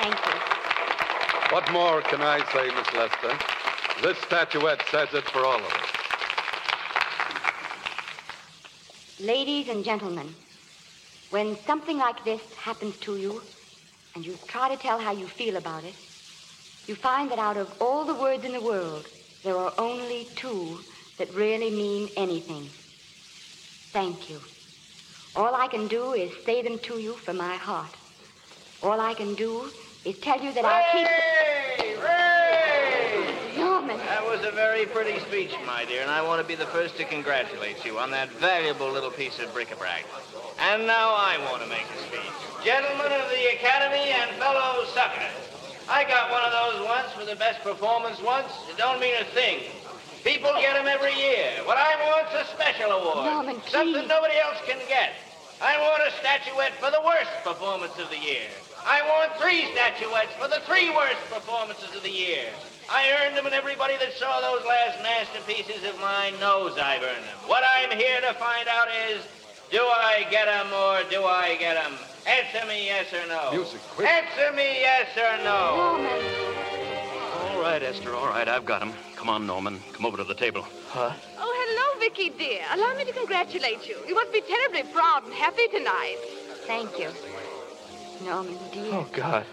Thank 0.01 0.15
you. 0.15 1.55
What 1.55 1.71
more 1.71 2.01
can 2.01 2.21
I 2.21 2.39
say, 2.51 2.71
Miss 2.75 2.91
Lester? 2.95 3.37
This 4.01 4.17
statuette 4.19 4.83
says 4.89 5.13
it 5.13 5.25
for 5.25 5.45
all 5.45 5.57
of 5.57 5.65
us. 5.65 5.97
Ladies 9.19 9.69
and 9.69 9.83
gentlemen, 9.85 10.33
when 11.29 11.55
something 11.65 11.99
like 11.99 12.23
this 12.23 12.41
happens 12.55 12.97
to 12.99 13.17
you, 13.17 13.41
and 14.17 14.25
you 14.25 14.39
try 14.47 14.67
to 14.67 14.77
tell 14.77 14.99
how 14.99 15.11
you 15.11 15.27
feel 15.27 15.57
about 15.57 15.83
it, 15.83 15.93
you 16.87 16.95
find 16.95 17.29
that 17.29 17.37
out 17.37 17.55
of 17.55 17.67
all 17.79 18.03
the 18.03 18.15
words 18.15 18.43
in 18.43 18.51
the 18.51 18.59
world, 18.59 19.07
there 19.43 19.55
are 19.59 19.71
only 19.77 20.27
two 20.35 20.83
that 21.19 21.31
really 21.35 21.69
mean 21.69 22.09
anything. 22.17 22.71
Thank 23.93 24.27
you. 24.27 24.41
All 25.35 25.53
I 25.53 25.67
can 25.67 25.87
do 25.87 26.13
is 26.13 26.31
say 26.47 26.63
them 26.63 26.79
to 26.79 26.97
you 26.97 27.17
from 27.25 27.37
my 27.37 27.57
heart. 27.57 27.95
All 28.81 28.99
I 28.99 29.13
can 29.13 29.35
do 29.35 29.71
is 30.03 30.15
tell 30.23 30.43
you 30.43 30.51
that 30.51 30.65
I'll 30.65 30.91
keep. 30.91 32.03
Ray! 32.03 33.55
Norman. 33.55 33.97
That 33.97 34.25
was 34.25 34.43
a 34.43 34.51
very 34.51 34.87
pretty 34.87 35.19
speech, 35.19 35.53
my 35.67 35.85
dear, 35.85 36.01
and 36.01 36.09
I 36.09 36.23
want 36.23 36.41
to 36.41 36.47
be 36.47 36.55
the 36.55 36.65
first 36.71 36.97
to 36.97 37.05
congratulate 37.05 37.85
you 37.85 37.99
on 37.99 38.09
that 38.09 38.31
valuable 38.39 38.91
little 38.91 39.11
piece 39.11 39.37
of 39.37 39.53
bric-a-brac. 39.53 40.05
And 40.57 40.87
now 40.87 41.13
I 41.15 41.37
want 41.51 41.61
to 41.61 41.69
make 41.69 41.85
a 41.95 41.99
speech. 42.07 42.46
Gentlemen 42.67 43.13
of 43.15 43.31
the 43.31 43.55
Academy 43.55 44.11
and 44.11 44.29
fellow 44.43 44.83
suckers, 44.91 45.39
I 45.87 46.03
got 46.03 46.27
one 46.27 46.43
of 46.43 46.51
those 46.51 46.83
once 46.83 47.07
for 47.15 47.23
the 47.23 47.39
best 47.39 47.63
performance 47.63 48.19
once. 48.19 48.51
It 48.67 48.75
don't 48.75 48.99
mean 48.99 49.15
a 49.15 49.23
thing. 49.31 49.71
People 50.25 50.51
get 50.59 50.75
them 50.75 50.83
every 50.83 51.15
year. 51.15 51.47
What 51.63 51.77
I 51.79 51.95
want's 52.11 52.35
a 52.35 52.43
special 52.51 52.91
award. 52.91 53.23
Norman, 53.23 53.61
Something 53.71 54.05
nobody 54.11 54.35
else 54.35 54.59
can 54.67 54.83
get. 54.91 55.15
I 55.63 55.79
want 55.79 56.03
a 56.03 56.11
statuette 56.19 56.75
for 56.83 56.91
the 56.91 56.99
worst 57.07 57.31
performance 57.47 57.95
of 58.03 58.09
the 58.11 58.19
year. 58.19 58.51
I 58.83 58.99
want 59.15 59.39
three 59.39 59.71
statuettes 59.71 60.35
for 60.35 60.51
the 60.51 60.59
three 60.67 60.91
worst 60.91 61.23
performances 61.31 61.95
of 61.95 62.03
the 62.03 62.11
year. 62.11 62.51
I 62.91 63.07
earned 63.23 63.37
them, 63.37 63.45
and 63.45 63.55
everybody 63.55 63.95
that 63.95 64.11
saw 64.19 64.43
those 64.43 64.67
last 64.67 64.99
masterpieces 64.99 65.87
of 65.87 65.95
mine 66.01 66.35
knows 66.41 66.75
I've 66.75 66.99
earned 66.99 67.31
them. 67.31 67.39
What 67.47 67.63
I'm 67.63 67.95
here 67.95 68.19
to 68.27 68.35
find 68.35 68.67
out 68.67 68.91
is, 69.07 69.23
do 69.71 69.79
I 69.79 70.27
get 70.29 70.49
'em 70.49 70.67
or 70.73 71.07
do 71.07 71.23
I 71.23 71.55
get 71.55 71.77
'em? 71.77 71.95
Answer 72.27 72.67
me 72.67 72.85
yes 72.85 73.13
or 73.13 73.25
no. 73.27 73.51
Music, 73.53 73.79
quick. 73.91 74.07
Answer 74.07 74.51
me 74.53 74.81
yes 74.81 75.07
or 75.15 75.43
no. 75.45 75.75
Norman. 75.77 76.21
All 77.39 77.61
right, 77.61 77.81
Esther, 77.81 78.13
all 78.13 78.27
right. 78.27 78.49
I've 78.49 78.65
got 78.65 78.81
him. 78.83 78.91
Come 79.15 79.29
on, 79.29 79.47
Norman. 79.47 79.79
Come 79.93 80.05
over 80.05 80.17
to 80.17 80.25
the 80.25 80.35
table. 80.35 80.63
Huh? 80.89 81.13
Oh, 81.39 81.65
hello, 81.67 81.99
Vicki, 82.01 82.29
dear. 82.29 82.63
Allow 82.73 82.95
me 82.95 83.05
to 83.05 83.13
congratulate 83.13 83.87
you. 83.87 83.97
You 84.05 84.13
must 84.13 84.33
be 84.33 84.41
terribly 84.41 84.83
proud 84.91 85.23
and 85.23 85.33
happy 85.33 85.67
tonight. 85.69 86.17
Thank 86.65 86.99
you. 86.99 87.09
Norman, 88.25 88.57
dear. 88.73 88.93
Oh, 88.93 89.07
God. 89.13 89.45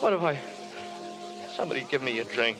What 0.00 0.12
have 0.12 0.24
I. 0.24 0.40
Somebody 1.56 1.86
give 1.88 2.02
me 2.02 2.18
a 2.18 2.24
drink. 2.24 2.58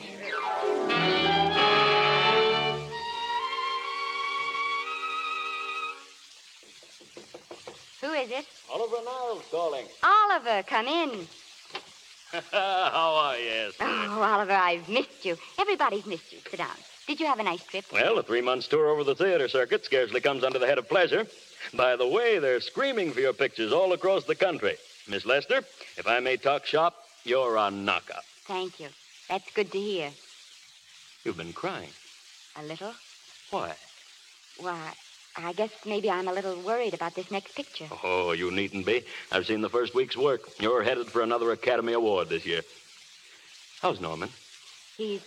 Who 8.13 8.19
is 8.19 8.29
it? 8.29 8.45
Oliver 8.71 8.97
Niles 9.03 9.43
calling. 9.49 9.85
Oliver, 10.03 10.61
come 10.61 10.87
in. 10.87 11.27
How 12.51 13.15
are 13.15 13.37
you, 13.39 13.49
Esther? 13.49 13.85
Oh, 13.85 14.21
Oliver, 14.21 14.51
I've 14.51 14.87
missed 14.87 15.25
you. 15.25 15.35
Everybody's 15.57 16.05
missed 16.05 16.31
you. 16.31 16.37
Sit 16.47 16.59
down. 16.59 16.75
Did 17.07 17.19
you 17.19 17.25
have 17.25 17.39
a 17.39 17.43
nice 17.43 17.63
trip? 17.63 17.85
Well, 17.91 18.19
a 18.19 18.23
three 18.23 18.41
months 18.41 18.67
tour 18.67 18.87
over 18.89 19.03
the 19.03 19.15
theater 19.15 19.47
circuit 19.47 19.83
scarcely 19.83 20.21
comes 20.21 20.43
under 20.43 20.59
the 20.59 20.67
head 20.67 20.77
of 20.77 20.87
pleasure. 20.87 21.25
By 21.73 21.95
the 21.95 22.07
way, 22.07 22.37
they're 22.37 22.61
screaming 22.61 23.13
for 23.13 23.19
your 23.19 23.33
pictures 23.33 23.73
all 23.73 23.93
across 23.93 24.25
the 24.25 24.35
country. 24.35 24.77
Miss 25.07 25.25
Lester, 25.25 25.63
if 25.97 26.05
I 26.05 26.19
may 26.19 26.37
talk 26.37 26.67
shop, 26.67 26.93
you're 27.23 27.57
a 27.57 27.71
knockout. 27.71 28.25
Thank 28.45 28.79
you. 28.79 28.89
That's 29.27 29.51
good 29.55 29.71
to 29.71 29.79
hear. 29.79 30.11
You've 31.23 31.37
been 31.37 31.53
crying. 31.53 31.89
A 32.57 32.63
little? 32.63 32.93
Why? 33.49 33.73
Why, 34.59 34.93
I 35.35 35.53
guess 35.53 35.71
maybe 35.85 36.09
I'm 36.11 36.27
a 36.27 36.33
little 36.33 36.59
worried 36.61 36.93
about 36.93 37.15
this 37.15 37.31
next 37.31 37.55
picture. 37.55 37.87
Oh, 38.03 38.33
you 38.33 38.51
needn't 38.51 38.85
be. 38.85 39.03
I've 39.31 39.45
seen 39.47 39.61
the 39.61 39.69
first 39.69 39.95
week's 39.95 40.15
work. 40.15 40.41
You're 40.59 40.83
headed 40.83 41.07
for 41.09 41.21
another 41.21 41.51
Academy 41.51 41.93
Award 41.93 42.29
this 42.29 42.45
year. 42.45 42.61
How's 43.81 43.99
Norman? 43.99 44.29
He's, 44.95 45.21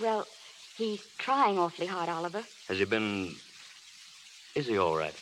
well, 0.00 0.26
he's 0.76 1.04
trying 1.18 1.58
awfully 1.58 1.86
hard, 1.86 2.08
Oliver. 2.08 2.42
Has 2.68 2.78
he 2.78 2.84
been 2.84 3.34
Is 4.54 4.66
he 4.66 4.78
all 4.78 4.96
right? 4.96 5.14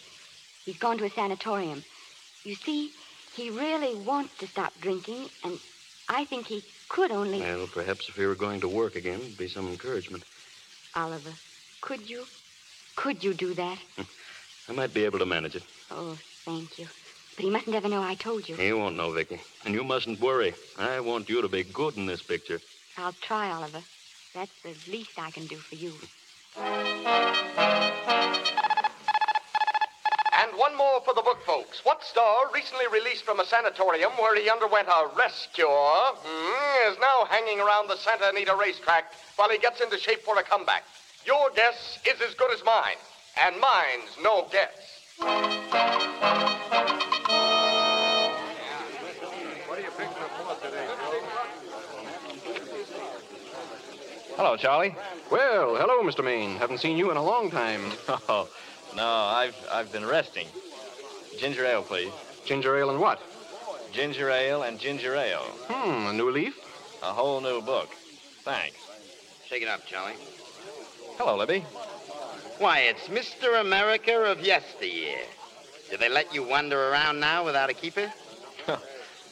He's 0.64 0.78
gone 0.78 0.98
to 0.98 1.04
a 1.04 1.10
sanatorium. 1.10 1.82
You 2.44 2.54
see, 2.54 2.92
he 3.34 3.50
really 3.50 3.94
wants 3.94 4.38
to 4.38 4.46
stop 4.46 4.72
drinking, 4.80 5.28
and 5.42 5.58
I 6.08 6.24
think 6.24 6.46
he 6.46 6.62
could 6.88 7.10
only. 7.10 7.40
Well, 7.40 7.66
perhaps 7.66 8.08
if 8.08 8.14
he 8.14 8.24
were 8.26 8.36
going 8.36 8.60
to 8.60 8.68
work 8.68 8.94
again, 8.94 9.20
it'd 9.20 9.36
be 9.36 9.48
some 9.48 9.66
encouragement. 9.66 10.22
Oliver, 10.94 11.32
could 11.80 12.08
you? 12.08 12.24
Could 12.96 13.24
you 13.24 13.34
do 13.34 13.54
that? 13.54 13.78
I 14.68 14.72
might 14.72 14.94
be 14.94 15.04
able 15.04 15.18
to 15.18 15.26
manage 15.26 15.56
it. 15.56 15.62
Oh, 15.90 16.16
thank 16.44 16.78
you. 16.78 16.86
But 17.36 17.44
he 17.44 17.50
mustn't 17.50 17.74
ever 17.74 17.88
know 17.88 18.02
I 18.02 18.14
told 18.14 18.48
you. 18.48 18.56
He 18.56 18.72
won't 18.72 18.96
know, 18.96 19.10
Vicki. 19.10 19.40
And 19.64 19.74
you 19.74 19.84
mustn't 19.84 20.20
worry. 20.20 20.54
I 20.78 21.00
want 21.00 21.28
you 21.28 21.42
to 21.42 21.48
be 21.48 21.64
good 21.64 21.96
in 21.96 22.06
this 22.06 22.22
picture. 22.22 22.60
I'll 22.98 23.14
try, 23.22 23.50
Oliver. 23.50 23.82
That's 24.34 24.52
the 24.62 24.74
least 24.90 25.18
I 25.18 25.30
can 25.30 25.46
do 25.46 25.56
for 25.56 25.74
you. 25.74 25.92
And 30.34 30.58
one 30.58 30.76
more 30.76 31.00
for 31.04 31.14
the 31.14 31.22
book 31.22 31.38
folks. 31.46 31.84
What 31.84 32.02
star, 32.04 32.50
recently 32.52 32.86
released 32.92 33.24
from 33.24 33.40
a 33.40 33.46
sanatorium 33.46 34.12
where 34.12 34.34
he 34.40 34.50
underwent 34.50 34.88
a 34.88 35.08
rescue, 35.16 35.66
hmm, 35.66 36.92
is 36.92 36.98
now 37.00 37.24
hanging 37.30 37.60
around 37.60 37.88
the 37.88 37.96
Santa 37.96 38.28
Anita 38.28 38.54
racetrack 38.58 39.12
while 39.36 39.50
he 39.50 39.58
gets 39.58 39.80
into 39.80 39.98
shape 39.98 40.22
for 40.22 40.38
a 40.38 40.42
comeback? 40.42 40.84
Your 41.24 41.50
guess 41.54 41.98
is 42.04 42.20
as 42.20 42.34
good 42.34 42.52
as 42.52 42.64
mine, 42.64 42.96
and 43.44 43.60
mine's 43.60 44.16
no 44.22 44.48
guess. 44.50 44.70
Hello, 54.36 54.56
Charlie. 54.56 54.94
Well, 55.30 55.76
hello, 55.76 56.02
Mr. 56.02 56.24
Maine. 56.24 56.56
Haven't 56.56 56.78
seen 56.78 56.96
you 56.96 57.10
in 57.10 57.16
a 57.16 57.22
long 57.22 57.50
time. 57.50 57.82
Oh, 58.28 58.48
no, 58.96 59.06
I've 59.06 59.56
I've 59.70 59.92
been 59.92 60.04
resting. 60.04 60.46
Ginger 61.38 61.64
ale, 61.64 61.82
please. 61.82 62.12
Ginger 62.44 62.76
ale 62.76 62.90
and 62.90 63.00
what? 63.00 63.20
Ginger 63.92 64.30
ale 64.30 64.62
and 64.62 64.78
ginger 64.78 65.14
ale. 65.16 65.44
Hmm, 65.68 66.08
a 66.08 66.12
new 66.12 66.30
leaf? 66.30 66.54
A 67.02 67.12
whole 67.12 67.40
new 67.40 67.62
book. 67.62 67.88
Thanks. 68.42 68.76
Shake 69.46 69.62
it 69.62 69.68
up, 69.68 69.86
Charlie. 69.86 70.14
Hello, 71.18 71.36
Libby. 71.36 71.60
Why, 72.58 72.80
it's 72.80 73.08
Mr. 73.08 73.60
America 73.60 74.24
of 74.24 74.40
yesteryear. 74.40 75.18
Do 75.90 75.96
they 75.96 76.08
let 76.08 76.34
you 76.34 76.42
wander 76.42 76.90
around 76.90 77.20
now 77.20 77.44
without 77.44 77.70
a 77.70 77.74
keeper? 77.74 78.12
Uh, 78.68 78.76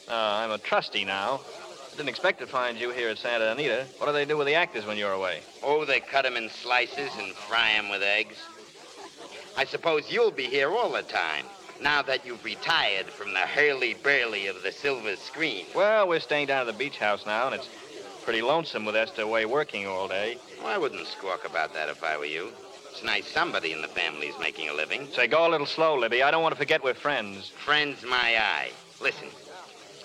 I'm 0.09 0.51
a 0.51 0.57
trustee 0.57 1.05
now. 1.05 1.39
I 1.39 1.95
Didn't 1.95 2.09
expect 2.09 2.39
to 2.39 2.47
find 2.47 2.77
you 2.77 2.91
here 2.91 3.09
at 3.09 3.17
Santa 3.17 3.51
Anita. 3.51 3.85
What 3.97 4.07
do 4.07 4.13
they 4.13 4.25
do 4.25 4.35
with 4.35 4.47
the 4.47 4.55
actors 4.55 4.85
when 4.85 4.97
you're 4.97 5.13
away? 5.13 5.39
Oh, 5.63 5.85
they 5.85 5.99
cut 6.01 6.25
'em 6.25 6.35
in 6.35 6.49
slices 6.49 7.09
and 7.17 7.33
fry 7.33 7.71
'em 7.71 7.89
with 7.89 8.03
eggs. 8.03 8.35
I 9.55 9.63
suppose 9.65 10.11
you'll 10.11 10.31
be 10.31 10.47
here 10.47 10.71
all 10.71 10.89
the 10.91 11.03
time, 11.03 11.45
now 11.79 12.01
that 12.01 12.25
you've 12.25 12.43
retired 12.43 13.07
from 13.07 13.33
the 13.33 13.39
hurly-burly 13.39 14.47
of 14.47 14.63
the 14.63 14.71
silver 14.71 15.15
screen. 15.15 15.65
Well, 15.73 16.07
we're 16.07 16.19
staying 16.19 16.47
down 16.47 16.61
at 16.61 16.67
the 16.67 16.73
beach 16.77 16.97
house 16.97 17.25
now, 17.25 17.47
and 17.47 17.55
it's 17.55 17.69
pretty 18.23 18.41
lonesome 18.41 18.83
with 18.85 18.95
Esther 18.95 19.21
away 19.23 19.45
working 19.45 19.87
all 19.87 20.07
day. 20.07 20.37
Well, 20.61 20.71
I 20.71 20.77
wouldn't 20.77 21.07
squawk 21.07 21.45
about 21.45 21.73
that 21.73 21.89
if 21.89 22.03
I 22.03 22.17
were 22.17 22.25
you. 22.25 22.51
It's 22.91 23.03
nice 23.03 23.27
somebody 23.27 23.71
in 23.71 23.81
the 23.81 23.87
family's 23.87 24.37
making 24.39 24.69
a 24.69 24.73
living. 24.73 25.07
Say, 25.11 25.27
go 25.27 25.47
a 25.47 25.49
little 25.49 25.65
slow, 25.65 25.97
Libby. 25.97 26.21
I 26.21 26.29
don't 26.29 26.43
want 26.43 26.53
to 26.53 26.59
forget 26.59 26.83
we're 26.83 26.93
friends. 26.93 27.49
Friends, 27.65 28.03
my 28.03 28.37
eye. 28.37 28.69
Listen, 29.01 29.27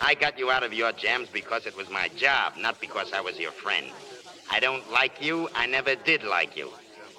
I 0.01 0.15
got 0.15 0.39
you 0.39 0.51
out 0.51 0.63
of 0.63 0.73
your 0.73 0.93
jams 0.93 1.29
because 1.29 1.67
it 1.67 1.77
was 1.77 1.91
my 1.91 2.09
job, 2.17 2.55
not 2.57 2.81
because 2.81 3.13
I 3.13 3.21
was 3.21 3.39
your 3.39 3.53
friend. 3.53 3.87
I 4.51 4.61
don't 4.61 4.91
like 4.91 5.23
you. 5.23 5.49
I 5.55 5.67
never 5.67 5.95
did 5.95 6.23
like 6.23 6.57
you. 6.57 6.71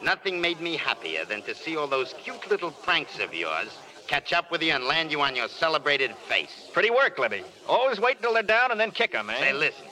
Nothing 0.02 0.42
made 0.42 0.62
me 0.62 0.78
happier 0.78 1.26
than 1.26 1.42
to 1.44 1.54
see 1.54 1.76
all 1.76 1.88
those 1.88 2.14
cute 2.24 2.50
little 2.50 2.72
pranks 2.72 3.20
of 3.20 3.34
yours 3.34 3.70
catch 4.08 4.32
up 4.32 4.50
with 4.52 4.64
you 4.64 4.72
and 4.72 4.86
land 4.86 5.12
you 5.12 5.22
on 5.22 5.36
your 5.36 5.50
celebrated 5.50 6.16
face. 6.30 6.70
Pretty 6.72 6.90
work, 6.90 7.20
Libby. 7.20 7.44
Always 7.68 8.00
wait 8.00 8.22
till 8.22 8.34
they're 8.34 8.42
down 8.42 8.72
and 8.72 8.80
then 8.80 8.92
kick 8.92 9.14
'em, 9.14 9.30
eh? 9.30 9.40
Say, 9.40 9.54
listen. 9.54 9.86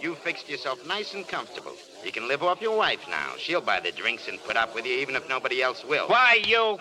You 0.00 0.16
fixed 0.16 0.48
yourself 0.48 0.84
nice 0.86 1.14
and 1.14 1.26
comfortable. 1.28 1.76
You 2.04 2.12
can 2.12 2.28
live 2.28 2.42
off 2.42 2.60
your 2.60 2.76
wife 2.76 3.06
now. 3.08 3.32
She'll 3.38 3.60
buy 3.60 3.78
the 3.80 3.92
drinks 3.92 4.28
and 4.28 4.42
put 4.44 4.56
up 4.56 4.74
with 4.74 4.84
you 4.86 4.94
even 4.94 5.14
if 5.16 5.28
nobody 5.28 5.62
else 5.62 5.84
will. 5.84 6.08
Why, 6.08 6.40
you... 6.44 6.78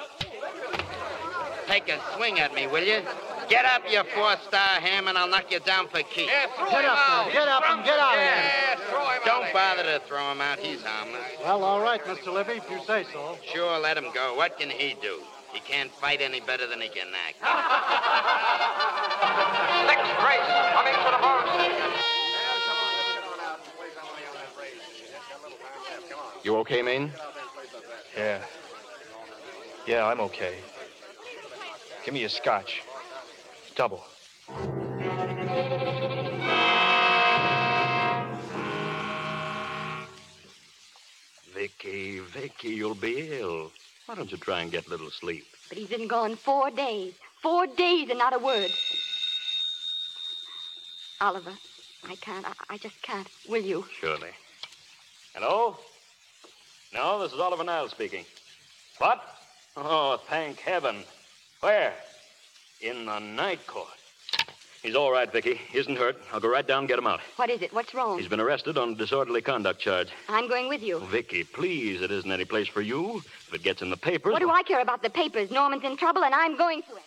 Take 1.67 1.89
a 1.89 1.99
swing 2.15 2.39
at 2.39 2.55
me, 2.55 2.65
will 2.65 2.84
you? 2.84 3.01
Get 3.47 3.63
up, 3.65 3.84
you 3.89 4.01
four-star 4.15 4.80
ham, 4.82 5.07
and 5.07 5.15
I'll 5.17 5.28
knock 5.28 5.51
you 5.51 5.59
down 5.59 5.88
for 5.88 6.01
keeps. 6.01 6.32
Get 6.32 6.86
up, 6.86 6.97
now. 6.97 7.30
Get 7.32 7.47
up 7.47 7.63
and 7.70 7.86
get 7.86 7.99
out 7.99 8.15
of 8.15 8.22
here. 8.22 8.78
Don't 9.26 9.53
bother 9.53 9.84
to 9.84 9.99
throw 10.07 10.32
him 10.32 10.41
out. 10.41 10.57
He's 10.57 10.82
harmless. 10.82 11.22
Well, 11.43 11.63
all 11.63 11.80
right, 11.80 12.03
Mr. 12.05 12.34
Libby, 12.34 12.53
if 12.53 12.67
you 12.72 12.80
say 12.88 13.05
so. 13.13 13.38
Sure, 13.53 13.78
let 13.80 13.97
him 13.97 14.07
go. 14.15 14.34
What 14.36 14.57
can 14.57 14.70
he 14.70 14.95
do? 15.01 15.22
He 15.53 15.59
can't 15.59 15.91
fight 15.91 16.22
any 16.22 16.39
better 16.41 16.65
than 16.67 16.82
he 16.82 16.89
can 16.89 17.07
act. 17.28 17.39
Next 19.88 20.09
race, 20.26 20.49
coming 20.74 20.93
to 20.93 21.11
the 21.11 21.20
post. 21.22 22.18
You 26.44 26.56
okay, 26.58 26.82
Maine? 26.82 27.12
Yeah. 28.18 28.42
Yeah, 29.86 30.06
I'm 30.06 30.22
okay. 30.22 30.56
Give 32.06 32.14
me 32.14 32.24
a 32.24 32.30
scotch. 32.30 32.82
Double. 33.76 34.04
Vicki, 41.54 42.20
Vicki, 42.20 42.70
you'll 42.70 42.96
be 42.96 43.30
ill. 43.40 43.72
Why 44.06 44.16
don't 44.16 44.32
you 44.32 44.38
try 44.38 44.62
and 44.62 44.72
get 44.72 44.88
a 44.88 44.90
little 44.90 45.12
sleep? 45.12 45.46
But 45.68 45.78
he's 45.78 45.90
been 45.90 46.08
gone 46.08 46.38
four 46.38 46.72
days. 46.72 47.14
Four 47.42 47.68
days 47.68 48.10
and 48.10 48.18
not 48.18 48.34
a 48.34 48.40
word. 48.40 48.72
Oliver, 51.20 51.58
I 52.06 52.16
can't. 52.16 52.46
I, 52.46 52.54
I 52.70 52.78
just 52.78 53.02
can't. 53.02 53.28
Will 53.48 53.62
you? 53.62 53.86
Surely. 54.00 54.32
Hello? 55.34 55.78
No, 56.94 57.22
this 57.22 57.34
is 57.34 57.40
Oliver 57.40 57.64
Niles 57.64 57.92
speaking. 57.92 58.26
What? 58.98 59.22
Oh, 59.78 60.20
thank 60.28 60.60
heaven. 60.60 60.98
Where? 61.62 61.94
In 62.82 63.06
the 63.06 63.20
night 63.20 63.66
court. 63.68 63.88
He's 64.82 64.96
all 64.96 65.12
right, 65.12 65.30
Vicki. 65.32 65.56
He 65.56 65.78
isn't 65.78 65.98
hurt. 65.98 66.18
I'll 66.32 66.40
go 66.40 66.48
right 66.50 66.66
down 66.66 66.80
and 66.80 66.88
get 66.88 66.98
him 66.98 67.06
out. 67.06 67.20
What 67.36 67.50
is 67.50 67.62
it? 67.62 67.74
What's 67.74 67.94
wrong? 67.94 68.18
He's 68.18 68.30
been 68.30 68.40
arrested 68.40 68.78
on 68.78 68.92
a 68.92 68.96
disorderly 68.96 69.42
conduct 69.42 69.82
charge. 69.82 70.08
I'm 70.30 70.48
going 70.48 70.70
with 70.70 70.82
you. 70.82 70.98
Oh, 70.98 71.06
Vicki, 71.06 71.44
please, 71.44 72.02
it 72.02 72.12
isn't 72.12 72.32
any 72.32 72.46
place 72.46 72.68
for 72.70 72.82
you. 72.82 73.18
If 73.18 73.54
it 73.54 73.62
gets 73.62 73.82
in 73.82 73.90
the 73.90 73.98
papers. 73.98 74.32
What 74.32 74.40
do 74.40 74.50
I 74.50 74.64
care 74.64 74.80
about 74.80 75.04
the 75.04 75.10
papers? 75.10 75.52
Norman's 75.52 75.84
in 75.84 75.98
trouble, 75.98 76.24
and 76.24 76.34
I'm 76.34 76.58
going 76.58 76.82
to 76.84 76.92
him. 76.96 77.04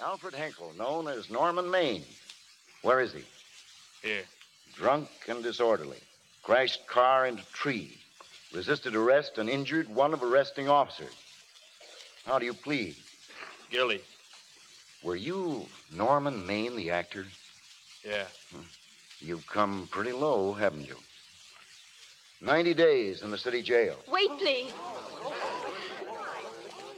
Alfred 0.00 0.34
Hinkel, 0.34 0.76
known 0.76 1.08
as 1.08 1.30
Norman 1.30 1.70
Maine. 1.70 2.04
Where 2.82 3.00
is 3.00 3.12
he? 3.12 3.24
Here. 4.02 4.24
Drunk 4.74 5.08
and 5.28 5.42
disorderly. 5.42 5.98
Crashed 6.42 6.86
car 6.86 7.26
into 7.26 7.44
tree. 7.52 7.98
Resisted 8.52 8.94
arrest 8.94 9.38
and 9.38 9.48
injured 9.48 9.88
one 9.88 10.12
of 10.12 10.22
arresting 10.22 10.68
officers. 10.68 11.14
How 12.24 12.38
do 12.38 12.44
you 12.44 12.54
plead? 12.54 12.94
Guilty. 13.70 14.00
Were 15.02 15.16
you 15.16 15.66
Norman 15.94 16.46
Maine, 16.46 16.76
the 16.76 16.90
actor? 16.90 17.26
Yeah. 18.04 18.26
Hmm. 18.54 18.62
You've 19.20 19.46
come 19.46 19.88
pretty 19.90 20.12
low, 20.12 20.52
haven't 20.52 20.86
you? 20.86 20.96
90 22.42 22.74
days 22.74 23.22
in 23.22 23.30
the 23.30 23.38
city 23.38 23.62
jail. 23.62 23.96
Wait, 24.10 24.30
please. 24.38 24.72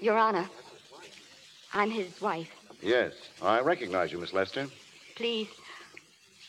Your 0.00 0.18
Honor, 0.18 0.48
I'm 1.72 1.90
his 1.90 2.20
wife. 2.20 2.57
Yes, 2.80 3.12
I 3.42 3.60
recognize 3.60 4.12
you, 4.12 4.18
Miss 4.18 4.32
Lester. 4.32 4.66
Please, 5.16 5.48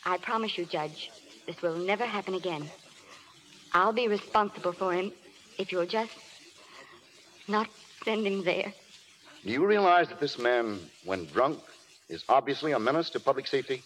I 0.04 0.16
promise 0.18 0.56
you, 0.56 0.64
Judge, 0.64 1.10
this 1.46 1.60
will 1.60 1.76
never 1.76 2.04
happen 2.04 2.34
again. 2.34 2.70
I'll 3.72 3.92
be 3.92 4.08
responsible 4.08 4.72
for 4.72 4.92
him 4.92 5.12
if 5.58 5.72
you'll 5.72 5.86
just 5.86 6.12
not 7.48 7.68
send 8.04 8.26
him 8.26 8.44
there. 8.44 8.72
Do 9.44 9.50
you 9.50 9.64
realize 9.66 10.08
that 10.08 10.20
this 10.20 10.38
man, 10.38 10.78
when 11.04 11.26
drunk, 11.26 11.58
is 12.08 12.24
obviously 12.28 12.72
a 12.72 12.78
menace 12.78 13.10
to 13.10 13.20
public 13.20 13.46
safety? 13.46 13.82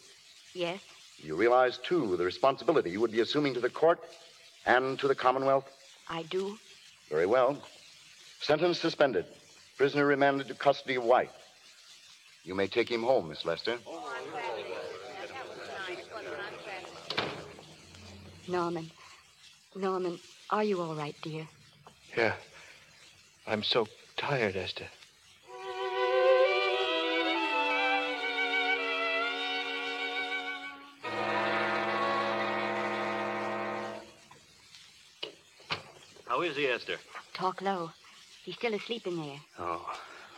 Yes, 0.55 0.81
You 1.19 1.37
realize, 1.37 1.79
too, 1.79 2.17
the 2.17 2.25
responsibility 2.25 2.91
you 2.91 3.01
would 3.01 3.13
be 3.13 3.21
assuming 3.21 3.55
to 3.55 3.61
the 3.61 3.71
court 3.71 3.99
and 4.67 4.99
to 4.99 5.09
the 5.09 5.15
Commonwealth? 5.15 5.65
I 6.09 6.23
do. 6.25 6.59
Very 7.09 7.27
well. 7.27 7.59
Sentence 8.41 8.79
suspended. 8.79 9.25
Prisoner 9.77 10.07
remanded 10.07 10.49
to 10.49 10.55
custody 10.55 10.97
of 10.97 11.05
wife. 11.05 11.31
You 12.45 12.55
may 12.55 12.67
take 12.67 12.91
him 12.91 13.03
home, 13.03 13.29
Miss 13.29 13.45
Lester. 13.47 13.79
Norman. 18.47 18.91
Norman, 19.75 20.19
are 20.51 20.63
you 20.63 20.81
all 20.83 20.95
right, 20.95 21.17
dear? 21.23 21.49
Yeah. 22.17 22.35
I'm 23.47 23.63
so 23.63 23.89
tired, 24.17 24.57
Esther. 24.57 24.87
How 36.27 36.43
is 36.43 36.57
he, 36.57 36.67
Esther? 36.67 36.97
Talk 37.33 37.63
low. 37.63 37.91
He's 38.45 38.57
still 38.57 38.75
asleep 38.75 39.07
in 39.07 39.17
there. 39.17 39.41
Oh, 39.59 39.89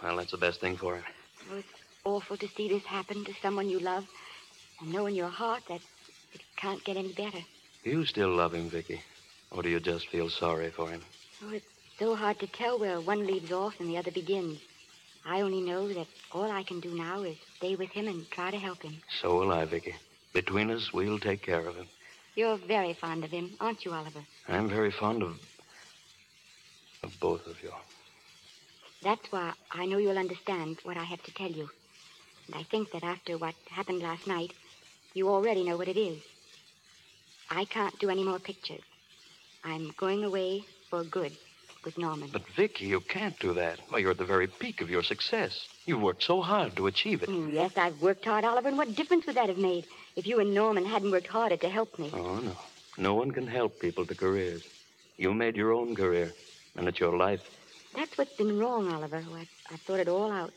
well, 0.03 0.17
that's 0.17 0.31
the 0.31 0.37
best 0.37 0.61
thing 0.61 0.77
for 0.77 0.97
him. 0.97 1.05
Well, 1.49 1.59
it's 1.59 1.86
awful 2.07 2.37
to 2.37 2.49
see 2.49 2.69
this 2.69 2.85
happen 2.85 3.25
to 3.25 3.35
someone 3.43 3.69
you 3.69 3.81
love 3.81 4.07
and 4.81 4.93
know 4.93 5.07
in 5.07 5.15
your 5.15 5.29
heart 5.29 5.63
that 5.69 5.81
it 6.33 6.41
can't 6.57 6.83
get 6.85 6.97
any 6.97 7.13
better. 7.13 7.41
Do 7.85 7.91
you 7.91 8.05
still 8.05 8.31
love 8.31 8.55
him, 8.55 8.71
Vicki? 8.71 9.03
Or 9.51 9.63
do 9.63 9.69
you 9.69 9.81
just 9.81 10.09
feel 10.09 10.31
sorry 10.31 10.71
for 10.71 10.89
him? 10.89 11.03
Oh, 11.45 11.53
it's 11.53 11.67
so 11.99 12.15
hard 12.15 12.39
to 12.41 12.47
tell 12.47 12.79
where 12.79 13.01
one 13.01 13.27
leaves 13.27 13.53
off 13.53 13.81
and 13.81 13.89
the 13.89 13.99
other 13.99 14.11
begins. 14.11 14.61
I 15.25 15.41
only 15.41 15.61
know 15.61 15.89
that 15.93 16.07
all 16.33 16.51
I 16.51 16.63
can 16.63 16.81
do 16.81 16.95
now 16.95 17.23
is 17.23 17.37
stay 17.57 17.75
with 17.75 17.91
him 17.91 18.07
and 18.07 18.31
try 18.31 18.51
to 18.51 18.59
help 18.59 18.83
him. 18.83 18.97
So 19.21 19.39
will 19.39 19.53
I, 19.53 19.65
Vicki. 19.65 19.95
Between 20.33 20.71
us, 20.71 20.93
we'll 20.93 21.19
take 21.19 21.43
care 21.43 21.67
of 21.67 21.75
him. 21.77 21.87
You're 22.37 22.59
very 22.59 22.93
fond 22.93 23.25
of 23.25 23.31
him, 23.31 23.55
aren't 23.59 23.85
you, 23.85 23.93
Oliver? 23.93 24.21
I'm 24.47 24.69
very 24.69 24.93
fond 24.93 25.23
of. 25.23 25.41
of 27.03 27.19
both 27.19 27.47
of 27.47 27.61
you. 27.63 27.73
That's 29.03 29.33
why 29.33 29.53
I 29.73 29.87
know 29.87 29.99
you'll 29.99 30.19
understand 30.19 30.79
what 30.85 30.97
I 30.97 31.05
have 31.05 31.23
to 31.25 31.35
tell 31.35 31.51
you. 31.51 31.71
And 32.47 32.57
I 32.57 32.63
think 32.65 32.93
that 32.93 33.05
after 33.05 33.37
what 33.39 33.55
happened 33.71 34.03
last 34.03 34.27
night, 34.27 34.53
you 35.15 35.29
already 35.29 35.65
know 35.65 35.77
what 35.77 35.89
it 35.89 35.97
is. 35.97 36.23
I 37.51 37.65
can't 37.65 37.99
do 37.99 38.11
any 38.11 38.25
more 38.25 38.39
pictures. 38.39 38.83
I'm 39.65 39.93
going 39.97 40.25
away 40.25 40.65
for 40.91 41.03
good 41.05 41.33
with 41.85 41.99
Norman. 41.99 42.31
But, 42.33 42.43
Vicki, 42.57 42.87
you 42.87 43.01
can't 43.01 43.39
do 43.39 43.55
that. 43.55 43.79
Why, 43.89 43.99
you're 43.99 44.11
at 44.11 44.19
the 44.19 44.25
very 44.25 44.47
peak 44.47 44.81
of 44.81 44.91
your 44.91 45.03
success. 45.03 45.67
You've 45.87 46.03
worked 46.03 46.25
so 46.25 46.43
hard 46.43 46.77
to 46.77 46.87
achieve 46.89 47.23
it. 47.23 47.29
Mm, 47.29 47.53
Yes, 47.53 47.73
I've 47.77 48.01
worked 48.01 48.25
hard, 48.25 48.45
Oliver, 48.45 48.69
and 48.69 48.77
what 48.77 48.95
difference 48.95 49.27
would 49.27 49.37
that 49.37 49.49
have 49.49 49.59
made 49.59 49.87
if 50.17 50.27
you 50.27 50.41
and 50.41 50.53
Norman 50.55 50.85
hadn't 50.85 51.13
worked 51.13 51.29
harder 51.29 51.57
to 51.57 51.69
help 51.69 51.99
me? 51.99 52.11
Oh, 52.13 52.37
no. 52.41 52.57
No 52.99 53.15
one 53.15 53.31
can 53.31 53.47
help 53.47 53.79
people 53.81 54.07
to 54.07 54.15
careers. 54.15 54.63
You 55.17 55.33
made 55.35 55.57
your 55.57 55.73
own 55.73 55.95
career, 55.95 56.35
and 56.77 56.89
it's 56.89 56.99
your 57.01 57.17
life. 57.17 57.41
That's 57.95 58.17
what's 58.19 58.37
been 58.37 58.59
wrong, 58.59 58.93
Oliver. 58.93 59.25
I, 59.35 59.47
I 59.73 59.77
thought 59.77 60.01
it 60.01 60.09
all 60.09 60.31
out. 60.31 60.53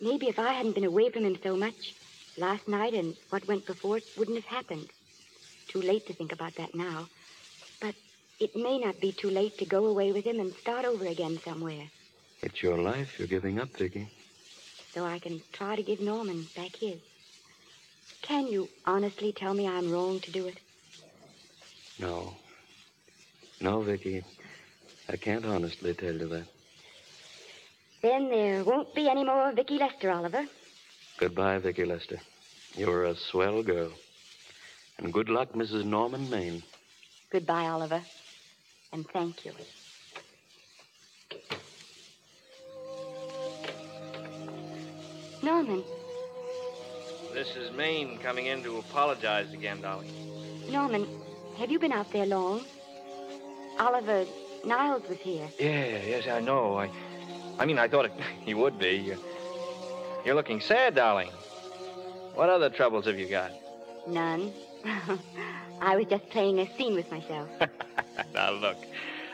Maybe 0.00 0.28
if 0.28 0.38
I 0.38 0.52
hadn't 0.52 0.74
been 0.74 0.84
away 0.84 1.10
from 1.10 1.24
him 1.24 1.38
so 1.42 1.56
much, 1.56 1.94
last 2.36 2.68
night 2.68 2.94
and 2.94 3.16
what 3.30 3.46
went 3.48 3.66
before 3.66 3.96
it 3.96 4.04
wouldn't 4.16 4.36
have 4.36 4.44
happened. 4.44 4.88
Too 5.68 5.82
late 5.82 6.06
to 6.06 6.14
think 6.14 6.32
about 6.32 6.54
that 6.56 6.74
now. 6.74 7.08
But 7.80 7.94
it 8.38 8.54
may 8.54 8.78
not 8.78 9.00
be 9.00 9.12
too 9.12 9.30
late 9.30 9.58
to 9.58 9.64
go 9.64 9.86
away 9.86 10.12
with 10.12 10.24
him 10.24 10.38
and 10.38 10.54
start 10.54 10.84
over 10.84 11.04
again 11.06 11.40
somewhere. 11.44 11.90
It's 12.42 12.62
your 12.62 12.78
life 12.78 13.08
you're 13.18 13.26
giving 13.26 13.58
up, 13.58 13.76
Vicki. 13.76 14.08
So 14.94 15.04
I 15.04 15.18
can 15.18 15.42
try 15.52 15.74
to 15.74 15.82
give 15.82 16.00
Norman 16.00 16.48
back 16.54 16.76
his. 16.76 17.00
Can 18.22 18.46
you 18.46 18.68
honestly 18.86 19.32
tell 19.32 19.54
me 19.54 19.66
I'm 19.66 19.90
wrong 19.90 20.20
to 20.20 20.30
do 20.30 20.46
it? 20.46 20.58
No. 21.98 22.34
No, 23.60 23.82
Vicki. 23.82 24.22
I 25.08 25.16
can't 25.16 25.44
honestly 25.44 25.94
tell 25.94 26.14
you 26.14 26.28
that. 26.28 26.46
Then 28.00 28.28
there 28.30 28.64
won't 28.64 28.94
be 28.94 29.08
any 29.08 29.24
more 29.24 29.52
Vicki 29.52 29.78
Lester, 29.78 30.10
Oliver. 30.10 30.44
Goodbye, 31.18 31.58
Vicki 31.58 31.84
Lester. 31.84 32.20
You're 32.76 33.04
a 33.04 33.16
swell 33.16 33.62
girl. 33.62 33.90
And 34.98 35.12
good 35.12 35.28
luck, 35.28 35.52
Mrs. 35.52 35.84
Norman 35.84 36.30
Maine. 36.30 36.62
Goodbye, 37.30 37.66
Oliver. 37.66 38.02
And 38.92 39.06
thank 39.08 39.44
you. 39.44 39.52
Norman, 45.42 45.84
This 47.32 47.54
is 47.56 47.72
Maine 47.76 48.18
coming 48.18 48.46
in 48.46 48.62
to 48.64 48.78
apologize 48.78 49.52
again, 49.52 49.80
darling. 49.80 50.10
Norman, 50.70 51.06
have 51.58 51.70
you 51.70 51.78
been 51.78 51.92
out 51.92 52.12
there 52.12 52.26
long? 52.26 52.64
Oliver 53.78 54.24
Niles 54.64 55.08
was 55.08 55.18
here. 55.18 55.48
Yeah, 55.58 56.02
yes, 56.04 56.26
I 56.26 56.40
know. 56.40 56.78
I, 56.78 56.90
I 57.58 57.66
mean, 57.66 57.78
I 57.78 57.88
thought 57.88 58.06
it, 58.06 58.12
he 58.44 58.54
would 58.54 58.78
be. 58.78 58.96
You're, 58.96 59.16
you're 60.24 60.34
looking 60.34 60.60
sad, 60.60 60.94
darling. 60.94 61.30
What 62.34 62.48
other 62.48 62.70
troubles 62.70 63.06
have 63.06 63.18
you 63.18 63.28
got? 63.28 63.50
None. 64.06 64.52
I 65.80 65.96
was 65.96 66.06
just 66.06 66.28
playing 66.30 66.60
a 66.60 66.76
scene 66.76 66.94
with 66.94 67.10
myself. 67.10 67.48
now 68.34 68.52
look, 68.52 68.76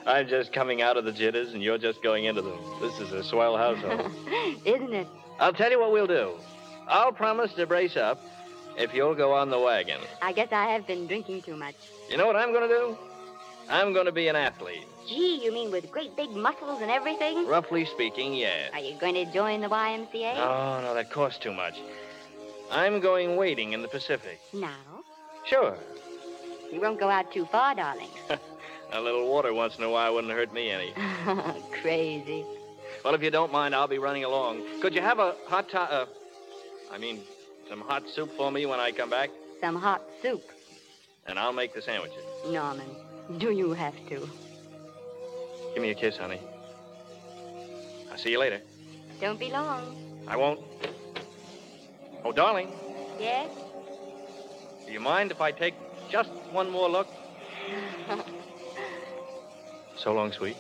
I'm 0.07 0.27
just 0.27 0.53
coming 0.53 0.83
out 0.83 0.97
of 0.97 1.05
the 1.05 1.13
jitters, 1.13 1.53
and 1.53 1.63
you're 1.63 1.79
just 1.79 2.03
going 2.03 2.25
into 2.25 2.43
them. 2.43 2.59
This 2.81 2.99
is 3.01 3.13
a 3.13 3.23
swell 3.23 3.57
household. 3.57 4.11
Isn't 4.65 4.93
it? 4.93 5.07
I'll 5.39 5.53
tell 5.53 5.71
you 5.71 5.81
what 5.81 5.93
we'll 5.93 6.07
do. 6.07 6.33
I'll 6.87 7.13
promise 7.13 7.53
to 7.55 7.67
brace 7.67 7.97
up 7.97 8.21
if 8.77 8.93
you'll 8.93 9.15
go 9.15 9.33
on 9.33 9.51
the 9.51 9.59
wagon. 9.59 10.01
I 10.23 10.33
guess 10.33 10.49
I 10.53 10.67
have 10.67 10.87
been 10.87 11.07
drinking 11.07 11.43
too 11.43 11.57
much. 11.57 11.77
You 12.11 12.17
know 12.17 12.27
what 12.27 12.37
I'm 12.37 12.53
going 12.53 12.69
to 12.69 12.75
do? 12.75 12.99
I'm 13.69 13.93
going 13.93 14.07
to 14.07 14.13
be 14.13 14.29
an 14.29 14.37
athlete. 14.37 14.87
Gee, 15.07 15.43
you 15.45 15.53
mean 15.53 15.71
with 15.71 15.91
great 15.91 16.17
big 16.17 16.31
muscles 16.31 16.81
and 16.81 16.91
everything? 16.91 17.47
Roughly 17.47 17.85
speaking, 17.85 18.35
yes. 18.35 18.71
Are 18.73 18.81
you 18.81 18.95
going 18.99 19.15
to 19.15 19.25
join 19.27 19.61
the 19.61 19.69
YMCA? 19.69 20.37
Oh, 20.37 20.81
no, 20.83 20.95
that 20.95 21.11
costs 21.11 21.39
too 21.39 21.53
much. 21.53 21.79
I'm 22.71 23.01
going 23.01 23.37
wading 23.37 23.73
in 23.73 23.83
the 23.83 23.89
Pacific. 23.89 24.41
Now? 24.53 24.71
Sure. 25.47 25.77
You 26.73 26.81
won't 26.81 26.99
go 26.99 27.09
out 27.11 27.33
too 27.33 27.45
far, 27.47 27.75
darling. 27.75 28.09
A 28.93 29.01
little 29.01 29.29
water 29.29 29.53
once 29.53 29.77
in 29.77 29.83
a 29.85 29.91
while 29.91 30.15
wouldn't 30.15 30.33
hurt 30.33 30.53
me 30.53 30.71
any. 30.71 30.93
Crazy. 31.83 32.45
Well, 33.05 33.15
if 33.15 33.23
you 33.23 33.31
don't 33.31 33.51
mind, 33.51 33.75
I'll 33.75 33.89
be 33.89 33.99
running 33.99 34.25
along. 34.25 34.63
Could 34.81 34.95
you 34.95 35.01
have 35.01 35.19
a 35.19 35.35
hot 35.47 35.69
to- 35.71 35.81
uh, 35.81 36.07
I 36.93 36.99
mean, 36.99 37.21
some 37.69 37.81
hot 37.81 38.09
soup 38.09 38.31
for 38.37 38.53
me 38.53 38.67
when 38.67 38.79
I 38.79 38.93
come 38.93 39.11
back? 39.11 39.31
Some 39.61 39.75
hot 39.77 40.03
soup. 40.23 40.43
And 41.27 41.39
I'll 41.39 41.53
make 41.53 41.75
the 41.75 41.83
sandwiches. 41.83 42.23
Norman, 42.49 42.87
do 43.39 43.51
you 43.51 43.73
have 43.73 43.95
to? 44.09 44.29
Give 45.75 45.83
me 45.83 45.91
a 45.91 45.95
kiss, 45.95 46.17
honey. 46.17 46.41
I'll 48.11 48.19
see 48.19 48.31
you 48.31 48.39
later. 48.39 48.61
Don't 49.21 49.39
be 49.39 49.51
long. 49.51 49.97
I 50.27 50.37
won't. 50.37 50.61
Oh, 52.25 52.33
darling, 52.33 52.69
Yes? 53.21 53.51
do 54.87 54.93
you 54.93 55.01
mind 55.01 55.31
if 55.31 55.41
I 55.41 55.51
take 55.53 55.75
just 56.11 56.31
one 56.53 56.71
more 56.71 56.89
look? 56.89 57.09
So 59.97 60.13
long, 60.13 60.33
sweet. 60.33 60.57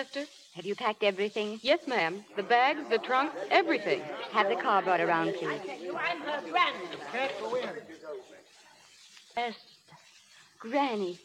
Lester? 0.00 0.24
Have 0.54 0.64
you 0.64 0.74
packed 0.74 1.02
everything? 1.02 1.60
Yes, 1.60 1.86
ma'am. 1.86 2.24
The 2.34 2.42
bags, 2.42 2.88
the 2.88 2.96
trunk, 2.96 3.32
everything. 3.50 4.00
Have 4.32 4.48
the 4.48 4.56
car 4.56 4.80
brought 4.80 5.02
around, 5.02 5.34
please. 5.34 5.60
I'm 5.94 6.20
her 6.22 6.40
granddaughter. 6.50 6.96
Can't 7.12 7.32
go 7.38 7.54
in. 7.54 7.68
Esther. 9.36 9.60
Granny. 10.58 11.18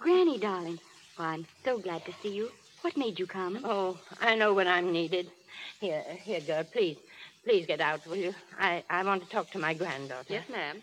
Granny, 0.00 0.40
darling. 0.40 0.80
Oh, 1.20 1.22
I'm 1.22 1.46
so 1.64 1.78
glad 1.78 2.04
to 2.06 2.12
see 2.20 2.34
you. 2.34 2.50
What 2.80 2.96
made 2.96 3.16
you 3.20 3.28
come? 3.28 3.60
Oh, 3.62 3.96
I 4.20 4.34
know 4.34 4.54
when 4.54 4.66
I'm 4.66 4.90
needed. 4.90 5.30
Here, 5.78 6.02
here, 6.24 6.40
girl, 6.40 6.64
please. 6.64 6.96
Please 7.44 7.64
get 7.64 7.80
out, 7.80 8.04
will 8.08 8.16
you? 8.16 8.34
I, 8.58 8.82
I 8.90 9.04
want 9.04 9.22
to 9.22 9.28
talk 9.30 9.52
to 9.52 9.60
my 9.60 9.72
granddaughter. 9.72 10.26
Yes, 10.32 10.48
ma'am. 10.50 10.82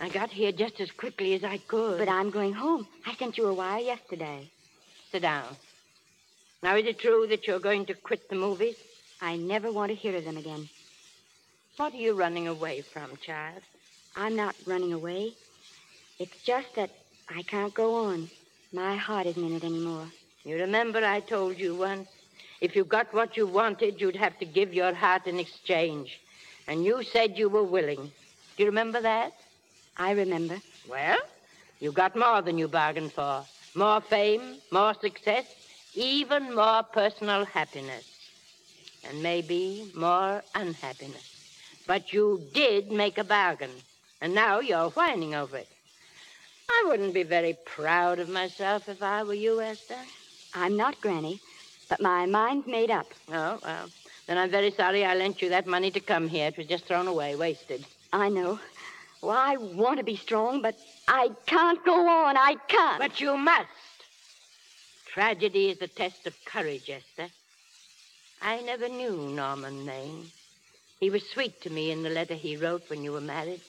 I 0.00 0.08
got 0.08 0.30
here 0.30 0.50
just 0.50 0.80
as 0.80 0.90
quickly 0.90 1.34
as 1.34 1.44
I 1.44 1.58
could. 1.58 2.00
But 2.00 2.08
I'm 2.08 2.30
going 2.30 2.54
home. 2.54 2.88
I 3.06 3.14
sent 3.14 3.38
you 3.38 3.46
a 3.46 3.54
wire 3.54 3.78
yesterday. 3.78 4.50
Sit 5.12 5.22
down. 5.22 5.56
Now, 6.66 6.74
is 6.74 6.84
it 6.84 6.98
true 6.98 7.28
that 7.28 7.46
you're 7.46 7.60
going 7.60 7.86
to 7.86 7.94
quit 7.94 8.28
the 8.28 8.34
movies? 8.34 8.74
I 9.20 9.36
never 9.36 9.70
want 9.70 9.90
to 9.90 9.94
hear 9.94 10.16
of 10.16 10.24
them 10.24 10.36
again. 10.36 10.68
What 11.76 11.94
are 11.94 11.96
you 11.96 12.14
running 12.14 12.48
away 12.48 12.80
from, 12.80 13.16
child? 13.24 13.62
I'm 14.16 14.34
not 14.34 14.56
running 14.66 14.92
away. 14.92 15.34
It's 16.18 16.36
just 16.42 16.74
that 16.74 16.90
I 17.28 17.42
can't 17.42 17.72
go 17.72 17.94
on. 18.06 18.28
My 18.72 18.96
heart 18.96 19.28
isn't 19.28 19.44
in 19.44 19.54
it 19.54 19.62
anymore. 19.62 20.08
You 20.42 20.56
remember 20.56 21.04
I 21.04 21.20
told 21.20 21.56
you 21.56 21.76
once? 21.76 22.08
If 22.60 22.74
you 22.74 22.84
got 22.84 23.14
what 23.14 23.36
you 23.36 23.46
wanted, 23.46 24.00
you'd 24.00 24.16
have 24.16 24.36
to 24.40 24.44
give 24.44 24.74
your 24.74 24.92
heart 24.92 25.28
in 25.28 25.38
exchange. 25.38 26.18
And 26.66 26.84
you 26.84 27.04
said 27.04 27.38
you 27.38 27.48
were 27.48 27.62
willing. 27.62 28.10
Do 28.56 28.64
you 28.64 28.66
remember 28.66 29.00
that? 29.02 29.34
I 29.96 30.10
remember. 30.10 30.60
Well, 30.90 31.18
you 31.78 31.92
got 31.92 32.16
more 32.16 32.42
than 32.42 32.58
you 32.58 32.66
bargained 32.66 33.12
for. 33.12 33.44
More 33.76 34.00
fame, 34.00 34.56
more 34.72 34.94
success, 34.94 35.46
even 35.96 36.54
more 36.54 36.82
personal 36.82 37.44
happiness. 37.44 38.04
And 39.08 39.22
maybe 39.22 39.90
more 39.94 40.42
unhappiness. 40.54 41.22
But 41.86 42.12
you 42.12 42.42
did 42.52 42.90
make 42.92 43.18
a 43.18 43.24
bargain. 43.24 43.70
And 44.20 44.34
now 44.34 44.60
you're 44.60 44.90
whining 44.90 45.34
over 45.34 45.56
it. 45.56 45.68
I 46.68 46.84
wouldn't 46.88 47.14
be 47.14 47.22
very 47.22 47.56
proud 47.64 48.18
of 48.18 48.28
myself 48.28 48.88
if 48.88 49.02
I 49.02 49.22
were 49.22 49.34
you, 49.34 49.60
Esther. 49.60 49.98
I'm 50.54 50.76
not, 50.76 51.00
Granny, 51.00 51.40
but 51.88 52.00
my 52.00 52.26
mind's 52.26 52.66
made 52.66 52.90
up. 52.90 53.06
Oh, 53.28 53.58
well, 53.62 53.88
then 54.26 54.38
I'm 54.38 54.50
very 54.50 54.72
sorry 54.72 55.04
I 55.04 55.14
lent 55.14 55.40
you 55.40 55.50
that 55.50 55.66
money 55.66 55.90
to 55.92 56.00
come 56.00 56.28
here. 56.28 56.48
It 56.48 56.56
was 56.56 56.66
just 56.66 56.86
thrown 56.86 57.06
away, 57.06 57.36
wasted. 57.36 57.84
I 58.12 58.28
know. 58.28 58.58
Well, 59.22 59.36
I 59.36 59.56
want 59.56 59.98
to 59.98 60.04
be 60.04 60.16
strong, 60.16 60.62
but 60.62 60.76
I 61.06 61.30
can't 61.46 61.84
go 61.84 62.08
on. 62.08 62.36
I 62.36 62.56
can't. 62.68 62.98
But 62.98 63.20
you 63.20 63.36
must. 63.36 63.66
Tragedy 65.16 65.70
is 65.70 65.78
the 65.78 65.88
test 65.88 66.26
of 66.26 66.34
courage, 66.44 66.90
Esther. 66.90 67.32
I 68.42 68.60
never 68.60 68.86
knew 68.86 69.16
Norman 69.16 69.86
Maine. 69.86 70.30
He 71.00 71.08
was 71.08 71.22
sweet 71.32 71.58
to 71.62 71.70
me 71.70 71.90
in 71.90 72.02
the 72.02 72.10
letter 72.10 72.34
he 72.34 72.58
wrote 72.58 72.90
when 72.90 73.02
you 73.02 73.12
were 73.12 73.22
married. 73.22 73.62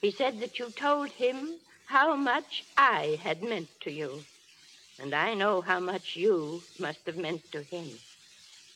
He 0.00 0.12
said 0.12 0.38
that 0.38 0.60
you 0.60 0.70
told 0.70 1.10
him 1.10 1.56
how 1.86 2.14
much 2.14 2.62
I 2.76 3.18
had 3.20 3.42
meant 3.42 3.66
to 3.80 3.90
you. 3.90 4.22
And 5.00 5.16
I 5.16 5.34
know 5.34 5.62
how 5.62 5.80
much 5.80 6.14
you 6.14 6.62
must 6.78 7.00
have 7.06 7.16
meant 7.16 7.50
to 7.50 7.62
him. 7.64 7.98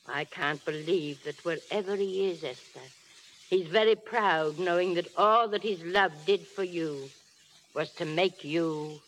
I 0.08 0.24
can't 0.24 0.64
believe 0.64 1.22
that 1.24 1.44
wherever 1.44 1.94
he 1.94 2.30
is, 2.30 2.42
Esther, 2.42 2.88
he's 3.48 3.68
very 3.68 3.94
proud 3.94 4.58
knowing 4.58 4.94
that 4.94 5.16
all 5.16 5.46
that 5.46 5.62
his 5.62 5.80
love 5.84 6.10
did 6.26 6.48
for 6.48 6.64
you 6.64 7.10
was 7.74 7.90
to 7.90 8.04
make 8.04 8.42
you 8.42 9.00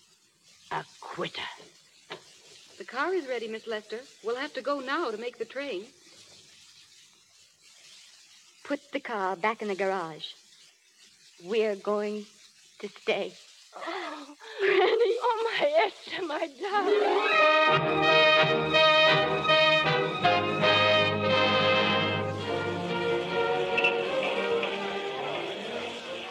a 0.71 0.85
quitter. 1.01 1.43
The 2.77 2.85
car 2.85 3.15
is 3.15 3.29
ready, 3.29 3.47
Miss 3.47 3.69
Lester. 3.69 4.01
We'll 4.25 4.37
have 4.37 4.53
to 4.55 4.61
go 4.61 4.81
now 4.81 5.11
to 5.11 5.17
make 5.17 5.39
the 5.39 5.45
train. 5.45 5.85
Put 8.65 8.81
the 8.93 8.99
car 8.99 9.37
back 9.37 9.63
in 9.63 9.69
the 9.69 9.77
garage. 9.77 10.27
We're 11.45 11.77
going 11.77 12.27
to 12.81 12.89
stay. 12.89 13.33
Oh, 13.77 14.37
Granny. 14.59 15.17
Oh, 15.23 15.57
my 15.61 15.67
Esther, 15.87 16.27
my 16.27 16.49
darling. 16.61 17.45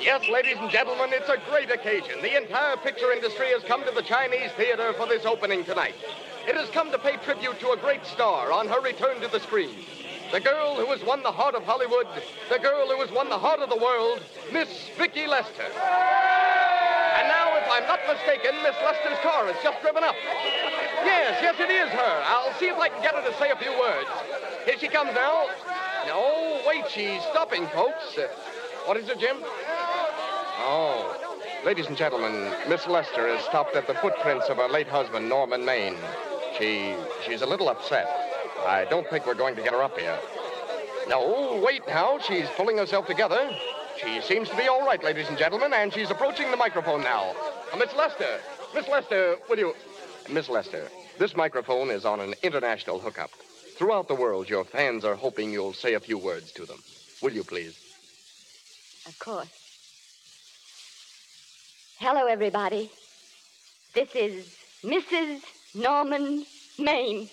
Yes, 0.01 0.27
ladies 0.29 0.57
and 0.59 0.69
gentlemen, 0.69 1.11
it's 1.13 1.29
a 1.29 1.37
great 1.49 1.71
occasion. 1.71 2.21
The 2.21 2.35
entire 2.35 2.75
picture 2.77 3.13
industry 3.13 3.47
has 3.51 3.63
come 3.63 3.85
to 3.85 3.91
the 3.91 4.01
Chinese 4.01 4.51
Theater 4.57 4.91
for 4.93 5.07
this 5.07 5.25
opening 5.25 5.63
tonight. 5.63 5.95
It 6.47 6.55
has 6.55 6.69
come 6.69 6.91
to 6.91 6.99
pay 6.99 7.15
tribute 7.17 7.59
to 7.61 7.71
a 7.71 7.77
great 7.77 8.05
star 8.05 8.51
on 8.51 8.67
her 8.67 8.81
return 8.81 9.21
to 9.21 9.27
the 9.29 9.39
screen. 9.39 9.69
The 10.31 10.41
girl 10.41 10.75
who 10.75 10.87
has 10.87 11.03
won 11.05 11.23
the 11.23 11.31
heart 11.31 11.55
of 11.55 11.63
Hollywood, 11.63 12.07
the 12.49 12.59
girl 12.59 12.87
who 12.87 12.99
has 12.99 13.11
won 13.11 13.29
the 13.29 13.37
heart 13.37 13.59
of 13.59 13.69
the 13.69 13.77
world, 13.77 14.19
Miss 14.51 14.89
Vicki 14.97 15.27
Lester. 15.27 15.63
And 15.63 17.27
now, 17.29 17.55
if 17.55 17.69
I'm 17.71 17.87
not 17.87 17.99
mistaken, 18.09 18.55
Miss 18.63 18.75
Lester's 18.83 19.19
car 19.21 19.45
has 19.45 19.55
just 19.63 19.79
driven 19.81 20.03
up. 20.03 20.15
Yes, 21.05 21.39
yes, 21.41 21.55
it 21.59 21.69
is 21.69 21.89
her. 21.89 22.23
I'll 22.25 22.51
see 22.59 22.67
if 22.67 22.77
I 22.77 22.89
can 22.89 23.01
get 23.01 23.15
her 23.15 23.21
to 23.21 23.37
say 23.37 23.51
a 23.51 23.55
few 23.55 23.71
words. 23.79 24.09
Here 24.65 24.75
she 24.79 24.87
comes 24.87 25.13
now. 25.13 25.47
No, 26.07 26.61
wait, 26.67 26.89
she's 26.89 27.21
stopping, 27.31 27.67
folks. 27.67 28.17
Uh, 28.17 28.27
what 28.85 28.97
is 28.97 29.07
it, 29.07 29.19
Jim? 29.19 29.37
Oh. 30.65 31.15
Ladies 31.63 31.87
and 31.87 31.95
gentlemen, 31.95 32.51
Miss 32.67 32.87
Lester 32.87 33.27
has 33.29 33.45
stopped 33.45 33.77
at 33.77 33.87
the 33.87 33.93
footprints 33.93 34.49
of 34.49 34.57
her 34.57 34.67
late 34.67 34.87
husband, 34.87 35.29
Norman 35.29 35.63
Maine. 35.63 35.95
She 36.57 36.95
she's 37.25 37.41
a 37.41 37.45
little 37.45 37.69
upset. 37.69 38.07
I 38.65 38.85
don't 38.89 39.07
think 39.09 39.25
we're 39.25 39.33
going 39.33 39.55
to 39.55 39.61
get 39.61 39.73
her 39.73 39.83
up 39.83 39.97
here. 39.97 40.17
No, 41.07 41.61
wait 41.63 41.85
now. 41.87 42.19
She's 42.19 42.47
pulling 42.55 42.77
herself 42.77 43.07
together. 43.07 43.49
She 43.97 44.21
seems 44.21 44.49
to 44.49 44.55
be 44.55 44.67
all 44.67 44.85
right, 44.85 45.03
ladies 45.03 45.29
and 45.29 45.37
gentlemen, 45.37 45.73
and 45.73 45.93
she's 45.93 46.09
approaching 46.09 46.49
the 46.49 46.57
microphone 46.57 47.01
now. 47.01 47.35
Uh, 47.71 47.77
Miss 47.77 47.93
Lester, 47.95 48.39
Miss 48.73 48.87
Lester, 48.87 49.37
will 49.49 49.57
you... 49.57 49.75
Miss 50.29 50.49
Lester, 50.49 50.87
this 51.19 51.35
microphone 51.35 51.89
is 51.89 52.05
on 52.05 52.19
an 52.19 52.33
international 52.41 52.99
hookup. 52.99 53.29
Throughout 53.77 54.07
the 54.07 54.15
world, 54.15 54.49
your 54.49 54.63
fans 54.63 55.03
are 55.05 55.15
hoping 55.15 55.51
you'll 55.51 55.73
say 55.73 55.93
a 55.93 55.99
few 55.99 56.17
words 56.17 56.51
to 56.53 56.65
them. 56.65 56.79
Will 57.21 57.33
you, 57.33 57.43
please? 57.43 57.77
Of 59.05 59.19
course. 59.19 59.49
Hello, 61.99 62.25
everybody. 62.25 62.89
This 63.93 64.15
is 64.15 64.55
Mrs. 64.83 65.41
Norman 65.75 66.45
Maine. 66.77 67.27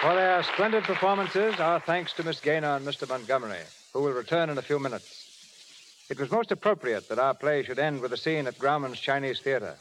For 0.00 0.14
their 0.14 0.42
splendid 0.42 0.84
performances, 0.84 1.60
our 1.60 1.78
thanks 1.78 2.14
to 2.14 2.24
Miss 2.24 2.40
Gaynor 2.40 2.76
and 2.76 2.86
Mr. 2.86 3.06
Montgomery, 3.08 3.60
who 3.92 4.00
will 4.00 4.12
return 4.12 4.48
in 4.48 4.56
a 4.56 4.62
few 4.62 4.78
minutes. 4.78 5.31
It 6.12 6.20
was 6.20 6.30
most 6.30 6.52
appropriate 6.52 7.08
that 7.08 7.18
our 7.18 7.32
play 7.32 7.62
should 7.62 7.78
end 7.78 8.02
with 8.02 8.12
a 8.12 8.18
scene 8.18 8.46
at 8.46 8.58
Grauman's 8.58 9.00
Chinese 9.00 9.40
Theater. 9.40 9.76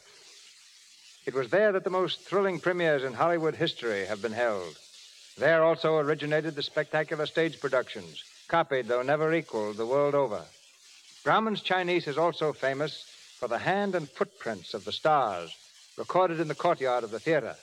It 1.25 1.34
was 1.34 1.49
there 1.49 1.73
that 1.73 1.84
the 1.84 1.89
most 1.89 2.21
thrilling 2.21 2.61
premieres 2.61 3.03
in 3.03 3.11
Hollywood 3.11 3.53
history 3.53 4.05
have 4.05 4.21
been 4.21 4.32
held. 4.32 4.77
There 5.38 5.61
also 5.61 5.97
originated 5.97 6.55
the 6.55 6.63
spectacular 6.63 7.25
stage 7.25 7.59
productions, 7.59 8.23
copied 8.47 8.88
though 8.88 9.01
never 9.01 9.34
equaled 9.34 9.75
the 9.75 9.86
world 9.86 10.15
over. 10.15 10.45
Grauman's 11.25 11.61
Chinese 11.61 12.07
is 12.07 12.17
also 12.17 12.53
famous 12.53 13.03
for 13.38 13.49
the 13.49 13.59
hand 13.59 13.93
and 13.93 14.09
footprints 14.09 14.73
of 14.73 14.86
the 14.86 14.93
stars 14.93 15.53
recorded 15.97 16.39
in 16.39 16.47
the 16.47 16.55
courtyard 16.55 17.03
of 17.03 17.11
the 17.11 17.19
theater. 17.19 17.57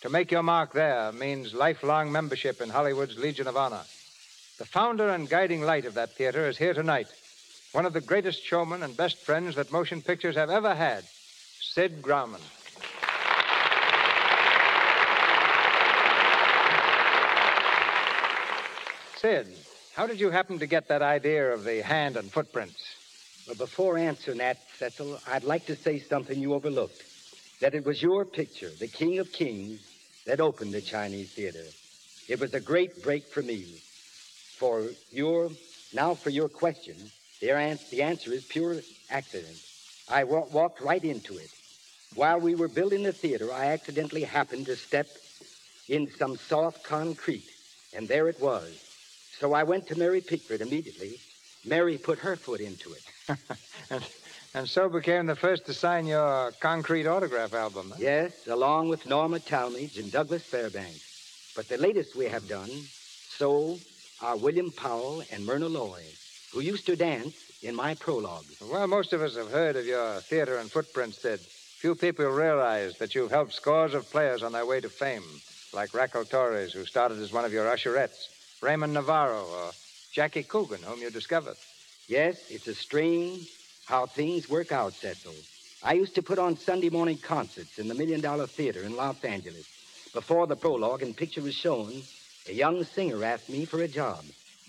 To 0.00 0.10
make 0.10 0.32
your 0.32 0.42
mark 0.42 0.72
there 0.72 1.12
means 1.12 1.54
lifelong 1.54 2.10
membership 2.10 2.60
in 2.60 2.70
Hollywood's 2.70 3.16
Legion 3.16 3.46
of 3.46 3.56
Honor. 3.56 3.84
The 4.58 4.66
founder 4.66 5.10
and 5.10 5.30
guiding 5.30 5.62
light 5.62 5.84
of 5.84 5.94
that 5.94 6.16
theater 6.16 6.48
is 6.48 6.58
here 6.58 6.74
tonight. 6.74 7.06
One 7.72 7.86
of 7.86 7.92
the 7.92 8.00
greatest 8.00 8.42
showmen 8.42 8.82
and 8.82 8.96
best 8.96 9.18
friends 9.18 9.54
that 9.54 9.70
motion 9.70 10.02
pictures 10.02 10.34
have 10.34 10.50
ever 10.50 10.74
had, 10.74 11.04
Sid 11.60 12.02
Grauman. 12.02 12.40
Sid, 19.18 19.46
how 19.94 20.06
did 20.06 20.18
you 20.18 20.30
happen 20.30 20.58
to 20.58 20.66
get 20.66 20.88
that 20.88 21.02
idea 21.02 21.52
of 21.52 21.62
the 21.62 21.80
hand 21.82 22.16
and 22.16 22.32
footprints? 22.32 22.82
Well, 23.46 23.54
before 23.54 23.98
answering 23.98 24.38
that, 24.38 24.58
Cecil, 24.78 25.20
I'd 25.26 25.44
like 25.44 25.66
to 25.66 25.76
say 25.76 26.00
something 26.00 26.40
you 26.40 26.54
overlooked. 26.54 27.04
That 27.60 27.74
it 27.74 27.84
was 27.84 28.02
your 28.02 28.24
picture, 28.24 28.70
The 28.78 28.88
King 28.88 29.18
of 29.18 29.30
Kings, 29.30 29.80
that 30.26 30.40
opened 30.40 30.74
the 30.74 30.80
Chinese 30.80 31.30
Theater. 31.30 31.66
It 32.28 32.40
was 32.40 32.52
a 32.54 32.60
great 32.60 33.02
break 33.02 33.26
for 33.32 33.42
me. 33.42 33.66
For 34.58 34.88
your, 35.12 35.50
now 35.92 36.14
for 36.14 36.30
your 36.30 36.48
question, 36.48 36.96
the, 37.40 37.50
ans- 37.56 37.80
the 37.90 38.02
answer 38.02 38.32
is 38.32 38.44
pure 38.44 38.82
accident. 39.10 39.56
I 40.08 40.24
wa- 40.24 40.46
walked 40.50 40.80
right 40.80 41.04
into 41.04 41.38
it. 41.38 41.50
While 42.14 42.40
we 42.40 42.54
were 42.54 42.68
building 42.68 43.02
the 43.02 43.12
theater, 43.12 43.52
I 43.52 43.66
accidentally 43.66 44.24
happened 44.24 44.66
to 44.66 44.76
step 44.76 45.06
in 45.88 46.08
some 46.18 46.36
soft 46.36 46.84
concrete, 46.84 47.48
and 47.92 48.08
there 48.08 48.28
it 48.28 48.40
was. 48.40 48.72
So 49.40 49.52
I 49.52 49.62
went 49.62 49.86
to 49.88 49.94
Mary 49.96 50.20
Pickford 50.20 50.60
immediately. 50.60 51.20
Mary 51.64 51.98
put 51.98 52.18
her 52.18 52.36
foot 52.36 52.60
into 52.60 52.94
it. 52.94 53.38
and, 53.90 54.04
and 54.54 54.68
so 54.68 54.88
became 54.88 55.26
the 55.26 55.36
first 55.36 55.66
to 55.66 55.74
sign 55.74 56.06
your 56.06 56.52
concrete 56.60 57.06
autograph 57.06 57.52
album. 57.52 57.90
huh? 57.90 57.98
Yes, 58.00 58.32
along 58.48 58.88
with 58.88 59.06
Norma 59.06 59.38
Talmadge 59.40 59.98
and 59.98 60.10
Douglas 60.10 60.42
Fairbanks. 60.50 61.06
But 61.54 61.68
the 61.68 61.76
latest 61.76 62.16
we 62.16 62.26
have 62.26 62.48
done, 62.48 62.88
so 63.38 63.80
are 64.20 64.36
William 64.36 64.72
Powell 64.72 65.22
and 65.30 65.44
Myrna 65.44 65.68
Loy, 65.68 66.04
who 66.50 66.60
used 66.60 66.86
to 66.86 66.96
dance 66.96 67.34
in 67.62 67.74
my 67.74 67.94
prologue. 67.94 68.46
Well, 68.60 68.86
most 68.86 69.12
of 69.12 69.22
us 69.22 69.36
have 69.36 69.50
heard 69.50 69.76
of 69.76 69.86
your 69.86 70.20
theater 70.22 70.58
and 70.58 70.70
footprints, 70.70 71.20
Sid. 71.22 71.40
Few 71.78 71.94
people 71.94 72.26
realize 72.26 72.94
that 72.98 73.14
you've 73.14 73.30
helped 73.30 73.54
scores 73.54 73.94
of 73.94 74.10
players 74.10 74.42
on 74.42 74.52
their 74.52 74.66
way 74.66 74.80
to 74.80 74.90
fame, 74.90 75.40
like 75.72 75.94
Raquel 75.94 76.24
Torres, 76.24 76.72
who 76.72 76.84
started 76.84 77.20
as 77.20 77.32
one 77.32 77.44
of 77.44 77.52
your 77.52 77.66
usherettes, 77.66 78.28
Ramon 78.60 78.92
Novarro, 78.92 79.44
or 79.48 79.72
Jackie 80.12 80.42
Coogan, 80.42 80.82
whom 80.82 81.00
you 81.00 81.10
discovered. 81.10 81.56
Yes, 82.08 82.36
it's 82.50 82.66
a 82.66 82.74
strange 82.74 83.48
how 83.86 84.06
things 84.06 84.48
work 84.48 84.72
out, 84.72 84.94
Cecil. 85.00 85.34
I 85.82 85.94
used 85.94 86.14
to 86.16 86.22
put 86.22 86.38
on 86.38 86.56
Sunday 86.56 86.90
morning 86.90 87.18
concerts 87.18 87.78
in 87.78 87.88
the 87.88 87.94
Million 87.94 88.20
Dollar 88.20 88.46
Theater 88.46 88.82
in 88.82 88.96
Los 88.96 89.24
Angeles. 89.24 89.66
Before 90.12 90.46
the 90.46 90.56
prologue 90.56 91.02
and 91.02 91.16
picture 91.16 91.40
was 91.40 91.54
shown, 91.54 92.02
a 92.48 92.52
young 92.52 92.84
singer 92.84 93.24
asked 93.24 93.48
me 93.48 93.64
for 93.64 93.80
a 93.80 93.88
job. 93.88 94.24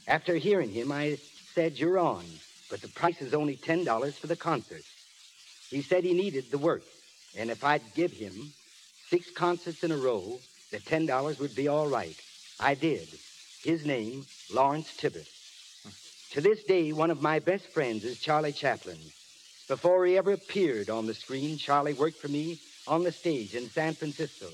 After 0.08 0.36
hearing 0.36 0.72
him, 0.72 0.92
I 0.92 1.18
said, 1.54 1.78
You're 1.78 2.00
on, 2.00 2.40
but 2.70 2.82
the 2.82 2.88
price 2.88 3.22
is 3.22 3.34
only 3.34 3.58
$10 3.58 4.18
for 4.20 4.28
the 4.28 4.36
concert. 4.36 4.86
He 5.70 5.82
said 5.82 6.04
he 6.04 6.14
needed 6.14 6.52
the 6.52 6.58
work, 6.58 6.84
and 7.34 7.50
if 7.50 7.64
I'd 7.64 7.94
give 7.96 8.12
him 8.12 8.54
six 9.10 9.32
concerts 9.32 9.84
in 9.84 9.92
a 9.92 9.98
row, 9.98 10.42
the 10.72 10.80
$10 10.80 11.40
would 11.40 11.56
be 11.56 11.68
all 11.68 11.88
right. 11.88 12.22
I 12.60 12.76
did. 12.76 13.20
His 13.64 13.86
name, 13.86 14.28
Lawrence 14.50 14.94
Tibbett. 14.98 15.28
To 16.32 16.42
this 16.42 16.64
day, 16.64 16.94
one 16.94 17.12
of 17.12 17.22
my 17.22 17.40
best 17.40 17.68
friends 17.74 18.06
is 18.06 18.18
Charlie 18.18 18.54
Chaplin. 18.54 19.12
Before 19.68 20.06
he 20.06 20.18
ever 20.18 20.32
appeared 20.32 20.90
on 20.90 21.06
the 21.06 21.14
screen, 21.14 21.58
Charlie 21.58 21.94
worked 21.94 22.22
for 22.22 22.28
me 22.28 22.60
on 22.88 23.04
the 23.04 23.12
stage 23.12 23.56
in 23.56 23.70
San 23.70 23.96
Francisco 23.96 24.52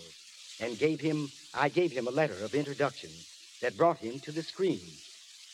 and 0.60 0.78
gave 0.78 1.02
him 1.02 1.32
I 1.54 1.70
gave 1.70 1.92
him 1.92 2.08
a 2.08 2.12
letter 2.12 2.44
of 2.44 2.56
introduction 2.56 3.26
that 3.62 3.78
brought 3.78 3.98
him 4.00 4.20
to 4.22 4.32
the 4.32 4.44
screen. 4.44 4.98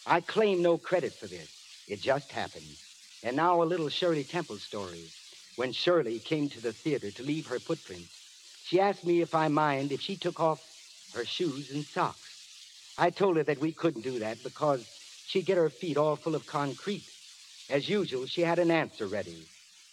I 0.06 0.22
claim 0.22 0.62
no 0.62 0.78
credit 0.78 1.20
for 1.20 1.28
this. 1.28 1.50
It 1.88 2.02
just 2.02 2.32
happened. 2.32 2.78
And 3.24 3.36
now 3.36 3.62
a 3.62 3.66
little 3.66 3.90
Shirley 3.90 4.24
Temple 4.24 4.60
story. 4.60 5.12
When 5.56 5.72
Shirley 5.72 6.20
came 6.20 6.50
to 6.50 6.62
the 6.62 6.74
theater 6.74 7.12
to 7.12 7.24
leave 7.24 7.46
her 7.48 7.60
footprints, 7.60 8.14
she 8.64 8.80
asked 8.80 9.06
me 9.06 9.22
if 9.22 9.34
I 9.36 9.48
mind 9.48 9.92
if 9.92 10.02
she 10.02 10.18
took 10.18 10.40
off 10.40 10.60
her 11.12 11.26
shoes 11.26 11.72
and 11.72 11.86
socks. 11.86 12.30
I 12.98 13.12
told 13.12 13.38
her 13.38 13.44
that 13.44 13.60
we 13.62 13.72
couldn't 13.72 14.02
do 14.02 14.20
that 14.20 14.44
because 14.44 14.82
she'd 15.24 15.46
get 15.46 15.58
her 15.58 15.70
feet 15.70 15.98
all 15.98 16.18
full 16.18 16.36
of 16.36 16.46
concrete. 16.46 17.12
As 17.70 17.88
usual, 17.88 18.26
she 18.26 18.42
had 18.42 18.60
an 18.60 18.72
answer 18.72 19.08
ready. 19.08 19.48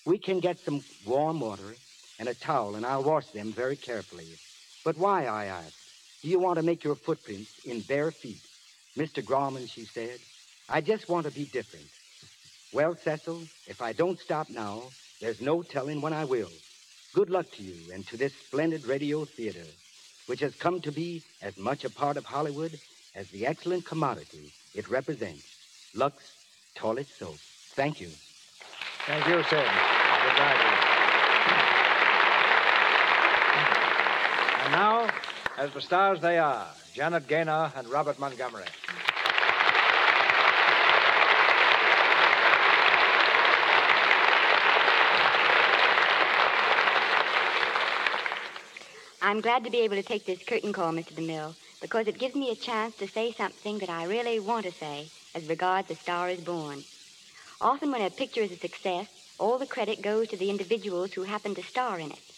We 0.04 0.18
can 0.18 0.40
get 0.40 0.58
some 0.64 0.84
warm 1.04 1.40
water 1.40 1.78
and 2.18 2.28
a 2.28 2.34
towel, 2.34 2.74
and 2.74 2.84
I'll 2.84 3.04
wash 3.04 3.26
them 3.30 3.52
very 3.52 3.76
carefully. 3.76 4.38
But 4.84 4.98
why, 4.98 5.26
I 5.26 5.46
asked, 5.46 5.76
do 6.22 6.28
you 6.28 6.38
want 6.38 6.56
to 6.56 6.62
make 6.62 6.84
your 6.84 6.96
footprints 6.96 7.52
in 7.64 7.82
bare 7.82 8.10
feet? 8.10 8.49
Mr. 8.98 9.22
Grauman, 9.22 9.68
she 9.70 9.84
said, 9.84 10.18
I 10.68 10.80
just 10.80 11.08
want 11.08 11.24
to 11.24 11.30
be 11.30 11.44
different. 11.44 11.86
Well, 12.72 12.96
Cecil, 13.04 13.48
if 13.66 13.80
I 13.82 13.92
don't 13.92 14.18
stop 14.18 14.48
now, 14.50 14.92
there's 15.20 15.40
no 15.40 15.62
telling 15.62 16.00
when 16.00 16.12
I 16.12 16.24
will. 16.24 16.52
Good 17.14 17.30
luck 17.30 17.50
to 17.52 17.62
you 17.62 17.90
and 17.92 18.06
to 18.08 18.16
this 18.16 18.32
splendid 18.46 18.86
radio 18.86 19.24
theater, 19.24 19.66
which 20.26 20.40
has 20.40 20.54
come 20.54 20.80
to 20.82 20.92
be 20.92 21.22
as 21.42 21.56
much 21.56 21.84
a 21.84 21.90
part 21.90 22.16
of 22.16 22.24
Hollywood 22.24 22.78
as 23.14 23.26
the 23.28 23.46
excellent 23.46 23.84
commodity 23.84 24.52
it 24.74 24.88
represents 24.88 25.46
Lux 25.94 26.22
Toilet 26.76 27.08
Soap. 27.18 27.40
Thank 27.74 28.00
you. 28.00 28.12
Thank 29.06 29.26
you, 29.26 29.42
sir. 29.50 29.64
Goodbye. 30.22 30.86
And 34.62 34.72
now, 34.72 35.08
as 35.60 35.70
the 35.74 35.80
stars 35.82 36.18
they 36.22 36.38
are, 36.38 36.66
Janet 36.94 37.28
Gaynor 37.28 37.70
and 37.76 37.86
Robert 37.86 38.18
Montgomery. 38.18 38.64
I'm 49.20 49.42
glad 49.42 49.64
to 49.64 49.70
be 49.70 49.80
able 49.80 49.96
to 49.96 50.02
take 50.02 50.24
this 50.24 50.38
curtain 50.46 50.72
call, 50.72 50.92
Mr. 50.92 51.12
DeMille, 51.12 51.54
because 51.82 52.08
it 52.08 52.18
gives 52.18 52.34
me 52.34 52.50
a 52.50 52.54
chance 52.54 52.94
to 52.96 53.06
say 53.08 53.34
something 53.36 53.80
that 53.80 53.90
I 53.90 54.04
really 54.04 54.40
want 54.40 54.64
to 54.64 54.72
say 54.80 55.10
as 55.34 55.44
regards 55.44 55.88
The 55.88 55.96
Star 55.96 56.30
is 56.30 56.40
Born. 56.40 56.82
Often 57.60 57.92
when 57.92 58.00
a 58.00 58.08
picture 58.08 58.42
is 58.42 58.50
a 58.50 58.56
success, 58.56 59.08
all 59.38 59.58
the 59.58 59.66
credit 59.66 60.00
goes 60.00 60.28
to 60.28 60.38
the 60.38 60.48
individuals 60.48 61.12
who 61.12 61.24
happen 61.24 61.54
to 61.54 61.62
star 61.64 62.00
in 62.00 62.12
it. 62.12 62.29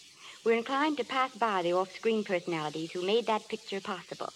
We're 0.43 0.57
inclined 0.57 0.97
to 0.97 1.05
pass 1.05 1.31
by 1.39 1.61
the 1.61 1.71
off-screen 1.71 2.25
personalities 2.25 2.91
who 2.91 3.01
made 3.01 3.27
that 3.27 3.47
picture 3.47 3.79
possible. 3.79 4.33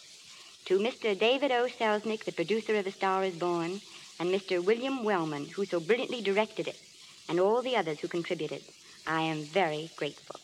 To 0.65 0.79
Mr. 0.79 1.19
David 1.19 1.51
O. 1.51 1.67
Selznick, 1.67 2.23
the 2.23 2.31
producer 2.31 2.77
of 2.77 2.87
A 2.87 2.93
Star 2.93 3.25
is 3.25 3.35
Born, 3.35 3.81
and 4.17 4.33
Mr. 4.33 4.63
William 4.63 5.03
Wellman, 5.03 5.47
who 5.47 5.65
so 5.65 5.81
brilliantly 5.81 6.21
directed 6.21 6.69
it, 6.69 6.77
and 7.27 7.41
all 7.41 7.61
the 7.61 7.75
others 7.75 7.99
who 7.99 8.07
contributed, 8.07 8.61
I 9.05 9.21
am 9.21 9.43
very 9.47 9.89
grateful. 9.97 10.39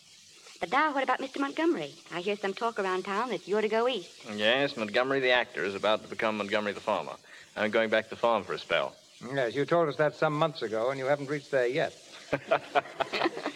But 0.60 0.72
now, 0.72 0.94
what 0.94 1.04
about 1.04 1.22
Mr. 1.22 1.40
Montgomery? 1.40 1.94
I 2.14 2.20
hear 2.20 2.36
some 2.42 2.54
talk 2.54 2.78
around 2.78 3.04
town 3.04 3.30
that 3.30 3.48
you're 3.48 3.62
to 3.62 3.70
go 3.70 3.88
east. 3.88 4.10
Yes, 4.36 4.76
Montgomery 4.76 5.22
the 5.22 5.32
actor 5.32 5.64
is 5.64 5.76
about 5.76 6.04
to 6.04 6.10
become 6.10 6.38
Montgomery 6.38 6.74
the 6.74 6.82
farmer. 6.82 7.14
I'm 7.56 7.72
going 7.72 7.90
back 7.90 8.06
to 8.06 8.10
the 8.10 8.16
farm 8.18 8.44
for 8.44 8.52
a 8.54 8.60
spell. 8.60 8.96
Yes, 9.34 9.56
you 9.56 9.64
told 9.66 9.88
us 9.88 9.96
that 9.96 10.16
some 10.16 10.34
months 10.34 10.62
ago, 10.62 10.90
and 10.90 11.00
you 11.00 11.06
haven't 11.06 11.28
reached 11.28 11.52
there 11.52 11.68
yet. 11.68 11.94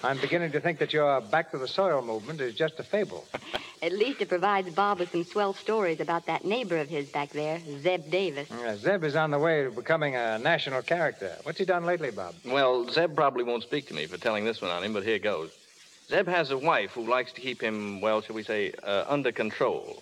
I'm 0.04 0.20
beginning 0.20 0.52
to 0.52 0.60
think 0.60 0.80
that 0.80 0.94
your 0.94 1.20
back 1.22 1.52
to 1.52 1.58
the 1.58 1.68
soil 1.68 2.02
movement 2.02 2.42
is 2.42 2.54
just 2.54 2.80
a 2.80 2.84
fable. 2.84 3.26
At 3.82 3.92
least 3.92 4.22
it 4.22 4.30
provides 4.30 4.70
Bob 4.74 5.00
with 5.00 5.12
some 5.12 5.24
swell 5.24 5.54
stories 5.54 6.00
about 6.00 6.26
that 6.26 6.46
neighbor 6.46 6.78
of 6.78 6.90
his 6.90 7.10
back 7.10 7.30
there, 7.30 7.60
Zeb 7.82 8.10
Davis. 8.10 8.50
Uh, 8.52 8.76
Zeb 8.76 9.04
is 9.04 9.16
on 9.16 9.32
the 9.32 9.40
way 9.40 9.64
to 9.64 9.72
becoming 9.72 10.16
a 10.16 10.40
national 10.40 10.82
character. 10.82 11.36
What's 11.44 11.60
he 11.60 11.66
done 11.66 11.86
lately, 11.86 12.12
Bob? 12.12 12.36
Well, 12.46 12.90
Zeb 12.90 13.16
probably 13.16 13.44
won't 13.44 13.64
speak 13.64 13.88
to 13.88 13.94
me 13.94 14.06
for 14.06 14.18
telling 14.18 14.46
this 14.46 14.62
one 14.62 14.72
on 14.72 14.84
him, 14.84 14.94
but 14.94 15.04
here 15.04 15.20
goes. 15.20 15.52
Zeb 16.10 16.28
has 16.28 16.52
a 16.52 16.58
wife 16.58 16.92
who 16.92 17.08
likes 17.08 17.34
to 17.34 17.42
keep 17.42 17.62
him, 17.62 18.02
well, 18.02 18.22
shall 18.22 18.36
we 18.36 18.44
say, 18.44 18.74
uh, 18.84 19.06
under 19.08 19.32
control. 19.32 20.02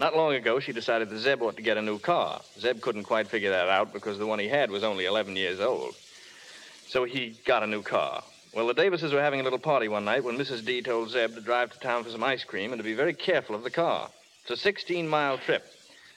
Not 0.00 0.16
long 0.16 0.34
ago, 0.34 0.60
she 0.60 0.72
decided 0.72 1.10
that 1.10 1.18
Zeb 1.18 1.42
ought 1.42 1.56
to 1.56 1.62
get 1.62 1.76
a 1.76 1.82
new 1.82 1.98
car. 1.98 2.40
Zeb 2.58 2.80
couldn't 2.80 3.04
quite 3.04 3.28
figure 3.28 3.50
that 3.50 3.68
out 3.68 3.92
because 3.92 4.18
the 4.18 4.26
one 4.26 4.38
he 4.38 4.48
had 4.48 4.70
was 4.70 4.84
only 4.84 5.06
11 5.06 5.36
years 5.36 5.60
old. 5.60 5.94
So 6.88 7.04
he 7.04 7.38
got 7.44 7.62
a 7.62 7.66
new 7.66 7.82
car. 7.82 8.22
Well, 8.54 8.66
the 8.66 8.72
Davises 8.72 9.12
were 9.12 9.20
having 9.20 9.40
a 9.40 9.42
little 9.42 9.58
party 9.58 9.88
one 9.88 10.06
night 10.06 10.24
when 10.24 10.38
Mrs. 10.38 10.64
D 10.64 10.80
told 10.80 11.10
Zeb 11.10 11.34
to 11.34 11.40
drive 11.42 11.70
to 11.72 11.78
town 11.78 12.02
for 12.02 12.08
some 12.08 12.24
ice 12.24 12.44
cream 12.44 12.72
and 12.72 12.78
to 12.78 12.84
be 12.84 12.94
very 12.94 13.12
careful 13.12 13.54
of 13.54 13.62
the 13.62 13.70
car. 13.70 14.08
It's 14.40 14.52
a 14.52 14.56
16 14.56 15.06
mile 15.06 15.36
trip, 15.36 15.70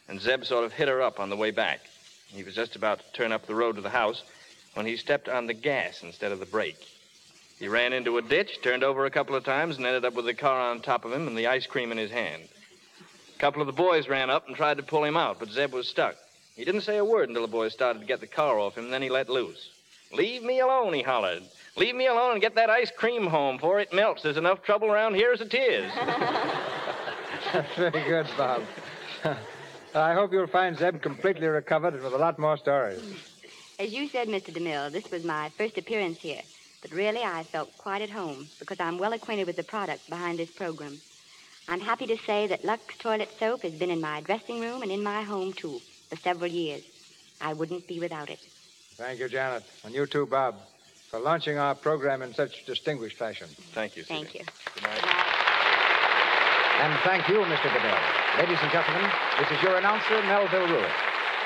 and 0.08 0.22
Zeb 0.22 0.46
sort 0.46 0.64
of 0.64 0.72
hit 0.72 0.88
her 0.88 1.02
up 1.02 1.20
on 1.20 1.30
the 1.30 1.36
way 1.36 1.52
back. 1.52 1.82
He 2.28 2.44
was 2.44 2.56
just 2.56 2.78
about 2.78 3.00
to 3.00 3.12
turn 3.12 3.34
up 3.34 3.46
the 3.46 3.54
road 3.54 3.76
to 3.76 3.82
the 3.82 3.90
house 3.90 4.24
when 4.74 4.86
he 4.86 4.96
stepped 4.96 5.28
on 5.28 5.46
the 5.46 5.54
gas 5.54 6.04
instead 6.04 6.32
of 6.32 6.40
the 6.40 6.46
brake. 6.46 6.80
He 7.60 7.68
ran 7.68 7.92
into 7.92 8.18
a 8.18 8.22
ditch, 8.22 8.60
turned 8.64 8.86
over 8.86 9.06
a 9.06 9.12
couple 9.12 9.36
of 9.36 9.44
times, 9.44 9.76
and 9.76 9.86
ended 9.86 10.06
up 10.06 10.14
with 10.14 10.26
the 10.26 10.34
car 10.34 10.72
on 10.72 10.80
top 10.80 11.04
of 11.04 11.12
him 11.12 11.28
and 11.28 11.38
the 11.38 11.48
ice 11.48 11.68
cream 11.68 11.92
in 11.92 11.98
his 11.98 12.12
hand. 12.12 12.44
A 13.36 13.40
couple 13.40 13.62
of 13.62 13.68
the 13.68 13.74
boys 13.74 14.08
ran 14.08 14.30
up 14.30 14.48
and 14.48 14.56
tried 14.56 14.78
to 14.78 14.84
pull 14.84 15.04
him 15.04 15.18
out, 15.18 15.38
but 15.38 15.50
Zeb 15.50 15.74
was 15.74 15.90
stuck. 15.90 16.16
He 16.56 16.64
didn't 16.64 16.82
say 16.82 16.96
a 16.96 17.04
word 17.04 17.28
until 17.28 17.42
the 17.42 17.52
boys 17.52 17.74
started 17.74 18.00
to 18.00 18.06
get 18.06 18.22
the 18.22 18.28
car 18.28 18.58
off 18.58 18.78
him, 18.78 18.86
and 18.86 18.94
then 18.94 19.02
he 19.02 19.10
let 19.10 19.30
loose. 19.30 19.70
Leave 20.14 20.44
me 20.44 20.60
alone, 20.60 20.94
he 20.94 21.02
hollered. 21.02 21.44
Leave 21.78 21.96
me 21.96 22.08
alone 22.08 22.34
and 22.34 22.42
get 22.42 22.56
that 22.56 22.70
ice 22.70 22.92
cream 22.92 23.26
home 23.26 23.56
before 23.56 23.80
it 23.80 23.94
melts. 23.94 24.24
There's 24.24 24.38
enough 24.38 24.62
trouble 24.62 24.90
around 24.90 25.16
here 25.16 25.32
as 25.32 25.42
it 25.42 25.54
is. 25.54 25.92
That's 27.54 27.74
Very 27.76 28.04
good, 28.04 28.28
Bob. 28.38 28.64
I 29.96 30.14
hope 30.14 30.32
you'll 30.32 30.48
find 30.48 30.78
Zeb 30.78 31.02
completely 31.02 31.48
recovered 31.48 31.94
and 31.94 32.04
with 32.04 32.14
a 32.14 32.18
lot 32.18 32.40
more 32.40 32.58
stories. 32.58 33.02
As 33.80 33.92
you 33.92 34.08
said, 34.08 34.28
Mr. 34.28 34.54
DeMille, 34.54 34.92
this 34.92 35.10
was 35.12 35.24
my 35.24 35.50
first 35.58 35.78
appearance 35.78 36.20
here. 36.20 36.42
But 36.82 36.92
really, 36.92 37.22
I 37.22 37.44
felt 37.44 37.78
quite 37.78 38.02
at 38.02 38.10
home 38.10 38.48
because 38.60 38.80
I'm 38.80 38.98
well 38.98 39.14
acquainted 39.14 39.48
with 39.48 39.56
the 39.56 39.64
product 39.64 40.10
behind 40.10 40.40
this 40.40 40.52
program. 40.52 40.98
I'm 41.68 41.80
happy 41.80 42.08
to 42.08 42.18
say 42.18 42.48
that 42.48 42.66
Lux 42.66 42.98
Toilet 42.98 43.30
Soap 43.40 43.62
has 43.62 43.74
been 43.74 43.92
in 43.92 44.02
my 44.02 44.22
dressing 44.22 44.60
room 44.60 44.82
and 44.82 44.92
in 44.92 45.04
my 45.04 45.22
home, 45.24 45.54
too, 45.54 45.80
for 46.10 46.16
several 46.18 46.50
years. 46.50 46.84
I 47.40 47.54
wouldn't 47.54 47.88
be 47.88 48.00
without 48.00 48.30
it. 48.30 48.40
Thank 49.02 49.20
you, 49.20 49.28
Janet. 49.28 49.64
And 49.84 49.96
you 49.96 50.06
too, 50.06 50.28
Bob, 50.28 50.56
for 51.10 51.20
launching 51.20 51.58
our 51.58 51.74
program 51.74 52.22
in 52.22 52.36
such 52.36 52.68
distinguished 52.68 53.18
fashion. 53.18 53.48
Thank 53.74 53.98
you, 53.98 54.04
Thank 54.04 54.36
you. 54.36 54.42
Good 54.76 54.84
night. 54.84 55.02
And 56.82 57.00
thank 57.04 57.28
you, 57.28 57.42
Mr. 57.42 57.70
DeMille. 57.74 58.38
Ladies 58.38 58.60
and 58.62 58.72
gentlemen, 58.72 59.10
this 59.40 59.50
is 59.50 59.64
your 59.64 59.78
announcer, 59.78 60.22
Melville 60.22 60.68
Ruick. 60.68 60.92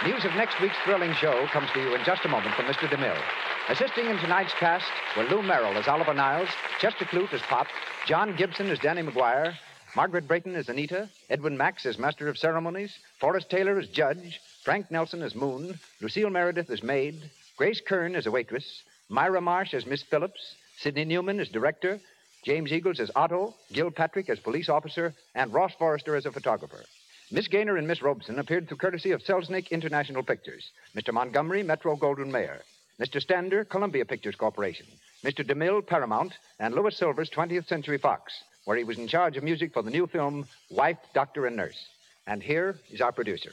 News 0.04 0.26
of 0.26 0.32
next 0.36 0.60
week's 0.60 0.76
thrilling 0.84 1.14
show 1.14 1.48
comes 1.48 1.70
to 1.74 1.80
you 1.80 1.96
in 1.96 2.04
just 2.04 2.26
a 2.26 2.28
moment 2.28 2.54
from 2.56 2.66
Mr. 2.66 2.90
DeMille. 2.90 3.24
Assisting 3.70 4.08
in 4.08 4.18
tonight's 4.18 4.54
cast 4.60 4.86
were 5.16 5.24
Lou 5.24 5.42
Merrill 5.42 5.78
as 5.78 5.88
Oliver 5.88 6.14
Niles, 6.14 6.50
Chester 6.80 7.06
Clute 7.06 7.34
as 7.34 7.42
Pop, 7.42 7.68
John 8.06 8.36
Gibson 8.36 8.68
as 8.68 8.80
Danny 8.80 9.02
McGuire, 9.02 9.56
Margaret 9.96 10.28
Brayton 10.28 10.56
as 10.56 10.68
Anita, 10.68 11.10
Edwin 11.30 11.56
Max 11.58 11.86
as 11.86 11.98
Master 11.98 12.28
of 12.28 12.38
Ceremonies, 12.38 13.00
Forrest 13.18 13.50
Taylor 13.50 13.80
as 13.80 13.88
Judge, 13.88 14.42
Frank 14.64 14.92
Nelson 14.92 15.22
as 15.22 15.36
Moon, 15.36 15.80
Lucille 16.02 16.30
Meredith 16.30 16.70
as 16.70 16.84
Maid, 16.84 17.16
Grace 17.58 17.80
Kern 17.80 18.16
as 18.16 18.26
a 18.26 18.32
waitress, 18.32 18.84
Myra 19.08 19.40
Marsh 19.40 19.74
as 19.74 19.86
Miss 19.86 20.04
Phillips, 20.04 20.56
Sidney 20.78 21.06
Newman 21.06 21.40
as 21.40 21.48
director, 21.48 22.02
James 22.44 22.72
Eagles 22.72 23.00
as 23.00 23.10
Otto, 23.16 23.56
Gil 23.72 23.92
Patrick 23.92 24.30
as 24.30 24.40
police 24.40 24.68
officer, 24.68 25.14
and 25.36 25.54
Ross 25.54 25.74
Forrester 25.80 26.16
as 26.18 26.26
a 26.26 26.32
photographer. 26.34 26.84
Miss 27.32 27.48
Gaynor 27.48 27.78
and 27.78 27.88
Miss 27.88 28.02
Robson 28.02 28.40
appeared 28.40 28.68
through 28.68 28.78
courtesy 28.78 29.12
of 29.12 29.24
Selznick 29.24 29.72
International 29.72 30.22
Pictures, 30.22 30.70
Mr. 30.96 31.14
Montgomery, 31.14 31.64
Metro 31.64 31.96
Goldwyn 31.96 32.30
Mayer, 32.30 32.62
Mr. 33.00 33.22
Stander, 33.22 33.64
Columbia 33.64 34.04
Pictures 34.06 34.36
Corporation, 34.36 34.86
Mr. 35.24 35.44
DeMille, 35.48 35.86
Paramount, 35.86 36.34
and 36.60 36.76
Louis 36.76 36.96
Silvers, 36.96 37.30
20th 37.30 37.68
Century 37.68 37.98
Fox, 37.98 38.34
where 38.66 38.78
he 38.78 38.84
was 38.84 38.98
in 39.00 39.08
charge 39.08 39.38
of 39.38 39.44
music 39.44 39.74
for 39.74 39.82
the 39.82 39.90
new 39.90 40.08
film 40.08 40.46
Wife, 40.70 41.00
Doctor, 41.14 41.46
and 41.48 41.56
Nurse. 41.56 41.88
And 42.28 42.44
here 42.44 42.76
is 42.92 43.02
our 43.02 43.12
producer. 43.12 43.52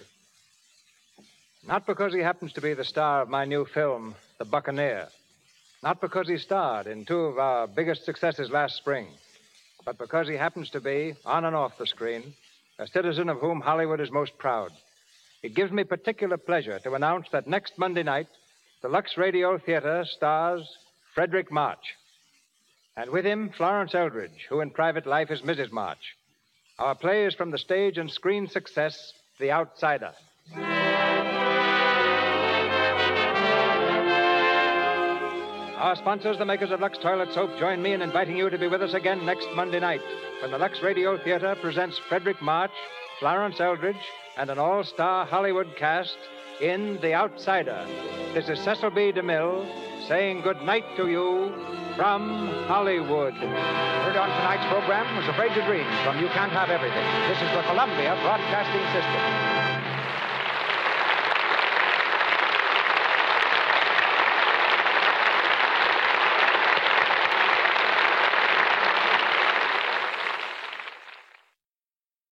Not 1.67 1.87
because 1.87 2.13
he 2.13 2.21
happens 2.21 2.53
to 2.55 2.61
be 2.61 2.75
the 2.75 2.85
star 2.85 3.23
of 3.23 3.29
my 3.29 3.45
new 3.45 3.65
film, 3.65 4.17
The 4.39 4.45
Buccaneer. 4.45 5.09
Not 5.83 6.01
because 6.01 6.29
he 6.29 6.39
starred 6.39 6.87
in 6.87 7.05
two 7.05 7.21
of 7.21 7.39
our 7.39 7.67
biggest 7.67 8.05
successes 8.05 8.51
last 8.51 8.77
spring. 8.77 9.07
But 9.85 9.99
because 9.99 10.29
he 10.29 10.35
happens 10.35 10.71
to 10.71 10.81
be, 10.81 11.15
on 11.25 11.45
and 11.45 11.55
off 11.55 11.79
the 11.79 11.87
screen, 11.87 12.35
a 12.79 12.87
citizen 12.89 13.29
of 13.29 13.39
whom 13.39 13.61
Hollywood 13.61 14.01
is 14.01 14.11
most 14.11 14.37
proud. 14.39 14.71
It 15.43 15.55
gives 15.55 15.73
me 15.73 15.85
particular 15.85 16.37
pleasure 16.37 16.79
to 16.81 16.95
announce 16.95 17.27
that 17.31 17.47
next 17.47 17.79
Monday 17.79 18.03
night, 18.03 18.29
the 18.81 18.89
Lux 18.89 19.17
Radio 19.17 19.59
Theater 19.59 20.05
stars 20.05 20.69
Fredric 21.17 21.51
March. 21.51 21.95
And 22.97 23.11
with 23.11 23.25
him, 23.25 23.51
Florence 23.57 23.95
Eldridge, 23.95 24.47
who 24.49 24.61
in 24.61 24.71
private 24.71 25.07
life 25.07 25.31
is 25.31 25.43
Mrs. 25.43 25.73
March. 25.73 26.17
Our 26.79 26.95
play 26.95 27.25
is 27.25 27.35
from 27.35 27.51
the 27.51 27.59
stage 27.59 27.99
and 27.99 28.11
screen 28.11 28.49
success, 28.49 29.13
The 29.39 29.53
Outsider. 29.53 30.13
Our 35.83 35.97
sponsors, 35.97 36.39
the 36.39 36.45
makers 36.45 36.71
of 36.71 36.79
Lux 36.79 36.97
Toilet 36.99 37.35
Soap, 37.35 37.59
join 37.59 37.83
me 37.83 37.93
in 37.93 38.03
inviting 38.03 38.37
you 38.37 38.49
to 38.49 38.57
be 38.57 38.69
with 38.69 38.83
us 38.83 38.95
again 38.95 39.27
next 39.27 39.49
Monday 39.57 39.81
night 39.81 40.01
when 40.41 40.53
the 40.53 40.57
Lux 40.57 40.81
Radio 40.81 41.19
Theater 41.19 41.57
presents 41.61 41.99
Fredric 42.09 42.41
March, 42.41 42.71
Florence 43.19 43.59
Eldridge, 43.59 43.97
and 44.37 44.49
an 44.49 44.61
all 44.61 44.85
star 44.85 45.27
Hollywood 45.27 45.75
cast 45.77 46.17
in 46.61 47.01
The 47.03 47.15
Outsider. 47.15 47.85
This 48.33 48.49
is 48.49 48.61
Cecil 48.61 48.91
B. 48.91 49.11
DeMille 49.11 50.07
saying 50.07 50.43
good 50.43 50.63
night 50.63 50.85
to 50.99 51.09
you 51.09 51.53
from 51.97 52.47
Hollywood. 52.69 53.35
Heard 53.35 54.17
on 54.17 54.29
tonight's 54.29 54.67
program 54.71 55.17
was 55.17 55.27
Afraid 55.27 55.53
to 55.55 55.67
Dream 55.67 55.87
from 56.05 56.21
You 56.21 56.29
Can't 56.29 56.53
Have 56.53 56.71
Everything. 56.71 57.05
This 57.27 57.43
is 57.43 57.51
the 57.57 57.63
Columbia 57.63 58.17
Broadcasting 58.23 58.87
System. 58.95 59.52